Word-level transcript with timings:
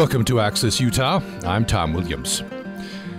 Welcome 0.00 0.24
to 0.24 0.40
Access 0.40 0.80
Utah. 0.80 1.20
I'm 1.44 1.66
Tom 1.66 1.92
Williams. 1.92 2.42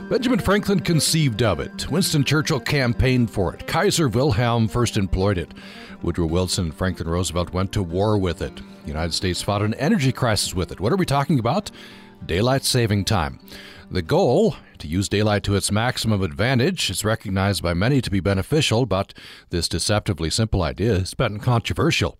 Benjamin 0.10 0.40
Franklin 0.40 0.80
conceived 0.80 1.44
of 1.44 1.60
it. 1.60 1.88
Winston 1.92 2.24
Churchill 2.24 2.60
campaigned 2.60 3.30
for 3.30 3.54
it. 3.54 3.68
Kaiser 3.68 4.10
Wilhelm 4.10 4.68
first 4.68 4.98
employed 4.98 5.38
it. 5.38 5.54
Woodrow 6.02 6.26
Wilson 6.26 6.66
and 6.66 6.74
Franklin 6.74 7.08
Roosevelt 7.08 7.54
went 7.54 7.72
to 7.74 7.84
war 7.84 8.18
with 8.18 8.42
it. 8.42 8.56
The 8.56 8.88
United 8.88 9.14
States 9.14 9.44
fought 9.44 9.62
an 9.62 9.76
energy 9.76 10.12
crisis 10.12 10.56
with 10.56 10.72
it. 10.72 10.80
What 10.80 10.92
are 10.92 10.96
we 10.96 11.06
talking 11.06 11.38
about? 11.38 11.70
Daylight 12.26 12.64
saving 12.64 13.06
time. 13.06 13.40
The 13.92 14.02
goal 14.02 14.56
to 14.78 14.88
use 14.88 15.10
daylight 15.10 15.44
to 15.44 15.58
its 15.58 15.70
maximum 15.70 16.22
advantage 16.22 16.90
is 16.90 17.04
recognized 17.04 17.62
by 17.62 17.74
many 17.74 18.00
to 18.00 18.10
be 18.10 18.22
beneficial, 18.22 18.86
but 18.86 19.14
this 19.50 19.68
deceptively 19.68 20.30
simple 20.30 20.64
idea 20.64 20.98
has 20.98 21.14
been 21.14 21.40
controversial. 21.40 22.18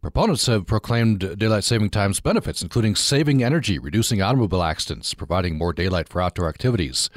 Proponents 0.00 0.46
have 0.46 0.66
proclaimed 0.66 1.38
daylight 1.38 1.64
saving 1.64 1.90
time's 1.90 2.20
benefits, 2.20 2.62
including 2.62 2.96
saving 2.96 3.44
energy, 3.44 3.78
reducing 3.78 4.22
automobile 4.22 4.62
accidents, 4.62 5.12
providing 5.12 5.58
more 5.58 5.74
daylight 5.74 6.08
for 6.08 6.22
outdoor 6.22 6.48
activities, 6.48 7.10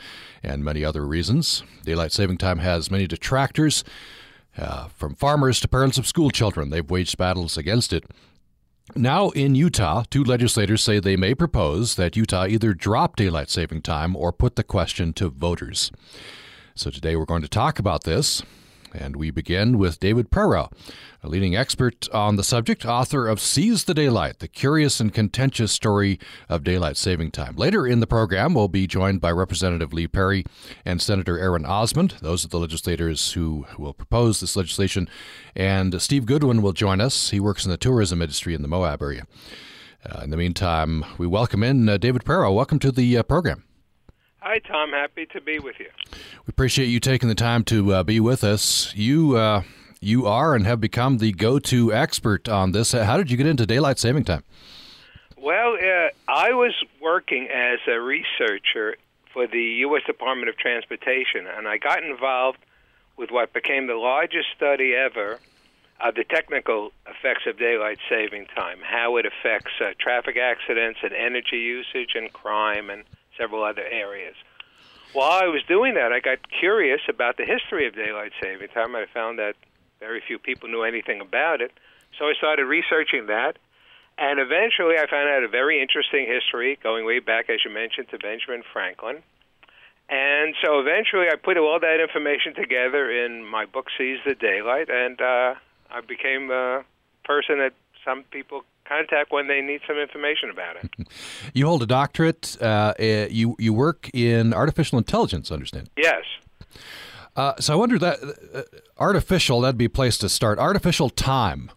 and 0.43 0.65
many 0.65 0.83
other 0.83 1.07
reasons. 1.07 1.63
Daylight 1.85 2.11
saving 2.11 2.39
time 2.39 2.59
has 2.59 2.91
many 2.91 3.07
detractors. 3.07 3.85
Uh, 4.57 4.89
from 4.89 5.15
farmers 5.15 5.61
to 5.61 5.67
parents 5.69 5.97
of 5.97 6.05
school 6.05 6.29
children, 6.29 6.71
they've 6.71 6.91
waged 6.91 7.17
battles 7.17 7.57
against 7.57 7.93
it. 7.93 8.03
Now, 8.95 9.29
in 9.29 9.55
Utah, 9.55 10.03
two 10.09 10.23
legislators 10.23 10.83
say 10.83 10.99
they 10.99 11.15
may 11.15 11.33
propose 11.33 11.95
that 11.95 12.17
Utah 12.17 12.45
either 12.45 12.73
drop 12.73 13.15
daylight 13.15 13.49
saving 13.49 13.81
time 13.81 14.13
or 14.15 14.33
put 14.33 14.57
the 14.57 14.63
question 14.63 15.13
to 15.13 15.29
voters. 15.29 15.89
So, 16.75 16.89
today 16.89 17.15
we're 17.15 17.25
going 17.25 17.43
to 17.43 17.47
talk 17.47 17.79
about 17.79 18.03
this. 18.03 18.43
And 18.93 19.15
we 19.15 19.31
begin 19.31 19.79
with 19.79 19.99
David 19.99 20.29
Prerau, 20.29 20.71
a 21.23 21.27
leading 21.27 21.55
expert 21.55 22.07
on 22.13 22.35
the 22.35 22.43
subject, 22.43 22.85
author 22.85 23.27
of 23.27 23.39
Seize 23.39 23.85
the 23.85 23.93
Daylight, 23.93 24.39
the 24.39 24.47
curious 24.47 24.99
and 24.99 25.11
contentious 25.11 25.71
story 25.71 26.19
of 26.47 26.63
daylight 26.63 26.95
saving 26.95 27.31
time. 27.31 27.55
Later 27.55 27.87
in 27.87 28.01
the 28.01 28.07
program, 28.07 28.53
we'll 28.53 28.67
be 28.67 28.85
joined 28.85 29.19
by 29.19 29.31
Representative 29.31 29.93
Lee 29.93 30.07
Perry 30.07 30.45
and 30.85 31.01
Senator 31.01 31.39
Aaron 31.39 31.65
Osmond. 31.65 32.15
Those 32.21 32.45
are 32.45 32.49
the 32.49 32.59
legislators 32.59 33.33
who 33.33 33.65
will 33.79 33.93
propose 33.93 34.39
this 34.39 34.55
legislation. 34.55 35.09
And 35.55 35.99
Steve 35.99 36.25
Goodwin 36.25 36.61
will 36.61 36.73
join 36.73 37.01
us. 37.01 37.31
He 37.31 37.39
works 37.39 37.65
in 37.65 37.71
the 37.71 37.77
tourism 37.77 38.21
industry 38.21 38.53
in 38.53 38.61
the 38.61 38.67
Moab 38.67 39.01
area. 39.01 39.25
Uh, 40.05 40.21
in 40.23 40.29
the 40.29 40.37
meantime, 40.37 41.03
we 41.17 41.25
welcome 41.25 41.63
in 41.63 41.89
uh, 41.89 41.97
David 41.97 42.23
Prerau. 42.23 42.53
Welcome 42.53 42.77
to 42.79 42.91
the 42.91 43.17
uh, 43.17 43.23
program. 43.23 43.63
Hi, 44.43 44.59
Tom. 44.59 44.91
Happy 44.91 45.25
to 45.27 45.39
be 45.39 45.59
with 45.59 45.79
you. 45.79 45.87
We 46.11 46.49
appreciate 46.49 46.87
you 46.87 46.99
taking 46.99 47.29
the 47.29 47.35
time 47.35 47.63
to 47.63 47.93
uh, 47.93 48.03
be 48.03 48.19
with 48.19 48.43
us. 48.43 48.93
You 48.93 49.37
uh, 49.37 49.63
you 50.01 50.27
are 50.27 50.53
and 50.53 50.67
have 50.67 50.81
become 50.81 51.19
the 51.19 51.31
go-to 51.31 51.93
expert 51.93 52.49
on 52.49 52.73
this. 52.73 52.91
How 52.91 53.15
did 53.15 53.31
you 53.31 53.37
get 53.37 53.47
into 53.47 53.65
daylight 53.65 53.99
saving 53.99 54.25
time? 54.25 54.43
Well, 55.37 55.75
uh, 55.75 56.09
I 56.27 56.51
was 56.51 56.73
working 57.01 57.47
as 57.47 57.79
a 57.87 58.01
researcher 58.01 58.97
for 59.31 59.47
the 59.47 59.63
U.S. 59.87 60.01
Department 60.05 60.49
of 60.49 60.57
Transportation, 60.57 61.47
and 61.47 61.65
I 61.65 61.77
got 61.77 62.03
involved 62.03 62.59
with 63.15 63.31
what 63.31 63.53
became 63.53 63.87
the 63.87 63.95
largest 63.95 64.47
study 64.57 64.93
ever 64.93 65.39
of 66.01 66.15
the 66.15 66.25
technical 66.25 66.91
effects 67.07 67.47
of 67.47 67.57
daylight 67.57 67.99
saving 68.09 68.47
time, 68.47 68.79
how 68.83 69.15
it 69.15 69.25
affects 69.25 69.71
uh, 69.79 69.91
traffic 69.99 70.35
accidents 70.35 70.99
and 71.01 71.13
energy 71.13 71.59
usage 71.59 72.11
and 72.15 72.33
crime 72.33 72.89
and 72.89 73.05
several 73.37 73.63
other 73.63 73.83
areas. 73.83 74.35
While 75.13 75.43
I 75.43 75.47
was 75.47 75.61
doing 75.67 75.93
that, 75.93 76.11
I 76.11 76.19
got 76.19 76.39
curious 76.49 77.01
about 77.07 77.37
the 77.37 77.45
history 77.45 77.87
of 77.87 77.95
daylight 77.95 78.31
saving 78.41 78.69
time. 78.69 78.95
I 78.95 79.05
found 79.13 79.37
that 79.37 79.55
very 79.99 80.21
few 80.25 80.39
people 80.39 80.69
knew 80.69 80.83
anything 80.83 81.21
about 81.21 81.61
it. 81.61 81.71
So 82.17 82.25
I 82.25 82.33
started 82.33 82.65
researching 82.65 83.27
that. 83.27 83.57
And 84.17 84.39
eventually 84.39 84.95
I 84.97 85.07
found 85.09 85.29
out 85.29 85.43
a 85.43 85.47
very 85.47 85.81
interesting 85.81 86.25
history 86.27 86.77
going 86.81 87.05
way 87.05 87.19
back, 87.19 87.49
as 87.49 87.59
you 87.65 87.71
mentioned, 87.71 88.09
to 88.09 88.17
Benjamin 88.17 88.63
Franklin. 88.71 89.23
And 90.09 90.55
so 90.63 90.79
eventually 90.79 91.27
I 91.31 91.35
put 91.35 91.57
all 91.57 91.79
that 91.79 91.99
information 91.99 92.53
together 92.53 93.09
in 93.09 93.45
my 93.45 93.65
book, 93.65 93.87
Seize 93.97 94.19
the 94.25 94.35
Daylight, 94.35 94.89
and 94.89 95.19
uh, 95.21 95.55
I 95.89 96.01
became 96.01 96.51
a 96.51 96.83
person 97.23 97.59
that 97.59 97.73
some 98.03 98.23
people 98.23 98.63
contact 98.93 99.31
when 99.31 99.47
they 99.47 99.61
need 99.61 99.81
some 99.87 99.97
information 99.97 100.49
about 100.49 100.75
it. 100.77 101.07
you 101.53 101.65
hold 101.65 101.83
a 101.83 101.85
doctorate. 101.85 102.57
Uh, 102.61 102.93
eh, 102.99 103.27
you 103.29 103.55
you 103.59 103.73
work 103.73 104.09
in 104.13 104.53
artificial 104.53 104.97
intelligence. 104.97 105.51
Understand? 105.51 105.89
Yes. 105.97 106.23
Uh, 107.35 107.53
so 107.59 107.73
I 107.73 107.75
wonder 107.75 107.97
that 107.97 108.19
uh, 108.53 108.61
artificial 108.97 109.61
that'd 109.61 109.77
be 109.77 109.85
a 109.85 109.89
place 109.89 110.17
to 110.19 110.29
start. 110.29 110.59
Artificial 110.59 111.09
time. 111.09 111.71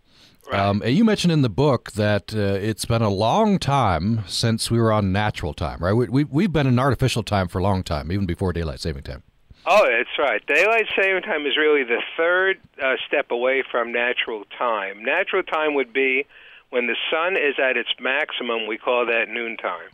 Right. 0.50 0.60
Um, 0.60 0.82
you 0.86 1.04
mentioned 1.04 1.32
in 1.32 1.42
the 1.42 1.48
book 1.48 1.92
that 1.92 2.32
uh, 2.32 2.38
it's 2.38 2.84
been 2.84 3.02
a 3.02 3.10
long 3.10 3.58
time 3.58 4.22
since 4.28 4.70
we 4.70 4.78
were 4.78 4.92
on 4.92 5.10
natural 5.10 5.54
time, 5.54 5.80
right? 5.80 5.92
We, 5.92 6.08
we, 6.08 6.24
we've 6.24 6.52
been 6.52 6.68
in 6.68 6.78
artificial 6.78 7.24
time 7.24 7.48
for 7.48 7.58
a 7.58 7.62
long 7.64 7.82
time, 7.82 8.12
even 8.12 8.26
before 8.26 8.52
daylight 8.52 8.78
saving 8.78 9.02
time. 9.02 9.24
Oh, 9.66 9.84
that's 9.84 10.16
right. 10.16 10.40
Daylight 10.46 10.86
saving 10.94 11.22
time 11.22 11.46
is 11.46 11.56
really 11.56 11.82
the 11.82 12.00
third 12.16 12.60
uh, 12.80 12.94
step 13.08 13.32
away 13.32 13.64
from 13.68 13.90
natural 13.90 14.44
time. 14.56 15.02
Natural 15.04 15.42
time 15.42 15.74
would 15.74 15.92
be 15.92 16.26
when 16.70 16.86
the 16.86 16.96
sun 17.10 17.36
is 17.36 17.54
at 17.62 17.76
its 17.76 17.90
maximum, 18.00 18.66
we 18.66 18.78
call 18.78 19.06
that 19.06 19.28
noontime. 19.28 19.90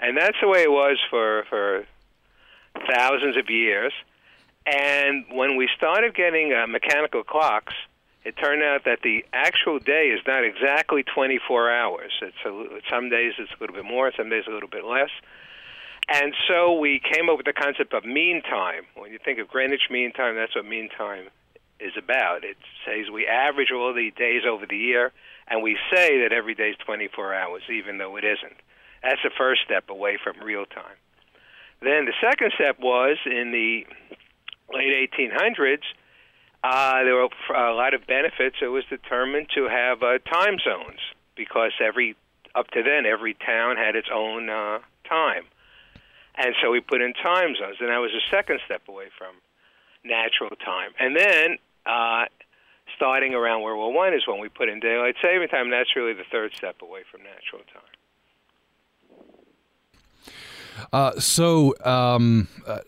And 0.00 0.16
that's 0.16 0.36
the 0.40 0.48
way 0.48 0.62
it 0.62 0.70
was 0.70 0.98
for, 1.10 1.44
for 1.48 1.84
thousands 2.92 3.36
of 3.36 3.50
years. 3.50 3.92
And 4.66 5.24
when 5.32 5.56
we 5.56 5.68
started 5.76 6.14
getting 6.14 6.52
uh, 6.52 6.66
mechanical 6.66 7.24
clocks, 7.24 7.74
it 8.24 8.36
turned 8.36 8.62
out 8.62 8.84
that 8.84 9.00
the 9.02 9.24
actual 9.32 9.78
day 9.78 10.08
is 10.08 10.20
not 10.26 10.44
exactly 10.44 11.02
24 11.02 11.70
hours. 11.70 12.12
It's 12.20 12.36
a, 12.44 12.80
some 12.90 13.08
days 13.08 13.32
it's 13.38 13.50
a 13.50 13.60
little 13.60 13.74
bit 13.74 13.84
more, 13.84 14.12
some 14.16 14.28
days 14.28 14.44
a 14.46 14.50
little 14.50 14.68
bit 14.68 14.84
less. 14.84 15.10
And 16.08 16.34
so 16.46 16.78
we 16.78 17.00
came 17.00 17.28
up 17.28 17.36
with 17.36 17.46
the 17.46 17.52
concept 17.52 17.92
of 17.92 18.04
mean 18.04 18.42
time. 18.42 18.84
When 18.94 19.12
you 19.12 19.18
think 19.22 19.38
of 19.38 19.48
Greenwich 19.48 19.88
Mean 19.90 20.12
Time, 20.12 20.36
that's 20.36 20.54
what 20.54 20.64
mean 20.64 20.88
time 20.88 21.28
is 21.80 21.92
about. 21.96 22.44
It 22.44 22.56
says 22.84 23.10
we 23.12 23.26
average 23.26 23.70
all 23.72 23.94
the 23.94 24.10
days 24.10 24.42
over 24.48 24.66
the 24.66 24.76
year 24.76 25.12
and 25.50 25.62
we 25.62 25.76
say 25.92 26.22
that 26.22 26.32
every 26.32 26.54
day 26.54 26.70
is 26.70 26.76
24 26.84 27.34
hours, 27.34 27.62
even 27.70 27.98
though 27.98 28.16
it 28.16 28.24
isn't. 28.24 28.56
That's 29.02 29.22
the 29.22 29.30
first 29.36 29.62
step 29.64 29.88
away 29.90 30.18
from 30.22 30.40
real 30.42 30.66
time. 30.66 30.96
Then 31.80 32.06
the 32.06 32.14
second 32.20 32.52
step 32.54 32.78
was 32.80 33.16
in 33.24 33.52
the 33.52 33.86
late 34.74 35.10
1800s, 35.12 35.82
uh, 36.64 37.04
there 37.04 37.14
were 37.14 37.28
a 37.54 37.72
lot 37.72 37.94
of 37.94 38.06
benefits. 38.06 38.56
It 38.60 38.66
was 38.66 38.84
determined 38.90 39.48
to 39.54 39.68
have 39.68 40.02
uh, 40.02 40.18
time 40.18 40.58
zones 40.58 40.98
because 41.36 41.72
every 41.80 42.16
up 42.54 42.68
to 42.72 42.82
then 42.82 43.06
every 43.06 43.34
town 43.34 43.76
had 43.76 43.94
its 43.94 44.08
own 44.12 44.50
uh, 44.50 44.80
time, 45.08 45.44
and 46.34 46.54
so 46.60 46.70
we 46.72 46.80
put 46.80 47.00
in 47.00 47.12
time 47.14 47.54
zones, 47.54 47.76
and 47.78 47.90
that 47.90 47.98
was 47.98 48.10
the 48.10 48.22
second 48.28 48.58
step 48.64 48.82
away 48.88 49.06
from 49.16 49.36
natural 50.04 50.50
time. 50.56 50.90
And 50.98 51.16
then 51.16 51.58
uh, 51.86 52.24
starting 52.98 53.32
around 53.32 53.62
World 53.62 53.78
War 53.78 53.92
One 53.92 54.12
is 54.12 54.26
when 54.26 54.40
we 54.40 54.48
put 54.48 54.68
in 54.68 54.80
daylight 54.80 55.14
saving 55.22 55.48
time. 55.48 55.64
And 55.64 55.72
that's 55.72 55.94
really 55.94 56.12
the 56.12 56.24
third 56.30 56.52
step 56.54 56.82
away 56.82 57.02
from 57.10 57.22
natural 57.22 57.62
time. 57.72 57.82
Uh, 60.92 61.18
so 61.18 61.74
um, 61.84 62.48
uh, 62.66 62.78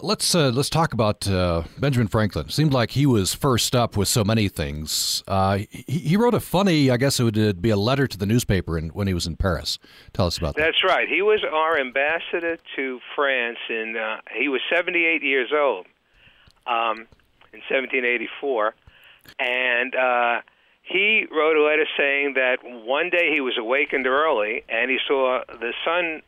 let's 0.00 0.34
uh, 0.34 0.50
let's 0.50 0.70
talk 0.70 0.92
about 0.92 1.26
uh, 1.28 1.62
Benjamin 1.78 2.08
Franklin. 2.08 2.46
It 2.46 2.52
seemed 2.52 2.72
like 2.72 2.92
he 2.92 3.06
was 3.06 3.34
first 3.34 3.74
up 3.74 3.96
with 3.96 4.08
so 4.08 4.24
many 4.24 4.48
things. 4.48 5.22
Uh, 5.26 5.58
he, 5.70 5.84
he, 5.86 6.16
wrote 6.16 6.34
a 6.34 6.40
funny, 6.40 6.90
I 6.90 6.96
guess 6.96 7.18
it 7.18 7.24
would 7.24 7.60
be 7.60 7.70
a 7.70 7.76
letter 7.76 8.06
to 8.06 8.16
the 8.16 8.26
newspaper 8.26 8.78
in, 8.78 8.90
when 8.90 9.06
he 9.06 9.14
was 9.14 9.26
in 9.26 9.36
Paris. 9.36 9.78
Tell 10.12 10.26
us 10.26 10.38
about 10.38 10.54
that. 10.56 10.62
That's 10.62 10.84
right. 10.84 11.08
He 11.08 11.22
was 11.22 11.42
our 11.50 11.78
ambassador 11.78 12.58
to 12.76 13.00
France, 13.16 13.58
and 13.68 13.96
uh, 13.96 14.16
he 14.32 14.48
was 14.48 14.60
78 14.72 15.22
years 15.22 15.50
old 15.52 15.86
um, 16.66 17.08
in 17.52 17.60
1784 17.68 18.74
and 19.38 19.94
uh, 19.94 20.40
he 20.82 21.26
wrote 21.30 21.56
a 21.56 21.62
letter 21.62 21.86
saying 21.96 22.34
that 22.34 22.58
one 22.62 23.10
day 23.10 23.30
he 23.32 23.40
was 23.40 23.56
awakened 23.58 24.06
early 24.06 24.64
and 24.68 24.90
he 24.90 24.98
saw 25.06 25.42
the 25.46 25.72
sun 25.84 26.22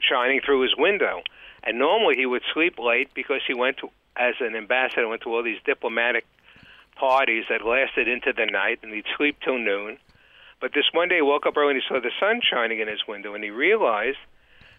shining 0.00 0.40
through 0.44 0.62
his 0.62 0.74
window. 0.76 1.22
And 1.62 1.78
normally 1.78 2.16
he 2.16 2.26
would 2.26 2.42
sleep 2.54 2.78
late 2.78 3.12
because 3.14 3.40
he 3.46 3.54
went 3.54 3.78
to, 3.78 3.90
as 4.16 4.34
an 4.40 4.56
ambassador, 4.56 5.08
went 5.08 5.22
to 5.22 5.34
all 5.34 5.42
these 5.42 5.60
diplomatic 5.64 6.24
parties 6.96 7.44
that 7.50 7.64
lasted 7.64 8.08
into 8.08 8.32
the 8.32 8.46
night, 8.46 8.80
and 8.82 8.92
he'd 8.92 9.04
sleep 9.16 9.36
till 9.44 9.58
noon. 9.58 9.98
But 10.60 10.72
this 10.72 10.86
one 10.92 11.08
day 11.08 11.16
he 11.16 11.22
woke 11.22 11.46
up 11.46 11.56
early 11.56 11.74
and 11.74 11.82
he 11.82 11.88
saw 11.88 12.00
the 12.00 12.10
sun 12.18 12.40
shining 12.42 12.80
in 12.80 12.88
his 12.88 13.06
window, 13.06 13.34
and 13.34 13.44
he 13.44 13.50
realized 13.50 14.18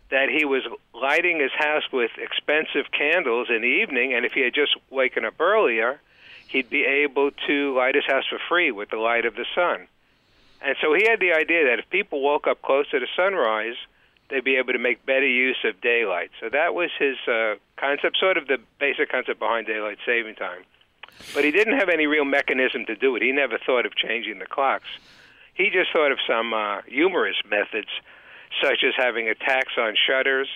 that 0.09 0.29
he 0.29 0.43
was 0.43 0.63
lighting 0.93 1.39
his 1.39 1.51
house 1.57 1.83
with 1.93 2.11
expensive 2.17 2.91
candles 2.91 3.47
in 3.49 3.61
the 3.61 3.67
evening, 3.67 4.13
and 4.13 4.25
if 4.25 4.33
he 4.33 4.41
had 4.41 4.53
just 4.53 4.75
waken 4.89 5.23
up 5.23 5.39
earlier, 5.39 6.01
he'd 6.49 6.69
be 6.69 6.83
able 6.83 7.31
to 7.47 7.75
light 7.75 7.95
his 7.95 8.05
house 8.05 8.25
for 8.29 8.39
free 8.49 8.71
with 8.71 8.89
the 8.89 8.97
light 8.97 9.25
of 9.25 9.35
the 9.35 9.45
sun. 9.55 9.87
And 10.61 10.75
so 10.81 10.93
he 10.93 11.07
had 11.07 11.19
the 11.19 11.31
idea 11.31 11.65
that 11.65 11.79
if 11.79 11.89
people 11.89 12.21
woke 12.21 12.47
up 12.47 12.61
closer 12.61 12.99
to 12.99 12.99
the 12.99 13.07
sunrise, 13.15 13.75
they'd 14.29 14.43
be 14.43 14.57
able 14.57 14.73
to 14.73 14.79
make 14.79 15.05
better 15.05 15.27
use 15.27 15.57
of 15.63 15.79
daylight. 15.79 16.31
So 16.39 16.49
that 16.49 16.73
was 16.73 16.89
his 16.99 17.15
uh, 17.27 17.55
concept, 17.77 18.17
sort 18.17 18.37
of 18.37 18.47
the 18.47 18.57
basic 18.79 19.09
concept 19.09 19.39
behind 19.39 19.67
daylight 19.67 19.99
saving 20.05 20.35
time. 20.35 20.63
But 21.33 21.43
he 21.43 21.51
didn't 21.51 21.77
have 21.77 21.89
any 21.89 22.07
real 22.07 22.25
mechanism 22.25 22.85
to 22.85 22.95
do 22.95 23.15
it. 23.15 23.21
He 23.21 23.31
never 23.31 23.57
thought 23.57 23.85
of 23.85 23.95
changing 23.95 24.39
the 24.39 24.45
clocks. 24.45 24.87
He 25.53 25.69
just 25.69 25.91
thought 25.91 26.11
of 26.11 26.19
some 26.27 26.53
uh, 26.53 26.81
humorous 26.87 27.37
methods 27.49 27.89
such 28.61 28.83
as 28.83 28.93
having 28.97 29.29
attacks 29.29 29.73
on 29.77 29.95
shutters 29.95 30.47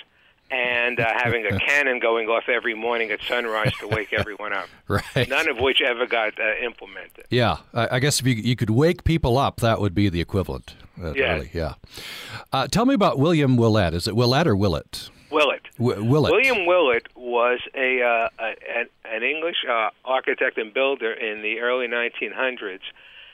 and 0.53 0.99
uh, 0.99 1.11
having 1.15 1.45
a 1.45 1.59
cannon 1.67 1.99
going 1.99 2.27
off 2.27 2.47
every 2.47 2.75
morning 2.75 3.11
at 3.11 3.19
sunrise 3.21 3.73
to 3.79 3.87
wake 3.87 4.13
everyone 4.13 4.53
up. 4.53 4.69
Right. 4.85 5.27
None 5.27 5.47
of 5.47 5.59
which 5.59 5.81
ever 5.81 6.05
got 6.05 6.39
uh, 6.39 6.55
implemented. 6.63 7.25
Yeah, 7.29 7.57
I, 7.73 7.95
I, 7.95 7.99
guess 7.99 8.19
if 8.19 8.27
you, 8.27 8.35
you 8.35 8.55
could 8.55 8.69
wake 8.69 9.03
people 9.03 9.37
up, 9.37 9.61
that 9.61 9.79
would 9.79 9.95
be 9.95 10.09
the 10.09 10.21
equivalent. 10.21 10.75
Uh, 11.01 11.13
yeah. 11.13 11.33
Really. 11.33 11.49
Yeah. 11.53 11.73
Uh, 12.51 12.67
tell 12.67 12.85
me 12.85 12.93
about 12.93 13.17
William 13.17 13.57
Willett. 13.57 13.93
Is 13.95 14.07
it 14.07 14.15
Willett 14.15 14.45
or 14.45 14.55
Willett? 14.55 15.09
Willett. 15.31 15.63
W- 15.79 16.03
Willett. 16.03 16.31
William 16.33 16.65
Willett 16.67 17.07
was 17.15 17.59
a, 17.73 18.01
uh, 18.03 18.29
a 18.37 18.79
an, 18.79 18.87
an 19.05 19.23
English 19.23 19.57
uh, 19.67 19.89
architect 20.05 20.57
and 20.59 20.73
builder 20.73 21.11
in 21.11 21.41
the 21.41 21.61
early 21.61 21.87
1900s, 21.87 22.81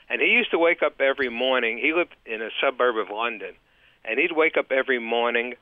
and 0.08 0.22
he 0.22 0.28
used 0.28 0.52
to 0.52 0.58
wake 0.58 0.82
up 0.82 1.00
every 1.00 1.28
morning. 1.28 1.78
He 1.78 1.92
lived 1.92 2.14
in 2.24 2.40
a 2.40 2.50
suburb 2.60 2.96
of 2.96 3.10
London, 3.10 3.54
and 4.04 4.18
he'd 4.18 4.32
wake 4.32 4.56
up 4.56 4.72
every 4.72 5.00
morning. 5.00 5.54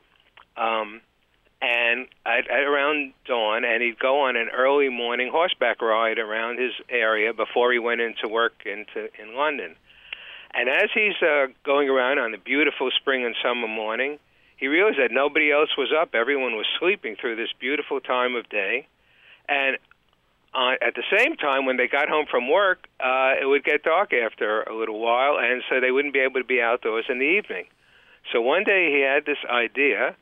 Um, 0.55 1.01
and 1.61 2.07
at, 2.25 2.49
at 2.49 2.63
around 2.63 3.13
dawn, 3.25 3.65
and 3.65 3.83
he'd 3.83 3.99
go 3.99 4.21
on 4.21 4.35
an 4.35 4.49
early 4.55 4.89
morning 4.89 5.29
horseback 5.31 5.81
ride 5.81 6.17
around 6.17 6.59
his 6.59 6.71
area 6.89 7.33
before 7.33 7.71
he 7.71 7.79
went 7.79 8.01
into 8.01 8.27
work 8.27 8.53
into 8.65 9.09
in 9.21 9.35
London. 9.35 9.75
And 10.53 10.69
as 10.69 10.89
he's 10.93 11.21
uh, 11.21 11.47
going 11.63 11.89
around 11.89 12.17
on 12.19 12.31
the 12.31 12.37
beautiful 12.37 12.89
spring 12.99 13.25
and 13.25 13.35
summer 13.43 13.67
morning, 13.67 14.19
he 14.57 14.67
realized 14.67 14.97
that 14.99 15.11
nobody 15.11 15.51
else 15.51 15.69
was 15.77 15.91
up. 15.95 16.15
Everyone 16.15 16.55
was 16.55 16.65
sleeping 16.79 17.15
through 17.19 17.35
this 17.35 17.49
beautiful 17.59 17.99
time 17.99 18.35
of 18.35 18.49
day, 18.49 18.87
and 19.47 19.77
uh, 20.53 20.73
at 20.81 20.95
the 20.95 21.03
same 21.15 21.35
time, 21.35 21.65
when 21.65 21.77
they 21.77 21.87
got 21.87 22.09
home 22.09 22.25
from 22.29 22.49
work, 22.49 22.87
uh, 22.99 23.33
it 23.39 23.45
would 23.45 23.63
get 23.63 23.83
dark 23.83 24.13
after 24.13 24.63
a 24.63 24.75
little 24.75 24.99
while, 24.99 25.37
and 25.37 25.61
so 25.69 25.79
they 25.79 25.91
wouldn't 25.91 26.13
be 26.13 26.19
able 26.19 26.39
to 26.39 26.45
be 26.45 26.61
outdoors 26.61 27.05
in 27.07 27.19
the 27.19 27.25
evening. 27.25 27.65
So 28.33 28.41
one 28.41 28.63
day 28.63 28.91
he 28.91 29.01
had 29.01 29.25
this 29.25 29.37
idea 29.47 30.15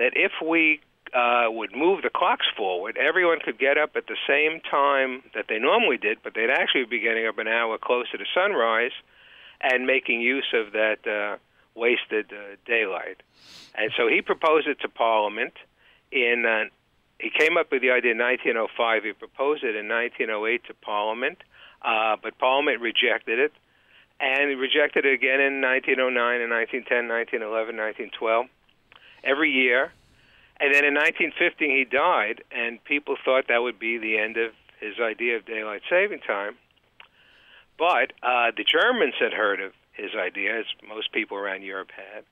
that 0.00 0.12
if 0.16 0.32
we 0.42 0.80
uh, 1.14 1.44
would 1.48 1.76
move 1.76 2.02
the 2.02 2.08
clocks 2.08 2.46
forward, 2.56 2.96
everyone 2.96 3.38
could 3.44 3.58
get 3.58 3.76
up 3.76 3.90
at 3.96 4.06
the 4.06 4.16
same 4.26 4.60
time 4.62 5.22
that 5.34 5.44
they 5.46 5.58
normally 5.58 5.98
did, 5.98 6.18
but 6.24 6.32
they'd 6.34 6.50
actually 6.50 6.86
be 6.86 7.00
getting 7.00 7.26
up 7.26 7.36
an 7.36 7.46
hour 7.46 7.76
closer 7.76 8.16
to 8.16 8.24
sunrise 8.32 8.96
and 9.60 9.86
making 9.86 10.22
use 10.22 10.46
of 10.54 10.72
that 10.72 11.06
uh, 11.06 11.36
wasted 11.74 12.32
uh, 12.32 12.56
daylight. 12.64 13.22
And 13.74 13.90
so 13.94 14.08
he 14.08 14.22
proposed 14.22 14.66
it 14.66 14.80
to 14.80 14.88
Parliament 14.88 15.52
in. 16.10 16.46
Uh, 16.46 16.70
he 17.18 17.28
came 17.28 17.58
up 17.58 17.70
with 17.70 17.82
the 17.82 17.90
idea 17.90 18.12
in 18.12 18.18
1905. 18.18 19.04
He 19.04 19.12
proposed 19.12 19.62
it 19.62 19.76
in 19.76 19.86
1908 19.88 20.64
to 20.68 20.74
Parliament, 20.80 21.36
uh, 21.82 22.16
but 22.22 22.38
Parliament 22.38 22.80
rejected 22.80 23.38
it, 23.38 23.52
and 24.18 24.58
rejected 24.58 25.04
it 25.04 25.12
again 25.12 25.38
in 25.38 25.60
1909 25.60 26.40
and 26.40 26.48
1910, 26.48 27.12
1911, 27.12 27.76
1912 27.76 28.48
every 29.24 29.50
year. 29.50 29.92
And 30.60 30.74
then 30.74 30.84
in 30.84 30.94
1915, 30.94 31.70
he 31.70 31.84
died, 31.84 32.44
and 32.52 32.82
people 32.84 33.16
thought 33.24 33.48
that 33.48 33.62
would 33.62 33.78
be 33.78 33.96
the 33.96 34.18
end 34.18 34.36
of 34.36 34.52
his 34.78 35.00
idea 35.00 35.36
of 35.36 35.46
daylight 35.46 35.82
saving 35.88 36.20
time. 36.20 36.56
But 37.78 38.12
uh, 38.22 38.52
the 38.56 38.64
Germans 38.64 39.14
had 39.18 39.32
heard 39.32 39.60
of 39.60 39.72
his 39.92 40.10
idea, 40.14 40.60
as 40.60 40.66
most 40.86 41.12
people 41.12 41.38
around 41.38 41.62
Europe 41.62 41.90
had. 41.96 42.24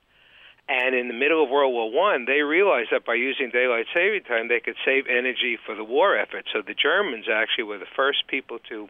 And 0.67 0.93
in 0.93 1.07
the 1.07 1.15
middle 1.15 1.43
of 1.43 1.49
World 1.49 1.73
War 1.73 1.91
One, 1.91 2.25
they 2.25 2.41
realized 2.41 2.89
that 2.91 3.03
by 3.03 3.15
using 3.15 3.49
daylight 3.49 3.87
saving 3.91 4.23
time, 4.23 4.47
they 4.47 4.59
could 4.59 4.75
save 4.85 5.07
energy 5.07 5.57
for 5.65 5.73
the 5.73 5.83
war 5.83 6.15
effort. 6.15 6.45
So 6.53 6.61
the 6.61 6.75
Germans 6.75 7.25
actually 7.27 7.63
were 7.63 7.79
the 7.79 7.89
first 7.95 8.27
people 8.27 8.59
to 8.69 8.87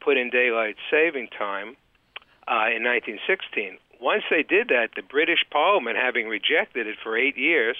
put 0.00 0.16
in 0.16 0.30
daylight 0.30 0.74
saving 0.90 1.28
time 1.28 1.76
uh, 2.48 2.74
in 2.74 2.82
1916 2.82 3.78
once 4.00 4.24
they 4.30 4.42
did 4.42 4.68
that, 4.68 4.90
the 4.96 5.02
British 5.02 5.44
Parliament, 5.50 5.96
having 5.96 6.26
rejected 6.28 6.86
it 6.86 6.96
for 7.02 7.16
eight 7.16 7.36
years, 7.36 7.76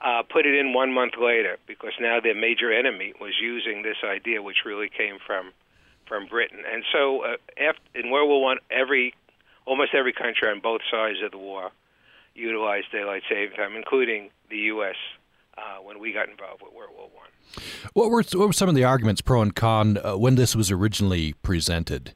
uh, 0.00 0.22
put 0.22 0.46
it 0.46 0.54
in 0.54 0.72
one 0.72 0.92
month 0.92 1.14
later 1.20 1.56
because 1.66 1.92
now 2.00 2.20
their 2.20 2.34
major 2.34 2.72
enemy 2.72 3.14
was 3.20 3.32
using 3.40 3.82
this 3.82 3.96
idea, 4.04 4.42
which 4.42 4.58
really 4.64 4.88
came 4.88 5.18
from 5.26 5.52
from 6.06 6.26
Britain. 6.26 6.58
And 6.70 6.84
so, 6.92 7.22
uh, 7.24 7.36
after, 7.58 7.80
in 7.94 8.10
World 8.10 8.28
War 8.28 8.42
One, 8.42 8.58
every 8.70 9.14
almost 9.66 9.94
every 9.94 10.12
country 10.12 10.48
on 10.48 10.60
both 10.60 10.82
sides 10.90 11.18
of 11.24 11.30
the 11.30 11.38
war 11.38 11.70
utilized 12.34 12.90
daylight 12.92 13.22
saving 13.28 13.56
time, 13.56 13.76
including 13.76 14.30
the 14.50 14.58
U.S. 14.74 14.96
Uh, 15.56 15.80
when 15.82 16.00
we 16.00 16.12
got 16.12 16.28
involved 16.28 16.62
with 16.62 16.74
World 16.74 16.90
War 16.96 17.08
One. 17.14 17.64
What 17.94 18.10
were 18.10 18.22
what 18.38 18.48
were 18.48 18.52
some 18.52 18.68
of 18.68 18.74
the 18.74 18.84
arguments 18.84 19.20
pro 19.20 19.40
and 19.40 19.54
con 19.54 19.98
uh, 20.04 20.16
when 20.16 20.34
this 20.34 20.54
was 20.54 20.70
originally 20.70 21.34
presented? 21.42 22.12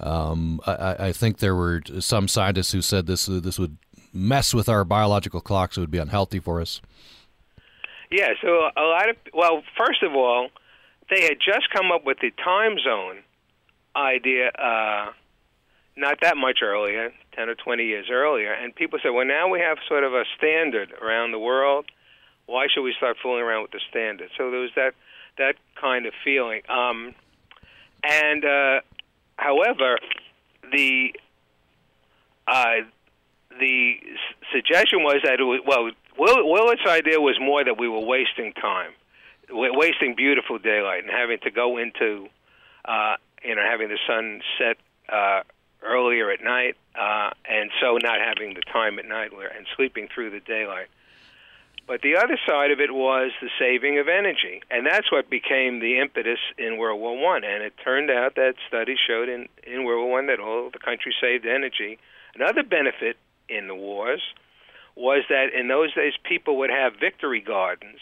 Um, 0.00 0.60
I, 0.66 1.08
I, 1.08 1.12
think 1.12 1.38
there 1.38 1.56
were 1.56 1.82
some 1.98 2.28
scientists 2.28 2.72
who 2.72 2.82
said 2.82 3.06
this 3.06 3.26
this 3.26 3.58
would 3.58 3.78
mess 4.12 4.54
with 4.54 4.68
our 4.68 4.84
biological 4.84 5.40
clocks. 5.40 5.76
It 5.76 5.80
would 5.80 5.90
be 5.90 5.98
unhealthy 5.98 6.38
for 6.38 6.60
us. 6.60 6.80
Yeah. 8.10 8.28
So 8.40 8.70
a 8.76 8.82
lot 8.82 9.10
of 9.10 9.16
well, 9.34 9.62
first 9.76 10.02
of 10.02 10.14
all, 10.14 10.50
they 11.10 11.22
had 11.22 11.38
just 11.44 11.70
come 11.70 11.90
up 11.90 12.04
with 12.04 12.18
the 12.20 12.30
time 12.30 12.78
zone 12.78 13.22
idea. 13.96 14.50
Uh, 14.50 15.12
not 15.98 16.20
that 16.22 16.36
much 16.36 16.60
earlier, 16.62 17.12
10 17.34 17.48
or 17.48 17.54
20 17.56 17.84
years 17.84 18.06
earlier. 18.10 18.52
And 18.52 18.74
people 18.74 18.98
said, 19.02 19.10
well, 19.10 19.26
now 19.26 19.48
we 19.48 19.58
have 19.60 19.78
sort 19.88 20.04
of 20.04 20.14
a 20.14 20.24
standard 20.36 20.92
around 21.02 21.32
the 21.32 21.38
world. 21.38 21.86
Why 22.46 22.68
should 22.72 22.82
we 22.82 22.94
start 22.96 23.16
fooling 23.20 23.42
around 23.42 23.62
with 23.62 23.72
the 23.72 23.80
standard? 23.90 24.30
So 24.38 24.50
there 24.50 24.60
was 24.60 24.70
that, 24.76 24.94
that 25.36 25.56
kind 25.78 26.06
of 26.06 26.14
feeling. 26.24 26.62
Um, 26.68 27.14
and 28.04 28.44
uh, 28.44 28.80
However, 29.38 29.98
the 30.72 31.14
uh, 32.46 32.82
the 33.58 33.94
suggestion 34.52 35.02
was 35.02 35.20
that 35.24 35.40
it 35.40 35.44
was 35.44 35.60
well, 36.18 36.44
Willett's 36.44 36.82
idea 36.86 37.20
was 37.20 37.38
more 37.40 37.64
that 37.64 37.78
we 37.78 37.88
were 37.88 38.04
wasting 38.04 38.52
time, 38.54 38.90
wasting 39.48 40.16
beautiful 40.16 40.58
daylight, 40.58 41.04
and 41.04 41.12
having 41.12 41.38
to 41.44 41.50
go 41.52 41.78
into 41.78 42.28
uh, 42.84 43.14
you 43.44 43.54
know 43.54 43.62
having 43.62 43.88
the 43.88 43.98
sun 44.08 44.40
set 44.58 44.76
uh, 45.08 45.42
earlier 45.84 46.32
at 46.32 46.42
night, 46.42 46.76
uh, 47.00 47.30
and 47.48 47.70
so 47.80 47.96
not 48.02 48.18
having 48.20 48.54
the 48.54 48.62
time 48.72 48.98
at 48.98 49.06
night 49.06 49.30
and 49.32 49.66
sleeping 49.76 50.08
through 50.12 50.30
the 50.30 50.40
daylight. 50.40 50.88
But 51.88 52.02
the 52.02 52.16
other 52.16 52.38
side 52.46 52.70
of 52.70 52.80
it 52.80 52.92
was 52.92 53.32
the 53.40 53.48
saving 53.58 53.98
of 53.98 54.08
energy, 54.08 54.62
and 54.70 54.86
that's 54.86 55.10
what 55.10 55.30
became 55.30 55.80
the 55.80 55.98
impetus 55.98 56.38
in 56.58 56.76
World 56.76 57.00
War 57.00 57.16
One. 57.16 57.44
And 57.44 57.62
it 57.62 57.72
turned 57.82 58.10
out 58.10 58.34
that 58.34 58.56
studies 58.68 58.98
showed 59.04 59.30
in 59.30 59.48
in 59.66 59.84
World 59.84 60.04
War 60.04 60.10
One 60.12 60.26
that 60.26 60.38
all 60.38 60.68
the 60.70 60.78
country 60.78 61.14
saved 61.18 61.46
energy. 61.46 61.98
Another 62.34 62.62
benefit 62.62 63.16
in 63.48 63.68
the 63.68 63.74
wars 63.74 64.20
was 64.96 65.24
that 65.30 65.54
in 65.54 65.68
those 65.68 65.94
days 65.94 66.12
people 66.24 66.58
would 66.58 66.68
have 66.68 66.92
victory 67.00 67.40
gardens. 67.40 68.00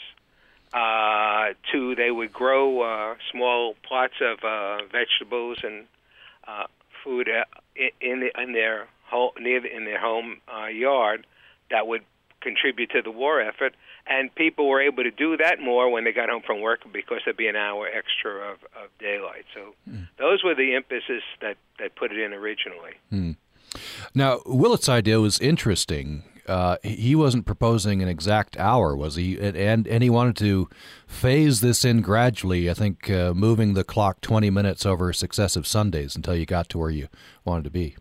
Uh, 0.75 1.55
to 1.71 1.95
they 1.95 2.11
would 2.11 2.33
grow 2.33 2.83
uh, 2.83 3.15
small 3.31 3.77
plots 3.87 4.15
of 4.21 4.43
uh, 4.43 4.79
vegetables 4.91 5.59
and 5.63 5.87
uh, 6.49 6.67
food 7.05 7.29
uh, 7.29 7.45
in 8.01 8.19
the, 8.19 8.43
in 8.43 8.53
their 8.53 8.89
home 9.05 9.31
near 9.39 9.61
the, 9.61 9.75
in 9.75 9.85
their 9.85 10.01
home 10.01 10.39
uh, 10.53 10.67
yard 10.67 11.25
that 11.71 11.87
would 11.87 12.03
contribute 12.41 12.91
to 12.91 13.03
the 13.03 13.11
war 13.11 13.41
effort. 13.41 13.75
And 14.07 14.33
people 14.35 14.69
were 14.69 14.81
able 14.81 15.03
to 15.03 15.11
do 15.11 15.37
that 15.37 15.61
more 15.61 15.91
when 15.91 16.05
they 16.05 16.13
got 16.13 16.29
home 16.29 16.43
from 16.47 16.61
work 16.61 16.81
because 16.93 17.21
there'd 17.25 17.37
be 17.37 17.49
an 17.49 17.57
hour 17.57 17.89
extra 17.89 18.53
of, 18.53 18.59
of 18.81 18.91
daylight. 18.99 19.45
So 19.53 19.75
mm. 19.91 20.09
those 20.19 20.45
were 20.45 20.55
the 20.55 20.77
impetus 20.77 21.23
that, 21.41 21.57
that 21.79 21.97
put 21.97 22.13
it 22.13 22.19
in 22.19 22.33
originally. 22.33 22.93
Mm. 23.13 23.37
Now, 24.15 24.41
Willett's 24.47 24.89
idea 24.89 25.21
was 25.21 25.41
interesting. 25.41 26.23
Uh, 26.47 26.77
he 26.85 27.17
wasn't 27.17 27.45
proposing 27.45 28.01
an 28.01 28.09
exact 28.09 28.57
hour, 28.57 28.97
was 28.97 29.17
he? 29.17 29.37
And 29.37 29.87
and 29.89 30.03
he 30.05 30.09
wanted 30.09 30.37
to 30.37 30.69
phase 31.09 31.61
this 31.61 31.85
in 31.85 32.03
gradually. 32.03 32.71
I 32.71 32.75
think 32.75 33.11
uh, 33.11 33.35
moving 33.35 33.75
the 33.75 33.83
clock 33.83 34.21
twenty 34.21 34.49
minutes 34.49 34.87
over 34.87 35.13
successive 35.13 35.67
Sundays 35.67 36.15
until 36.15 36.37
you 36.37 36.47
got 36.47 36.69
to 36.69 36.79
where 36.79 36.91
you 36.91 37.09
wanted 37.45 37.65
to 37.65 37.71
be. 37.71 37.97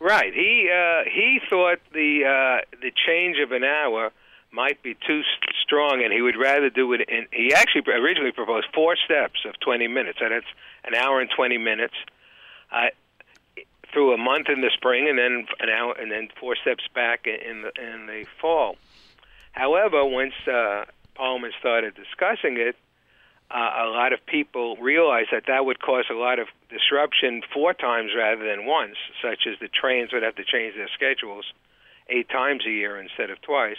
Right. 0.00 0.32
He 0.34 0.70
uh, 0.72 1.04
he 1.10 1.40
thought 1.48 1.78
the 1.92 2.24
uh, 2.24 2.78
the 2.80 2.92
change 3.06 3.38
of 3.38 3.52
an 3.52 3.64
hour 3.64 4.12
might 4.50 4.82
be 4.82 4.94
too 5.06 5.22
strong, 5.62 6.02
and 6.04 6.12
he 6.12 6.22
would 6.22 6.36
rather 6.36 6.70
do 6.70 6.92
it. 6.92 7.00
In, 7.08 7.26
he 7.32 7.52
actually 7.52 7.82
originally 7.92 8.32
proposed 8.32 8.66
four 8.72 8.96
steps 9.04 9.40
of 9.44 9.58
20 9.60 9.88
minutes, 9.88 10.18
and 10.20 10.32
it's 10.32 10.46
an 10.84 10.94
hour 10.94 11.20
and 11.20 11.28
20 11.28 11.58
minutes 11.58 11.94
uh, 12.70 12.86
through 13.92 14.14
a 14.14 14.18
month 14.18 14.48
in 14.48 14.60
the 14.60 14.70
spring, 14.74 15.08
and 15.08 15.18
then 15.18 15.46
an 15.58 15.68
hour, 15.70 15.94
and 15.98 16.10
then 16.10 16.28
four 16.38 16.54
steps 16.56 16.84
back 16.94 17.26
in 17.26 17.62
the 17.62 17.72
in 17.80 18.06
the 18.06 18.26
fall. 18.40 18.76
However, 19.52 20.04
once 20.04 20.34
uh, 20.46 20.84
Parliament 21.14 21.54
started 21.58 21.94
discussing 21.94 22.56
it, 22.58 22.76
uh, 23.50 23.84
a 23.84 23.88
lot 23.88 24.12
of 24.12 24.24
people 24.26 24.76
realized 24.76 25.28
that 25.32 25.44
that 25.46 25.64
would 25.64 25.80
cause 25.80 26.04
a 26.10 26.14
lot 26.14 26.38
of 26.38 26.48
disruption 26.70 27.42
four 27.52 27.74
times 27.74 28.10
rather 28.16 28.44
than 28.46 28.66
once, 28.66 28.96
such 29.22 29.46
as 29.46 29.58
the 29.60 29.68
trains 29.68 30.12
would 30.12 30.22
have 30.22 30.34
to 30.36 30.44
change 30.44 30.74
their 30.74 30.88
schedules 30.94 31.44
eight 32.08 32.28
times 32.28 32.64
a 32.66 32.70
year 32.70 33.00
instead 33.00 33.30
of 33.30 33.40
twice. 33.42 33.76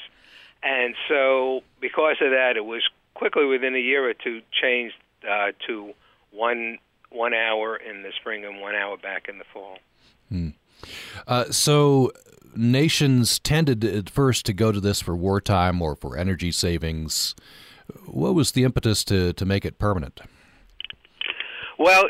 And 0.63 0.95
so, 1.07 1.61
because 1.79 2.17
of 2.21 2.31
that, 2.31 2.53
it 2.57 2.65
was 2.65 2.81
quickly 3.13 3.45
within 3.45 3.75
a 3.75 3.79
year 3.79 4.09
or 4.09 4.13
two 4.13 4.41
changed 4.51 4.95
uh, 5.27 5.51
to 5.67 5.93
one 6.31 6.79
one 7.09 7.33
hour 7.33 7.77
in 7.77 8.03
the 8.03 8.11
spring 8.19 8.45
and 8.45 8.59
one 8.59 8.75
hour 8.75 8.97
back 8.97 9.27
in 9.29 9.37
the 9.37 9.45
fall. 9.53 9.77
Hmm. 10.29 10.49
Uh, 11.27 11.45
so 11.45 12.11
nations 12.55 13.39
tended 13.39 13.83
at 13.83 14.09
first 14.09 14.45
to 14.45 14.53
go 14.53 14.71
to 14.71 14.79
this 14.79 15.01
for 15.01 15.15
wartime 15.15 15.81
or 15.81 15.95
for 15.95 16.17
energy 16.17 16.51
savings. 16.51 17.35
What 18.05 18.35
was 18.35 18.51
the 18.51 18.63
impetus 18.63 19.03
to, 19.05 19.33
to 19.33 19.45
make 19.45 19.65
it 19.65 19.77
permanent? 19.79 20.21
Well, 21.77 22.05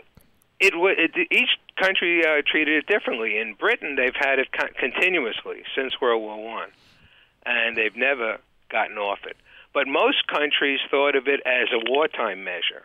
it, 0.60 0.74
it 0.76 1.28
each 1.32 1.50
country 1.76 2.24
uh, 2.26 2.42
treated 2.46 2.84
it 2.84 2.88
differently. 2.88 3.38
In 3.38 3.54
Britain, 3.54 3.96
they've 3.96 4.16
had 4.16 4.40
it 4.40 4.48
co- 4.52 4.74
continuously 4.80 5.64
since 5.76 6.00
World 6.02 6.22
War 6.22 6.44
One, 6.44 6.70
and 7.46 7.76
they've 7.76 7.96
never 7.96 8.38
gotten 8.70 8.98
off 8.98 9.20
it. 9.26 9.38
But 9.74 9.88
most 9.88 10.28
countries 10.28 10.80
thought 10.90 11.16
of 11.16 11.28
it 11.28 11.42
as 11.46 11.68
a 11.74 11.92
wartime 11.92 12.44
measure, 12.44 12.84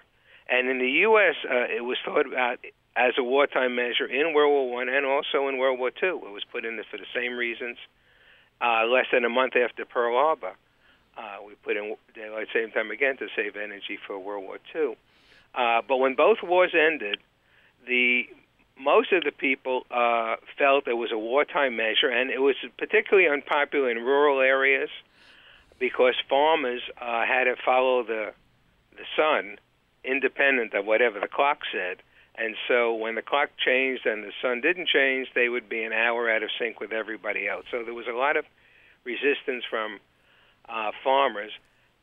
and 0.49 0.69
in 0.69 0.79
the 0.79 0.91
U.S., 1.07 1.37
uh, 1.49 1.67
it 1.71 1.85
was 1.85 1.99
thought 2.05 2.27
about 2.27 2.59
as 2.97 3.13
a 3.19 3.23
wartime 3.23 3.77
measure 3.77 4.07
in 4.07 4.35
World 4.35 4.51
War 4.51 4.71
One 4.73 4.89
and 4.89 5.07
also 5.07 5.49
in 5.49 5.59
World 5.59 5.79
War 5.79 5.91
Two. 5.91 6.21
It 6.25 6.33
was 6.33 6.45
put 6.51 6.65
in 6.65 6.77
there 6.77 6.87
for 6.91 6.99
the 6.99 7.07
same 7.15 7.37
reasons. 7.37 7.77
Uh, 8.63 8.85
less 8.85 9.07
than 9.11 9.25
a 9.25 9.29
month 9.31 9.57
after 9.57 9.87
Pearl 9.87 10.13
Harbor, 10.13 10.53
uh, 11.21 11.37
we 11.47 11.53
put 11.67 11.77
in 11.77 11.95
daylight 12.15 12.49
saving 12.53 12.73
time 12.73 12.91
again 12.91 13.17
to 13.19 13.27
save 13.37 13.57
energy 13.57 13.97
for 14.07 14.19
World 14.19 14.45
War 14.45 14.59
Two. 14.73 14.97
Uh, 15.55 15.83
but 15.87 15.99
when 15.99 16.15
both 16.15 16.39
wars 16.43 16.73
ended, 16.75 17.19
the 17.87 18.25
most 18.79 19.13
of 19.13 19.23
the 19.25 19.33
people 19.33 19.85
uh, 19.91 20.37
felt 20.57 20.89
it 20.89 20.95
was 20.95 21.13
a 21.13 21.19
wartime 21.19 21.77
measure, 21.77 22.09
and 22.09 22.31
it 22.31 22.41
was 22.41 22.57
particularly 22.79 23.29
unpopular 23.29 23.91
in 23.91 23.99
rural 23.99 24.41
areas 24.41 24.89
because 25.79 26.15
farmers 26.29 26.83
uh, 27.01 27.25
had 27.27 27.45
to 27.45 27.57
follow 27.65 28.03
the 28.03 28.33
the 28.97 29.05
sun, 29.17 29.59
independent 30.05 30.75
of 30.75 30.87
whatever 30.87 31.21
the 31.21 31.29
clock 31.29 31.61
said. 31.73 31.97
And 32.37 32.55
so 32.69 32.95
when 32.95 33.17
the 33.17 33.23
clock 33.23 33.51
changed 33.59 34.07
and 34.07 34.25
the 34.25 34.33
sun 34.41 34.61
didn't 34.61 34.89
change, 34.89 35.29
they 35.35 35.49
would 35.49 35.69
be 35.69 35.83
an 35.83 35.93
hour 35.93 36.31
out 36.31 36.43
of 36.43 36.51
sync 36.59 36.81
with 36.81 36.93
everybody 36.93 37.49
else. 37.49 37.65
So 37.71 37.83
there 37.85 37.93
was 37.93 38.07
a 38.07 38.17
lot 38.17 38.37
of 38.37 38.45
resistance 39.05 39.65
from 39.69 39.99
uh, 40.71 40.93
farmers. 41.03 41.53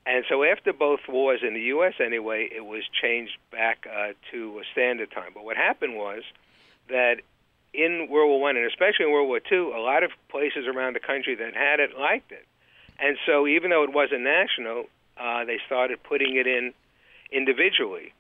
And 0.06 0.24
so 0.30 0.44
after 0.44 0.72
both 0.72 1.02
wars 1.10 1.42
in 1.46 1.54
the 1.54 1.62
U.S. 1.76 1.94
anyway, 2.04 2.50
it 2.56 2.66
was 2.66 2.84
changed 3.02 3.38
back 3.52 3.86
uh, 3.88 4.14
to 4.32 4.60
a 4.60 4.64
standard 4.72 5.12
time. 5.12 5.32
But 5.34 5.44
what 5.44 5.58
happened 5.58 5.96
was 5.96 6.24
that 6.90 7.18
in 7.74 8.08
World 8.10 8.30
War 8.30 8.42
One 8.42 8.58
and 8.58 8.66
especially 8.66 9.06
in 9.06 9.12
World 9.12 9.28
War 9.28 9.40
Two, 9.40 9.74
a 9.76 9.80
lot 9.80 10.04
of 10.04 10.12
places 10.30 10.66
around 10.66 10.96
the 10.96 11.02
country 11.02 11.36
that 11.36 11.54
had 11.54 11.80
it 11.80 11.98
liked 11.98 12.32
it, 12.32 12.46
and 13.00 13.18
so 13.26 13.48
even 13.48 13.70
though 13.70 13.84
it 13.84 13.94
wasn't 13.94 14.22
national, 14.22 14.86
uh, 15.18 15.44
they 15.44 15.60
started 15.66 16.02
putting 16.04 16.38
it 16.38 16.48
in 16.48 16.74
individually. 17.32 18.14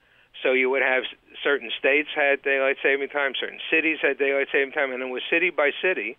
So 0.43 0.51
you 0.51 0.69
would 0.69 0.83
have 0.83 1.03
certain 1.43 1.71
states 1.79 2.09
had 2.13 2.43
daylight 2.43 2.77
saving 2.83 3.09
time, 3.09 3.33
certain 3.39 3.59
cities 3.71 3.97
had 4.01 4.19
daylight 4.19 4.47
saving 4.51 4.73
time, 4.73 4.91
and 4.91 5.01
it 5.01 5.09
was 5.09 5.23
city 5.29 5.49
by 5.49 5.71
city, 5.81 6.17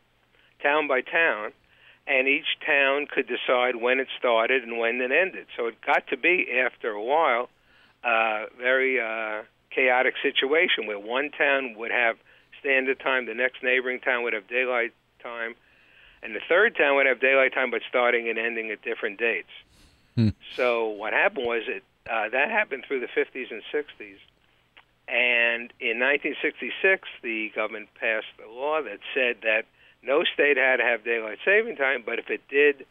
town 0.63 0.89
by 0.89 1.03
town, 1.03 1.53
and 2.09 2.27
each 2.27 2.59
town 2.65 3.07
could 3.07 3.29
decide 3.29 3.77
when 3.77 4.01
it 4.01 4.09
started 4.19 4.63
and 4.63 4.79
when 4.79 5.01
it 5.01 5.13
ended. 5.13 5.47
So 5.57 5.67
it 5.67 5.81
got 5.83 6.07
to 6.09 6.17
be 6.17 6.49
after 6.65 6.91
a 6.91 7.03
while 7.03 7.51
a 8.05 8.09
uh, 8.09 8.47
very 8.57 9.01
uh, 9.01 9.43
chaotic 9.71 10.15
situation 10.23 10.87
where 10.87 10.99
one 10.99 11.31
town 11.31 11.75
would 11.77 11.91
have 11.91 12.17
standard 12.61 13.01
time, 13.01 13.27
the 13.27 13.35
next 13.35 13.63
neighboring 13.63 14.01
town 14.01 14.23
would 14.23 14.33
have 14.33 14.47
daylight 14.49 14.93
time, 15.23 15.55
and 16.23 16.35
the 16.35 16.41
third 16.49 16.77
town 16.77 16.97
would 16.97 17.07
have 17.07 17.21
daylight 17.21 17.53
time 17.53 17.71
but 17.71 17.83
starting 17.89 18.29
and 18.29 18.39
ending 18.39 18.71
at 18.71 18.83
different 18.83 19.19
dates. 19.19 19.51
Hmm. 20.15 20.29
So 20.55 20.89
what 20.89 21.13
happened 21.13 21.47
was 21.47 21.65
it 21.67 21.83
uh, 22.09 22.29
that 22.31 22.51
happened 22.51 22.85
through 22.87 23.01
the 23.01 23.07
50s 23.07 23.51
and 23.51 23.63
60s. 23.73 24.19
And 25.09 25.73
in 25.81 25.99
1966, 26.01 27.09
the 27.23 27.51
government 27.55 27.89
passed 27.99 28.27
a 28.45 28.51
law 28.51 28.83
that 28.83 28.99
said 29.15 29.39
that 29.43 29.65
no 30.03 30.23
state 30.25 30.57
had 30.57 30.77
to 30.77 30.85
have 30.85 31.05
daylight 31.05 31.39
saving 31.45 31.77
time, 31.77 32.03
but 32.05 32.19
if 32.19 32.31
it 32.31 32.43
did, 32.49 32.87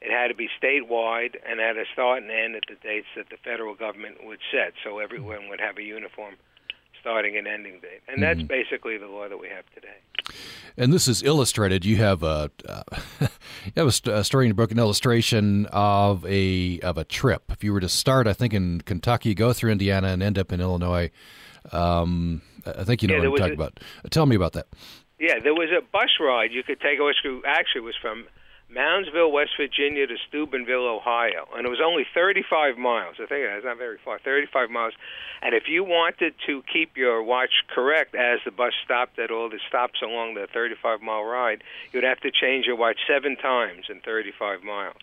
it 0.00 0.10
had 0.10 0.28
to 0.28 0.34
be 0.34 0.48
statewide 0.60 1.36
and 1.48 1.60
had 1.60 1.74
to 1.74 1.84
start 1.92 2.22
and 2.22 2.30
end 2.30 2.56
at 2.56 2.64
the 2.68 2.76
dates 2.82 3.06
that 3.16 3.28
the 3.30 3.36
federal 3.44 3.74
government 3.74 4.24
would 4.24 4.40
set, 4.50 4.74
so 4.82 4.98
everyone 4.98 5.48
would 5.48 5.60
have 5.60 5.78
a 5.78 5.82
uniform 5.82 6.34
starting 7.00 7.36
and 7.36 7.46
ending 7.46 7.80
date. 7.80 8.00
And 8.08 8.22
mm-hmm. 8.22 8.38
that's 8.38 8.48
basically 8.48 8.96
the 8.96 9.06
law 9.06 9.28
that 9.28 9.38
we 9.38 9.48
have 9.48 9.64
today. 9.74 9.98
And 10.76 10.92
this 10.92 11.08
is 11.08 11.22
illustrated. 11.22 11.84
You 11.84 11.96
have 11.96 12.22
a 12.22 12.50
uh, 12.66 12.82
you 13.20 13.72
have 13.76 13.88
a, 13.88 13.92
st- 13.92 14.16
a, 14.16 14.24
story 14.24 14.46
in 14.46 14.50
your 14.50 14.54
book, 14.54 14.70
an 14.70 14.78
illustration 14.78 15.66
of 15.66 16.24
a 16.26 16.80
of 16.80 16.96
a 16.96 17.04
trip. 17.04 17.50
If 17.50 17.62
you 17.62 17.72
were 17.72 17.80
to 17.80 17.88
start, 17.88 18.26
I 18.26 18.32
think 18.32 18.54
in 18.54 18.80
Kentucky, 18.80 19.34
go 19.34 19.52
through 19.52 19.72
Indiana, 19.72 20.08
and 20.08 20.22
end 20.22 20.38
up 20.38 20.52
in 20.52 20.60
Illinois. 20.60 21.10
Um, 21.72 22.42
I 22.64 22.84
think 22.84 23.02
you 23.02 23.08
know 23.08 23.16
yeah, 23.16 23.28
what 23.28 23.42
I'm 23.42 23.48
talking 23.48 23.60
a, 23.60 23.64
about. 23.64 23.80
Tell 24.10 24.26
me 24.26 24.36
about 24.36 24.52
that. 24.54 24.66
Yeah, 25.22 25.38
there 25.38 25.54
was 25.54 25.70
a 25.70 25.80
bus 25.80 26.18
ride 26.18 26.50
you 26.50 26.64
could 26.64 26.80
take, 26.80 26.98
which 26.98 27.22
actually 27.46 27.82
was 27.82 27.94
from 27.94 28.26
Moundsville, 28.74 29.30
West 29.30 29.52
Virginia 29.56 30.04
to 30.04 30.16
Steubenville, 30.26 30.88
Ohio, 30.88 31.46
and 31.54 31.64
it 31.64 31.70
was 31.70 31.78
only 31.80 32.04
35 32.12 32.76
miles. 32.76 33.14
I 33.22 33.26
think 33.26 33.46
it's 33.46 33.64
not 33.64 33.78
very 33.78 33.98
far, 34.04 34.18
35 34.18 34.68
miles. 34.68 34.94
And 35.40 35.54
if 35.54 35.68
you 35.68 35.84
wanted 35.84 36.34
to 36.46 36.64
keep 36.72 36.96
your 36.96 37.22
watch 37.22 37.62
correct 37.72 38.16
as 38.16 38.40
the 38.44 38.50
bus 38.50 38.72
stopped 38.84 39.20
at 39.20 39.30
all 39.30 39.48
the 39.48 39.60
stops 39.68 40.02
along 40.02 40.34
the 40.34 40.48
35 40.52 41.02
mile 41.02 41.22
ride, 41.22 41.62
you'd 41.92 42.02
have 42.02 42.18
to 42.22 42.32
change 42.32 42.66
your 42.66 42.74
watch 42.74 42.98
seven 43.06 43.36
times 43.36 43.84
in 43.90 44.00
35 44.00 44.64
miles. 44.64 44.96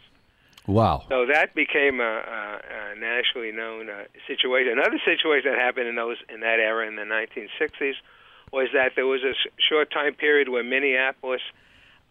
Wow! 0.67 1.05
So 1.07 1.27
that 1.27 1.55
became 1.55 2.01
a, 2.01 2.03
a, 2.03 2.61
a 2.91 2.99
nationally 2.99 3.53
known 3.53 3.89
uh, 3.89 4.03
situation. 4.27 4.73
Another 4.73 4.99
situation 5.05 5.51
that 5.51 5.59
happened 5.59 5.87
in 5.87 5.95
those 5.95 6.17
in 6.27 6.41
that 6.41 6.59
era 6.59 6.85
in 6.85 6.97
the 6.97 7.03
1960s 7.03 7.95
was 8.51 8.69
that 8.73 8.93
there 8.95 9.07
was 9.07 9.21
a 9.23 9.33
short 9.57 9.91
time 9.91 10.13
period 10.13 10.49
where 10.49 10.63
Minneapolis 10.63 11.41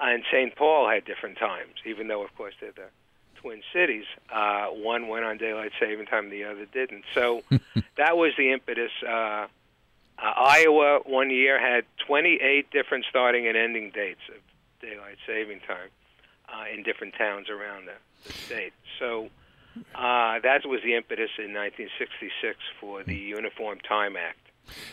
and 0.00 0.22
St. 0.30 0.54
Paul 0.54 0.88
had 0.88 1.04
different 1.04 1.38
times, 1.38 1.74
even 1.84 2.08
though, 2.08 2.22
of 2.24 2.34
course, 2.36 2.54
they're 2.60 2.72
the 2.72 2.88
twin 3.36 3.62
cities. 3.72 4.04
Uh, 4.32 4.66
one 4.66 5.08
went 5.08 5.24
on 5.24 5.38
daylight 5.38 5.72
saving 5.80 6.06
time, 6.06 6.30
the 6.30 6.44
other 6.44 6.66
didn't. 6.66 7.04
So 7.14 7.42
that 7.96 8.16
was 8.16 8.32
the 8.36 8.52
impetus. 8.52 8.92
Uh, 9.06 9.46
uh, 10.20 10.32
Iowa 10.36 11.00
one 11.06 11.30
year 11.30 11.60
had 11.60 11.84
28 12.06 12.70
different 12.70 13.04
starting 13.08 13.46
and 13.46 13.56
ending 13.56 13.90
dates 13.90 14.20
of 14.28 14.40
daylight 14.80 15.16
saving 15.26 15.60
time 15.60 15.90
uh, 16.48 16.64
in 16.72 16.82
different 16.82 17.14
towns 17.14 17.48
around 17.48 17.86
the, 17.86 17.94
the 18.26 18.32
state. 18.32 18.72
So 18.98 19.28
uh, 19.94 20.40
that 20.40 20.66
was 20.66 20.80
the 20.82 20.94
impetus 20.94 21.30
in 21.38 21.54
1966 21.54 22.58
for 22.80 23.02
the 23.04 23.14
Uniform 23.14 23.78
Time 23.80 24.16
Act. 24.16 24.38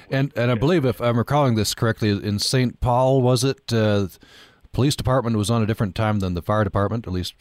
And 0.10 0.32
and 0.36 0.51
I 0.51 0.55
believe, 0.55 0.86
if 0.86 1.01
I'm 1.01 1.17
recalling 1.17 1.55
this 1.55 1.74
correctly, 1.74 2.10
in 2.10 2.39
St. 2.39 2.79
Paul, 2.79 3.22
was 3.22 3.44
it 3.44 3.72
uh, 3.74 4.08
police 4.72 4.96
department 4.96 5.38
was 5.38 5.50
on 5.50 5.63
a 5.63 5.65
different 5.65 5.96
time 5.96 6.20
than 6.20 6.34
the 6.34 6.41
fire 6.41 6.63
department, 6.63 7.08
at 7.08 7.13
least 7.13 7.34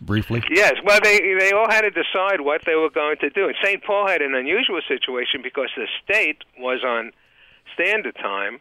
briefly? 0.00 0.42
Yes. 0.50 0.74
Well, 0.84 1.00
they 1.02 1.18
they 1.38 1.52
all 1.52 1.70
had 1.70 1.82
to 1.82 1.90
decide 1.90 2.42
what 2.42 2.62
they 2.66 2.74
were 2.74 2.90
going 2.90 3.16
to 3.18 3.30
do. 3.30 3.46
And 3.46 3.54
St. 3.62 3.82
Paul 3.82 4.06
had 4.06 4.22
an 4.22 4.34
unusual 4.34 4.80
situation 4.86 5.40
because 5.42 5.70
the 5.76 5.86
state 6.04 6.44
was 6.58 6.84
on 6.84 7.12
standard 7.74 8.16
time, 8.16 8.60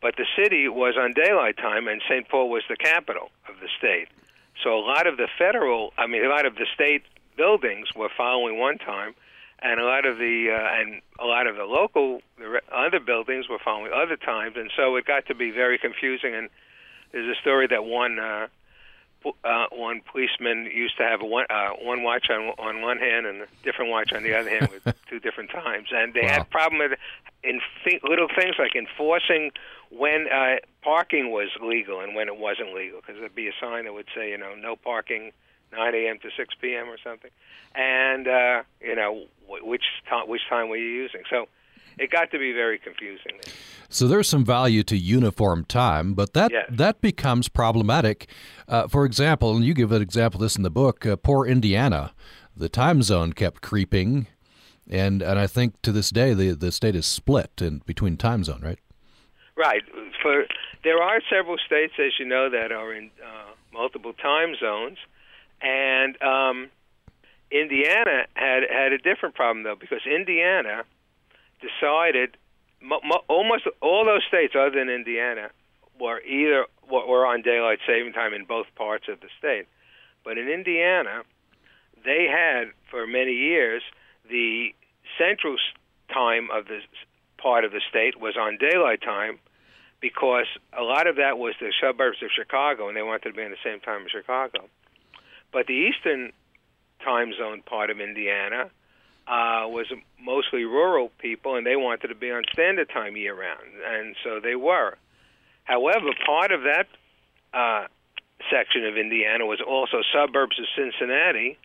but 0.00 0.16
the 0.16 0.26
city 0.36 0.68
was 0.68 0.94
on 0.98 1.12
daylight 1.12 1.56
time, 1.56 1.88
and 1.88 2.00
St. 2.08 2.28
Paul 2.28 2.48
was 2.48 2.62
the 2.68 2.76
capital 2.76 3.30
of 3.48 3.56
the 3.60 3.68
state. 3.78 4.08
So 4.62 4.74
a 4.74 4.80
lot 4.80 5.06
of 5.06 5.16
the 5.16 5.28
federal, 5.38 5.92
I 5.98 6.06
mean, 6.06 6.24
a 6.24 6.28
lot 6.28 6.46
of 6.46 6.54
the 6.54 6.66
state 6.74 7.02
buildings 7.36 7.88
were 7.94 8.08
following 8.16 8.58
one 8.58 8.78
time, 8.78 9.14
and 9.60 9.80
a 9.80 9.84
lot 9.84 10.04
of 10.04 10.18
the 10.18 10.50
uh, 10.50 10.80
and 10.80 11.00
a 11.18 11.24
lot 11.24 11.46
of 11.46 11.56
the 11.56 11.64
local 11.64 12.20
the 12.38 12.60
other 12.72 13.00
buildings 13.00 13.48
were 13.48 13.58
following 13.58 13.92
other 13.92 14.16
times, 14.16 14.56
and 14.56 14.70
so 14.76 14.96
it 14.96 15.04
got 15.06 15.26
to 15.26 15.34
be 15.34 15.50
very 15.50 15.78
confusing. 15.78 16.34
And 16.34 16.48
there's 17.12 17.36
a 17.36 17.40
story 17.40 17.66
that 17.68 17.84
one 17.84 18.18
uh, 18.18 18.48
uh, 19.44 19.66
one 19.72 20.02
policeman 20.02 20.66
used 20.72 20.96
to 20.98 21.02
have 21.02 21.20
one 21.22 21.46
uh, 21.48 21.70
one 21.80 22.02
watch 22.02 22.28
on 22.30 22.52
on 22.58 22.82
one 22.82 22.98
hand 22.98 23.26
and 23.26 23.42
a 23.42 23.46
different 23.62 23.90
watch 23.90 24.12
on 24.12 24.22
the 24.22 24.38
other 24.38 24.50
hand 24.50 24.68
with 24.68 24.94
two 25.08 25.18
different 25.18 25.50
times, 25.50 25.88
and 25.92 26.14
they 26.14 26.22
wow. 26.22 26.28
had 26.28 26.50
problem 26.50 26.78
with 26.78 26.98
in 27.42 27.60
th- 27.84 28.02
little 28.02 28.28
things 28.28 28.56
like 28.58 28.74
enforcing 28.74 29.52
when 29.90 30.26
uh, 30.28 30.56
parking 30.82 31.30
was 31.30 31.48
legal 31.62 32.00
and 32.00 32.14
when 32.14 32.28
it 32.28 32.36
wasn't 32.36 32.74
legal, 32.74 33.00
because 33.00 33.18
there'd 33.18 33.34
be 33.34 33.48
a 33.48 33.52
sign 33.60 33.84
that 33.84 33.94
would 33.94 34.08
say, 34.14 34.30
you 34.30 34.38
know, 34.38 34.54
no 34.54 34.76
parking 34.76 35.32
9 35.72 35.94
a.m. 35.94 36.18
to 36.20 36.28
6 36.36 36.54
p.m. 36.60 36.88
or 36.88 36.96
something, 37.02 37.30
and 37.74 38.28
uh, 38.28 38.62
you 38.80 38.96
know 38.96 39.24
which 39.48 39.84
time 40.08 40.28
which 40.28 40.42
time 40.48 40.68
were 40.68 40.76
you 40.76 40.88
using? 40.88 41.22
So 41.30 41.46
it 41.98 42.10
got 42.10 42.30
to 42.30 42.38
be 42.38 42.52
very 42.52 42.78
confusing. 42.78 43.32
So 43.88 44.06
there's 44.06 44.28
some 44.28 44.44
value 44.44 44.82
to 44.84 44.96
uniform 44.96 45.64
time, 45.64 46.14
but 46.14 46.32
that 46.34 46.50
yes. 46.52 46.66
that 46.70 47.00
becomes 47.00 47.48
problematic. 47.48 48.28
Uh, 48.68 48.88
for 48.88 49.04
example, 49.04 49.54
and 49.56 49.64
you 49.64 49.74
give 49.74 49.92
an 49.92 50.02
example 50.02 50.38
of 50.38 50.42
this 50.42 50.56
in 50.56 50.62
the 50.62 50.70
book. 50.70 51.06
Uh, 51.06 51.16
poor 51.16 51.46
Indiana, 51.46 52.12
the 52.56 52.68
time 52.68 53.02
zone 53.02 53.32
kept 53.32 53.62
creeping, 53.62 54.26
and 54.90 55.22
and 55.22 55.38
I 55.38 55.46
think 55.46 55.80
to 55.82 55.92
this 55.92 56.10
day 56.10 56.34
the 56.34 56.52
the 56.52 56.72
state 56.72 56.96
is 56.96 57.06
split 57.06 57.50
in 57.60 57.82
between 57.86 58.16
time 58.16 58.44
zone, 58.44 58.60
right? 58.62 58.78
Right. 59.56 59.82
For 60.22 60.44
there 60.84 61.02
are 61.02 61.20
several 61.30 61.56
states, 61.64 61.94
as 61.98 62.12
you 62.18 62.26
know, 62.26 62.50
that 62.50 62.72
are 62.72 62.92
in 62.92 63.10
uh, 63.24 63.52
multiple 63.72 64.12
time 64.12 64.54
zones, 64.60 64.98
and 65.60 66.20
um, 66.22 66.70
Indiana 67.50 68.26
had 68.34 68.62
had 68.70 68.92
a 68.92 68.98
different 68.98 69.34
problem 69.34 69.64
though 69.64 69.76
because 69.78 70.00
Indiana 70.06 70.84
decided 71.60 72.36
mo- 72.80 73.00
mo- 73.04 73.24
almost 73.28 73.64
all 73.80 74.04
those 74.04 74.22
states 74.28 74.54
other 74.56 74.78
than 74.78 74.88
Indiana 74.88 75.50
were 75.98 76.20
either 76.20 76.66
were 76.90 77.26
on 77.26 77.42
daylight 77.42 77.78
saving 77.86 78.12
time 78.12 78.34
in 78.34 78.44
both 78.44 78.66
parts 78.74 79.06
of 79.08 79.20
the 79.20 79.28
state. 79.38 79.66
But 80.24 80.38
in 80.38 80.48
Indiana, 80.48 81.22
they 82.04 82.26
had 82.30 82.72
for 82.90 83.06
many 83.06 83.32
years 83.32 83.82
the 84.28 84.74
central 85.18 85.56
time 86.12 86.48
of 86.50 86.66
the 86.66 86.80
part 87.38 87.64
of 87.64 87.72
the 87.72 87.80
state 87.88 88.18
was 88.20 88.36
on 88.36 88.58
daylight 88.58 89.02
time 89.02 89.38
because 90.00 90.46
a 90.76 90.82
lot 90.82 91.06
of 91.06 91.16
that 91.16 91.38
was 91.38 91.54
the 91.60 91.72
suburbs 91.80 92.18
of 92.22 92.30
Chicago 92.34 92.88
and 92.88 92.96
they 92.96 93.02
wanted 93.02 93.30
to 93.30 93.32
be 93.32 93.42
in 93.42 93.50
the 93.50 93.56
same 93.64 93.80
time 93.80 94.02
as 94.04 94.10
Chicago. 94.10 94.68
But 95.56 95.68
the 95.68 95.88
eastern 95.88 96.34
time 97.02 97.32
zone 97.32 97.62
part 97.62 97.88
of 97.88 97.98
Indiana 97.98 98.68
uh, 99.26 99.64
was 99.64 99.86
mostly 100.20 100.64
rural 100.64 101.10
people, 101.16 101.56
and 101.56 101.66
they 101.66 101.76
wanted 101.76 102.08
to 102.08 102.14
be 102.14 102.30
on 102.30 102.42
standard 102.52 102.90
time 102.90 103.16
year 103.16 103.34
round, 103.34 103.64
and 103.88 104.16
so 104.22 104.38
they 104.38 104.54
were. 104.54 104.98
However, 105.64 106.10
part 106.26 106.52
of 106.52 106.60
that 106.64 106.88
uh, 107.54 107.86
section 108.50 108.84
of 108.84 108.98
Indiana 108.98 109.46
was 109.46 109.62
also 109.66 110.02
suburbs 110.12 110.58
of 110.58 110.66
Cincinnati, 110.76 111.56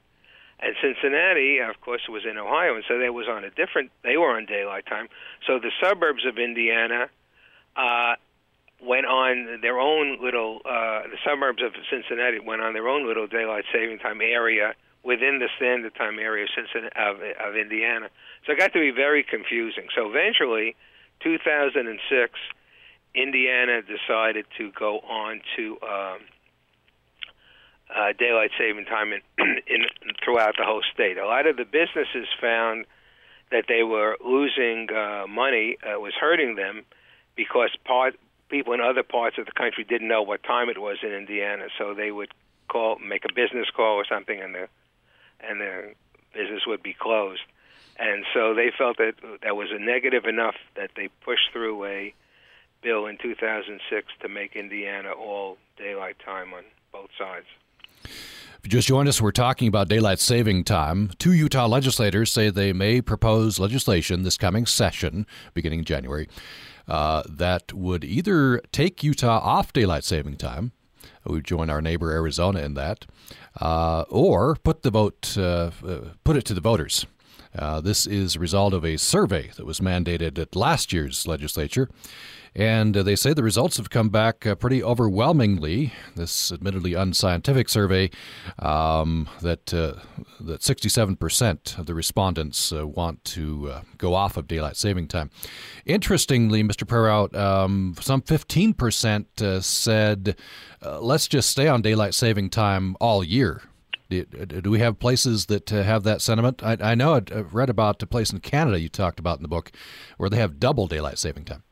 and 0.61 0.73
Cincinnati, 0.81 1.59
of 1.59 1.81
course, 1.81 2.07
was 2.07 2.23
in 2.23 2.37
Ohio, 2.37 2.75
and 2.75 2.85
so 2.87 2.97
they 2.97 3.09
was 3.09 3.27
on 3.27 3.43
a 3.43 3.49
different. 3.49 3.91
They 4.03 4.15
were 4.15 4.37
on 4.37 4.45
daylight 4.45 4.85
time. 4.85 5.09
So 5.45 5.59
the 5.59 5.71
suburbs 5.83 6.25
of 6.25 6.37
Indiana 6.37 7.09
uh, 7.75 8.15
went 8.81 9.05
on 9.05 9.59
their 9.61 9.79
own 9.79 10.17
little. 10.21 10.61
Uh, 10.65 11.03
the 11.07 11.17
suburbs 11.25 11.61
of 11.63 11.73
Cincinnati 11.89 12.39
went 12.39 12.61
on 12.61 12.73
their 12.73 12.87
own 12.87 13.07
little 13.07 13.27
daylight 13.27 13.65
saving 13.71 13.99
time 13.99 14.21
area 14.21 14.73
within 15.03 15.39
the 15.39 15.49
standard 15.57 15.95
time 15.95 16.19
area 16.19 16.45
of, 16.95 17.17
of 17.17 17.55
Indiana. 17.55 18.09
So 18.45 18.53
it 18.53 18.59
got 18.59 18.73
to 18.73 18.79
be 18.79 18.91
very 18.91 19.23
confusing. 19.23 19.87
So 19.95 20.09
eventually, 20.09 20.75
2006, 21.23 22.33
Indiana 23.13 23.81
decided 23.81 24.45
to 24.57 24.71
go 24.71 24.99
on 24.99 25.41
to 25.55 25.77
um, 25.81 26.19
uh, 27.93 28.13
daylight 28.17 28.51
saving 28.57 28.85
time 28.85 29.11
in, 29.13 29.21
in 29.67 29.85
throughout 30.23 30.55
the 30.57 30.65
whole 30.65 30.81
state. 30.93 31.17
A 31.17 31.25
lot 31.25 31.45
of 31.45 31.57
the 31.57 31.65
businesses 31.65 32.27
found 32.39 32.85
that 33.51 33.65
they 33.67 33.83
were 33.83 34.17
losing 34.23 34.87
uh, 34.91 35.27
money, 35.27 35.77
uh, 35.83 35.99
was 35.99 36.13
hurting 36.19 36.55
them 36.55 36.83
because 37.35 37.69
part 37.85 38.15
people 38.51 38.73
in 38.73 38.81
other 38.81 39.01
parts 39.01 39.37
of 39.39 39.45
the 39.45 39.51
country 39.53 39.83
didn't 39.83 40.07
know 40.07 40.21
what 40.21 40.43
time 40.43 40.69
it 40.69 40.79
was 40.79 40.97
in 41.01 41.11
Indiana, 41.11 41.67
so 41.77 41.93
they 41.95 42.11
would 42.11 42.33
call, 42.67 42.99
make 42.99 43.23
a 43.25 43.33
business 43.33 43.67
call 43.75 43.95
or 43.95 44.05
something, 44.07 44.39
and 44.39 44.53
the 44.53 44.67
and 45.39 45.59
the 45.59 45.93
business 46.33 46.63
would 46.67 46.83
be 46.83 46.93
closed. 46.93 47.41
And 47.97 48.25
so 48.33 48.53
they 48.53 48.71
felt 48.77 48.97
that 48.97 49.15
that 49.43 49.55
was 49.55 49.69
a 49.71 49.79
negative 49.79 50.25
enough 50.25 50.55
that 50.75 50.91
they 50.95 51.09
pushed 51.23 51.51
through 51.51 51.83
a 51.85 52.13
bill 52.83 53.05
in 53.07 53.17
2006 53.17 54.07
to 54.21 54.29
make 54.29 54.55
Indiana 54.55 55.11
all 55.11 55.57
daylight 55.77 56.17
time 56.23 56.53
on 56.53 56.63
both 56.91 57.09
sides. 57.17 57.47
If 58.03 58.65
you 58.65 58.69
just 58.69 58.87
joined 58.87 59.09
us, 59.09 59.19
we're 59.19 59.31
talking 59.31 59.67
about 59.67 59.89
daylight 59.89 60.19
saving 60.19 60.63
time. 60.65 61.09
Two 61.17 61.33
Utah 61.33 61.65
legislators 61.65 62.31
say 62.31 62.49
they 62.49 62.73
may 62.73 63.01
propose 63.01 63.59
legislation 63.59 64.21
this 64.21 64.37
coming 64.37 64.67
session, 64.67 65.25
beginning 65.55 65.79
in 65.79 65.85
January, 65.85 66.27
uh, 66.91 67.23
that 67.29 67.71
would 67.71 68.03
either 68.03 68.59
take 68.73 69.01
Utah 69.01 69.39
off 69.39 69.71
daylight 69.71 70.03
saving 70.03 70.35
time. 70.35 70.73
We 71.25 71.41
join 71.41 71.69
our 71.69 71.81
neighbor 71.81 72.11
Arizona 72.11 72.59
in 72.59 72.73
that, 72.73 73.05
uh, 73.61 74.03
or 74.09 74.57
put 74.57 74.83
the 74.83 74.91
vote, 74.91 75.35
uh, 75.37 75.71
uh, 75.87 75.99
put 76.25 76.35
it 76.35 76.43
to 76.45 76.53
the 76.53 76.59
voters. 76.59 77.05
Uh, 77.55 77.81
this 77.81 78.07
is 78.07 78.35
a 78.35 78.39
result 78.39 78.73
of 78.73 78.85
a 78.85 78.97
survey 78.97 79.51
that 79.57 79.65
was 79.65 79.79
mandated 79.79 80.37
at 80.39 80.55
last 80.55 80.93
year's 80.93 81.27
legislature. 81.27 81.89
And 82.53 82.97
uh, 82.97 83.03
they 83.03 83.15
say 83.15 83.33
the 83.33 83.43
results 83.43 83.77
have 83.77 83.89
come 83.89 84.09
back 84.09 84.45
uh, 84.45 84.55
pretty 84.55 84.83
overwhelmingly. 84.83 85.93
This 86.15 86.51
admittedly 86.51 86.93
unscientific 86.93 87.69
survey 87.69 88.09
um, 88.59 89.29
that 89.41 89.73
uh, 89.73 89.93
that 90.41 90.59
67% 90.59 91.77
of 91.77 91.85
the 91.85 91.93
respondents 91.93 92.73
uh, 92.73 92.85
want 92.85 93.23
to 93.25 93.73
go 93.97 94.13
off 94.13 94.35
of 94.35 94.47
daylight 94.47 94.75
saving 94.75 95.07
time. 95.07 95.29
Interestingly, 95.85 96.61
Mr. 96.61 96.83
Prerau, 96.83 97.33
um, 97.35 97.95
some 98.01 98.21
15% 98.21 99.41
uh, 99.41 99.61
said, 99.61 100.35
"Let's 100.83 101.27
just 101.29 101.49
stay 101.49 101.69
on 101.69 101.81
daylight 101.81 102.13
saving 102.13 102.49
time 102.49 102.97
all 102.99 103.23
year." 103.23 103.61
Do, 104.11 104.69
we 104.69 104.79
have 104.79 104.99
places 104.99 105.45
that 105.45 105.69
have 105.69 106.03
that 106.03 106.21
sentiment? 106.21 106.61
I, 106.61 106.77
I 106.81 106.95
know 106.95 107.15
I 107.15 107.21
read 107.51 107.69
about 107.69 108.03
a 108.03 108.07
place 108.07 108.33
in 108.33 108.41
Canada 108.41 108.77
you 108.77 108.89
talked 108.89 109.19
about 109.19 109.37
in 109.37 109.41
the 109.41 109.47
book 109.47 109.71
where 110.17 110.29
they 110.29 110.37
have 110.37 110.59
double 110.59 110.85
daylight 110.87 111.17
saving 111.17 111.45
time. 111.45 111.63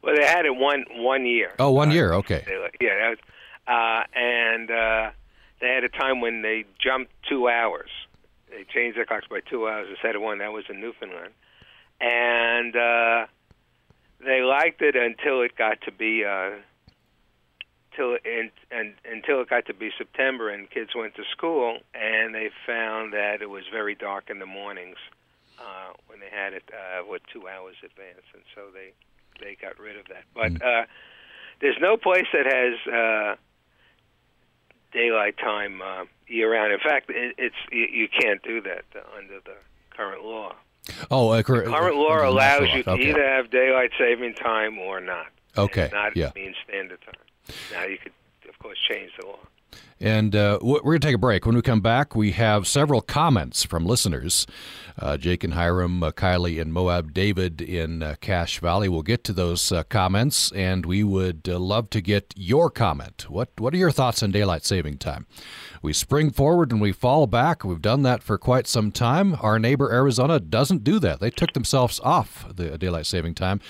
Well, 0.00 0.14
they 0.14 0.24
had 0.24 0.46
it 0.46 0.54
one 0.54 0.84
one 0.92 1.26
year. 1.26 1.52
Oh, 1.58 1.72
one 1.72 1.90
uh, 1.90 1.94
year. 1.94 2.12
Okay. 2.12 2.44
Yeah, 2.80 2.94
that 2.94 3.08
was, 3.08 3.18
uh, 3.66 4.18
and 4.18 4.70
uh, 4.70 5.10
they 5.60 5.68
had 5.68 5.82
a 5.82 5.88
time 5.88 6.20
when 6.20 6.42
they 6.42 6.64
jumped 6.78 7.10
two 7.28 7.48
hours. 7.48 7.90
They 8.50 8.64
changed 8.72 8.96
their 8.96 9.06
clocks 9.06 9.26
by 9.28 9.40
two 9.40 9.66
hours 9.66 9.88
instead 9.90 10.14
of 10.14 10.22
one. 10.22 10.38
That 10.38 10.52
was 10.52 10.64
in 10.68 10.80
Newfoundland, 10.80 11.32
and 12.00 12.76
uh, 12.76 13.26
they 14.24 14.42
liked 14.42 14.80
it 14.80 14.94
until 14.94 15.42
it 15.42 15.56
got 15.56 15.80
to 15.82 15.90
be 15.90 16.24
uh, 16.24 16.50
till 17.96 18.16
and, 18.24 18.50
and 18.70 18.94
until 19.10 19.40
it 19.40 19.48
got 19.48 19.66
to 19.66 19.74
be 19.74 19.90
September 19.96 20.48
and 20.50 20.70
kids 20.70 20.90
went 20.94 21.14
to 21.16 21.22
school, 21.30 21.78
and 21.94 22.34
they 22.34 22.50
found 22.66 23.12
that 23.12 23.42
it 23.42 23.50
was 23.50 23.64
very 23.70 23.94
dark 23.94 24.30
in 24.30 24.38
the 24.38 24.46
mornings 24.46 24.96
uh, 25.58 25.92
when 26.06 26.20
they 26.20 26.30
had 26.30 26.52
it 26.52 26.64
uh, 26.72 27.02
what 27.04 27.22
two 27.32 27.48
hours 27.48 27.76
advance, 27.84 28.26
and 28.32 28.42
so 28.54 28.62
they 28.72 28.92
they 29.44 29.56
got 29.60 29.78
rid 29.78 29.96
of 29.96 30.06
that. 30.08 30.24
But 30.34 30.54
mm. 30.54 30.62
uh, 30.62 30.86
there's 31.60 31.78
no 31.80 31.96
place 31.96 32.26
that 32.32 32.46
has 32.46 32.92
uh, 32.92 33.36
daylight 34.92 35.36
time 35.38 35.82
uh, 35.82 36.04
year 36.26 36.52
round. 36.52 36.72
In 36.72 36.80
fact, 36.80 37.10
it, 37.10 37.34
it's 37.38 37.56
you, 37.70 37.86
you 37.90 38.08
can't 38.08 38.42
do 38.42 38.60
that 38.62 38.84
uh, 38.94 39.00
under 39.16 39.40
the 39.44 39.56
current 39.90 40.24
law. 40.24 40.54
Oh, 41.10 41.30
uh, 41.30 41.42
cor- 41.42 41.62
current 41.62 41.96
law 41.96 42.28
allows 42.28 42.68
you 42.74 42.82
to 42.82 42.90
okay. 42.90 43.10
either 43.10 43.26
have 43.26 43.50
daylight 43.50 43.90
saving 43.98 44.34
time 44.34 44.78
or 44.78 45.00
not. 45.00 45.26
Okay, 45.56 45.88
not 45.92 46.16
yeah. 46.16 46.30
mean 46.34 46.54
standard 46.66 47.00
time. 47.02 47.14
Now 47.72 47.84
you 47.84 47.98
could, 47.98 48.12
of 48.48 48.58
course, 48.58 48.78
change 48.88 49.10
the 49.20 49.26
law. 49.26 49.38
And 50.00 50.34
uh, 50.34 50.58
we're 50.60 50.80
going 50.80 51.00
to 51.00 51.06
take 51.06 51.14
a 51.14 51.18
break. 51.18 51.46
When 51.46 51.54
we 51.54 51.62
come 51.62 51.80
back, 51.80 52.14
we 52.14 52.32
have 52.32 52.66
several 52.66 53.00
comments 53.00 53.64
from 53.64 53.86
listeners. 53.86 54.46
Uh, 54.98 55.16
Jake 55.16 55.42
and 55.44 55.54
Hyrum, 55.54 56.02
uh, 56.02 56.10
Kylie 56.12 56.60
and 56.60 56.72
Moab, 56.72 57.14
David 57.14 57.60
in 57.60 58.02
uh, 58.02 58.16
Cache 58.20 58.60
Valley. 58.60 58.88
We'll 58.88 59.02
get 59.02 59.24
to 59.24 59.32
those 59.32 59.72
uh, 59.72 59.84
comments, 59.84 60.52
and 60.52 60.84
we 60.84 61.04
would 61.04 61.48
uh, 61.48 61.58
love 61.58 61.90
to 61.90 62.00
get 62.00 62.34
your 62.36 62.70
comment. 62.70 63.26
What 63.28 63.50
What 63.58 63.72
are 63.72 63.78
your 63.78 63.90
thoughts 63.90 64.22
on 64.22 64.30
daylight 64.30 64.64
saving 64.64 64.98
time? 64.98 65.26
We 65.80 65.92
spring 65.92 66.30
forward 66.30 66.72
and 66.72 66.80
we 66.80 66.92
fall 66.92 67.26
back. 67.26 67.64
We've 67.64 67.82
done 67.82 68.02
that 68.02 68.22
for 68.22 68.38
quite 68.38 68.66
some 68.66 68.90
time. 68.90 69.36
Our 69.40 69.58
neighbor 69.58 69.92
Arizona 69.92 70.40
doesn't 70.40 70.82
do 70.82 70.98
that. 71.00 71.20
They 71.20 71.30
took 71.30 71.52
themselves 71.52 72.00
off 72.02 72.46
the 72.54 72.78
daylight 72.78 73.06
saving 73.06 73.34
time. 73.34 73.60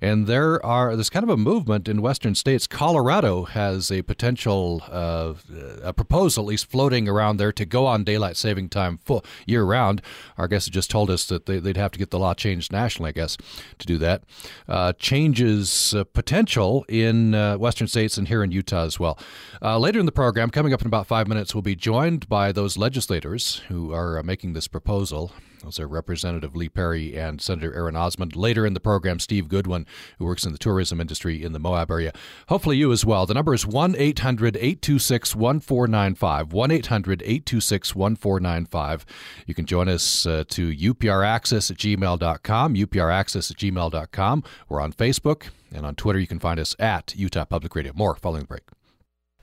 And 0.00 0.26
there 0.26 0.64
are 0.64 0.94
there's 0.94 1.10
kind 1.10 1.24
of 1.24 1.30
a 1.30 1.36
movement 1.36 1.88
in 1.88 2.02
western 2.02 2.34
states. 2.34 2.66
Colorado 2.66 3.44
has 3.44 3.90
a 3.90 4.02
potential 4.02 4.82
uh, 4.90 5.34
a 5.82 5.92
proposal, 5.92 6.44
at 6.44 6.48
least 6.48 6.70
floating 6.70 7.08
around 7.08 7.36
there, 7.36 7.52
to 7.52 7.64
go 7.64 7.86
on 7.86 8.04
daylight 8.04 8.36
saving 8.36 8.68
time 8.68 8.98
full 8.98 9.24
year 9.46 9.64
round. 9.64 10.02
Our 10.36 10.48
guest 10.48 10.70
just 10.72 10.90
told 10.90 11.10
us 11.10 11.26
that 11.26 11.46
they, 11.46 11.58
would 11.58 11.76
have 11.76 11.92
to 11.92 11.98
get 11.98 12.10
the 12.10 12.18
law 12.18 12.34
changed 12.34 12.72
nationally, 12.72 13.08
I 13.08 13.12
guess, 13.12 13.36
to 13.78 13.86
do 13.86 13.98
that. 13.98 14.22
Uh, 14.68 14.92
changes 14.94 15.94
uh, 15.94 16.04
potential 16.04 16.84
in 16.88 17.34
uh, 17.34 17.58
western 17.58 17.88
states 17.88 18.16
and 18.18 18.28
here 18.28 18.42
in 18.42 18.52
Utah 18.52 18.84
as 18.84 19.00
well. 19.00 19.18
Uh, 19.60 19.78
later 19.78 19.98
in 19.98 20.06
the 20.06 20.12
program, 20.12 20.50
coming 20.50 20.72
up 20.72 20.80
in 20.80 20.86
about 20.86 21.06
five 21.06 21.26
minutes, 21.28 21.54
we'll 21.54 21.62
be 21.62 21.76
joined 21.76 22.28
by 22.28 22.52
those 22.52 22.76
legislators 22.76 23.62
who 23.68 23.92
are 23.92 24.18
uh, 24.18 24.22
making 24.22 24.52
this 24.52 24.68
proposal. 24.68 25.32
Those 25.62 25.80
are 25.80 25.88
Representative 25.88 26.54
Lee 26.54 26.68
Perry 26.68 27.18
and 27.18 27.40
Senator 27.40 27.74
Aaron 27.74 27.96
Osmond. 27.96 28.36
Later 28.36 28.64
in 28.64 28.74
the 28.74 28.80
program, 28.80 29.18
Steve 29.18 29.48
Goodwin, 29.48 29.86
who 30.18 30.24
works 30.24 30.44
in 30.44 30.52
the 30.52 30.58
tourism 30.58 31.00
industry 31.00 31.42
in 31.42 31.52
the 31.52 31.58
Moab 31.58 31.90
area. 31.90 32.12
Hopefully, 32.48 32.76
you 32.76 32.92
as 32.92 33.04
well. 33.04 33.26
The 33.26 33.34
number 33.34 33.54
is 33.54 33.66
1 33.66 33.96
800 33.96 34.56
826 34.56 35.34
1495. 35.34 36.52
1 36.52 36.70
800 36.70 37.22
826 37.22 37.94
1495. 37.94 39.06
You 39.46 39.54
can 39.54 39.66
join 39.66 39.88
us 39.88 40.26
uh, 40.26 40.44
to 40.48 40.70
upraccess 40.70 41.70
at 41.70 41.76
gmail.com, 41.76 42.74
upraccess 42.74 43.50
at 43.50 43.56
gmail.com. 43.56 44.44
We're 44.68 44.80
on 44.80 44.92
Facebook 44.92 45.48
and 45.72 45.84
on 45.84 45.94
Twitter. 45.94 46.18
You 46.18 46.26
can 46.26 46.38
find 46.38 46.60
us 46.60 46.76
at 46.78 47.14
Utah 47.16 47.44
Public 47.44 47.74
Radio. 47.74 47.92
More 47.94 48.14
following 48.16 48.42
the 48.42 48.48
break. 48.48 48.62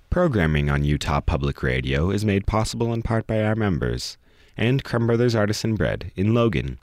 Programming 0.09 0.69
on 0.69 0.85
Utah 0.85 1.19
Public 1.19 1.61
Radio 1.61 2.09
is 2.09 2.23
made 2.23 2.47
possible 2.47 2.93
in 2.93 3.01
part 3.01 3.27
by 3.27 3.43
our 3.43 3.55
members 3.55 4.17
and 4.57 4.83
Crumb 4.83 5.07
Brothers 5.07 5.35
Artisan 5.35 5.75
Bread 5.75 6.11
in 6.15 6.33
Logan, 6.33 6.79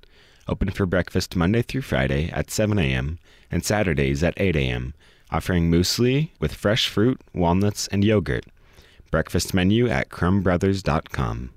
open 0.48 0.70
for 0.70 0.86
breakfast 0.86 1.36
Monday 1.36 1.62
through 1.62 1.82
Friday 1.82 2.30
at 2.30 2.50
7 2.50 2.78
a.m. 2.78 3.18
and 3.50 3.64
Saturdays 3.64 4.22
at 4.22 4.34
8 4.36 4.56
a.m., 4.56 4.94
offering 5.30 5.70
muesli 5.70 6.30
with 6.40 6.54
fresh 6.54 6.88
fruit, 6.88 7.20
walnuts, 7.32 7.88
and 7.88 8.04
yogurt. 8.04 8.44
Breakfast 9.10 9.54
menu 9.54 9.88
at 9.88 10.08
crumbbrothers.com. 10.08 11.50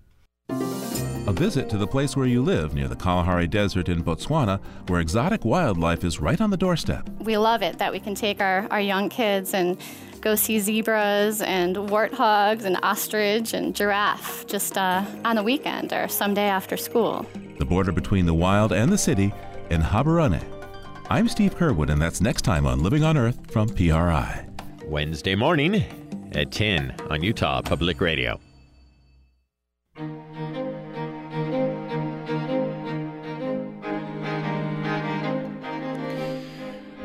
A 1.27 1.33
visit 1.33 1.69
to 1.71 1.77
the 1.77 1.87
place 1.87 2.15
where 2.15 2.27
you 2.27 2.43
live 2.43 2.75
near 2.75 2.87
the 2.87 2.95
Kalahari 2.95 3.47
Desert 3.47 3.89
in 3.89 4.03
Botswana, 4.03 4.59
where 4.87 4.99
exotic 4.99 5.43
wildlife 5.43 6.03
is 6.03 6.19
right 6.19 6.39
on 6.39 6.51
the 6.51 6.57
doorstep. 6.57 7.09
We 7.19 7.35
love 7.35 7.63
it 7.63 7.79
that 7.79 7.91
we 7.91 7.99
can 7.99 8.13
take 8.13 8.39
our, 8.39 8.67
our 8.69 8.79
young 8.79 9.09
kids 9.09 9.55
and 9.55 9.81
go 10.21 10.35
see 10.35 10.59
zebras 10.59 11.41
and 11.41 11.77
warthogs 11.77 12.63
and 12.63 12.77
ostrich 12.83 13.55
and 13.55 13.75
giraffe 13.75 14.45
just 14.45 14.77
uh, 14.77 15.03
on 15.23 15.35
the 15.35 15.41
weekend 15.41 15.93
or 15.93 16.07
someday 16.07 16.45
after 16.47 16.77
school. 16.77 17.25
The 17.57 17.65
border 17.65 17.91
between 17.91 18.27
the 18.27 18.35
wild 18.35 18.71
and 18.71 18.91
the 18.91 18.97
city 18.97 19.33
in 19.71 19.81
Gaborone. 19.81 20.43
I'm 21.09 21.27
Steve 21.27 21.55
Curwood, 21.55 21.89
and 21.89 21.99
that's 21.99 22.21
next 22.21 22.43
time 22.43 22.67
on 22.67 22.83
Living 22.83 23.03
on 23.03 23.17
Earth 23.17 23.49
from 23.49 23.69
PRI. 23.69 24.47
Wednesday 24.85 25.33
morning 25.33 25.83
at 26.33 26.51
10 26.51 26.95
on 27.09 27.23
Utah 27.23 27.63
Public 27.63 27.99
Radio. 27.99 28.39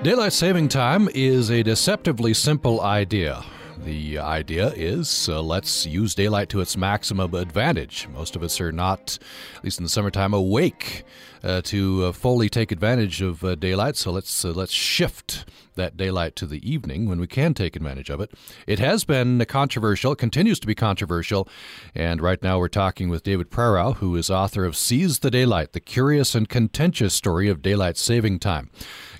Daylight 0.02 0.32
saving 0.32 0.68
time 0.68 1.10
is 1.14 1.50
a 1.50 1.62
deceptively 1.62 2.32
simple 2.32 2.80
idea. 2.80 3.44
The 3.84 4.18
idea 4.18 4.68
is 4.68 5.28
uh, 5.28 5.42
let's 5.42 5.84
use 5.84 6.14
daylight 6.14 6.48
to 6.50 6.62
its 6.62 6.74
maximum 6.74 7.34
advantage. 7.34 8.08
Most 8.10 8.34
of 8.34 8.42
us 8.42 8.62
are 8.62 8.72
not, 8.72 9.18
at 9.56 9.64
least 9.64 9.78
in 9.78 9.84
the 9.84 9.90
summertime, 9.90 10.32
awake 10.32 11.04
uh, 11.44 11.60
to 11.64 12.06
uh, 12.06 12.12
fully 12.12 12.48
take 12.48 12.72
advantage 12.72 13.20
of 13.20 13.44
uh, 13.44 13.56
daylight. 13.56 13.96
So 13.96 14.10
let's 14.10 14.42
uh, 14.42 14.52
let's 14.52 14.72
shift 14.72 15.44
that 15.74 15.98
daylight 15.98 16.34
to 16.36 16.46
the 16.46 16.66
evening 16.68 17.06
when 17.06 17.20
we 17.20 17.26
can 17.26 17.52
take 17.52 17.76
advantage 17.76 18.08
of 18.08 18.22
it. 18.22 18.32
It 18.66 18.78
has 18.78 19.04
been 19.04 19.44
controversial, 19.46 20.14
continues 20.14 20.60
to 20.60 20.66
be 20.66 20.74
controversial, 20.74 21.46
and 21.94 22.22
right 22.22 22.42
now 22.42 22.58
we're 22.58 22.68
talking 22.68 23.10
with 23.10 23.22
David 23.22 23.50
Prerau, 23.50 23.96
who 23.96 24.16
is 24.16 24.30
author 24.30 24.64
of 24.64 24.76
Seize 24.76 25.18
the 25.18 25.30
Daylight: 25.30 25.72
The 25.72 25.80
Curious 25.80 26.34
and 26.34 26.48
Contentious 26.48 27.12
Story 27.12 27.50
of 27.50 27.60
Daylight 27.60 27.98
Saving 27.98 28.38
Time. 28.38 28.70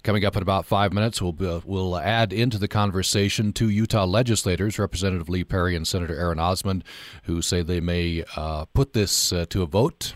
Coming 0.03 0.25
up 0.25 0.37
in 0.37 0.43
about 0.43 0.65
five 0.65 0.93
minutes, 0.93 1.21
we'll, 1.21 1.37
uh, 1.41 1.61
we'll 1.65 1.97
add 1.97 2.33
into 2.33 2.57
the 2.57 2.69
conversation 2.69 3.53
two 3.53 3.69
Utah 3.69 4.05
legislators, 4.05 4.79
Representative 4.79 5.29
Lee 5.29 5.45
Perry 5.45 5.77
and 5.77 5.87
Senator 5.87 6.15
Aaron 6.15 6.39
Osmond, 6.39 6.85
who 7.25 7.43
say 7.43 7.63
they 7.63 7.81
may 7.81 8.25
uh, 8.37 8.65
put 8.73 8.95
this 8.95 9.33
uh, 9.33 9.45
to 9.51 9.63
a 9.63 9.67
vote 9.67 10.15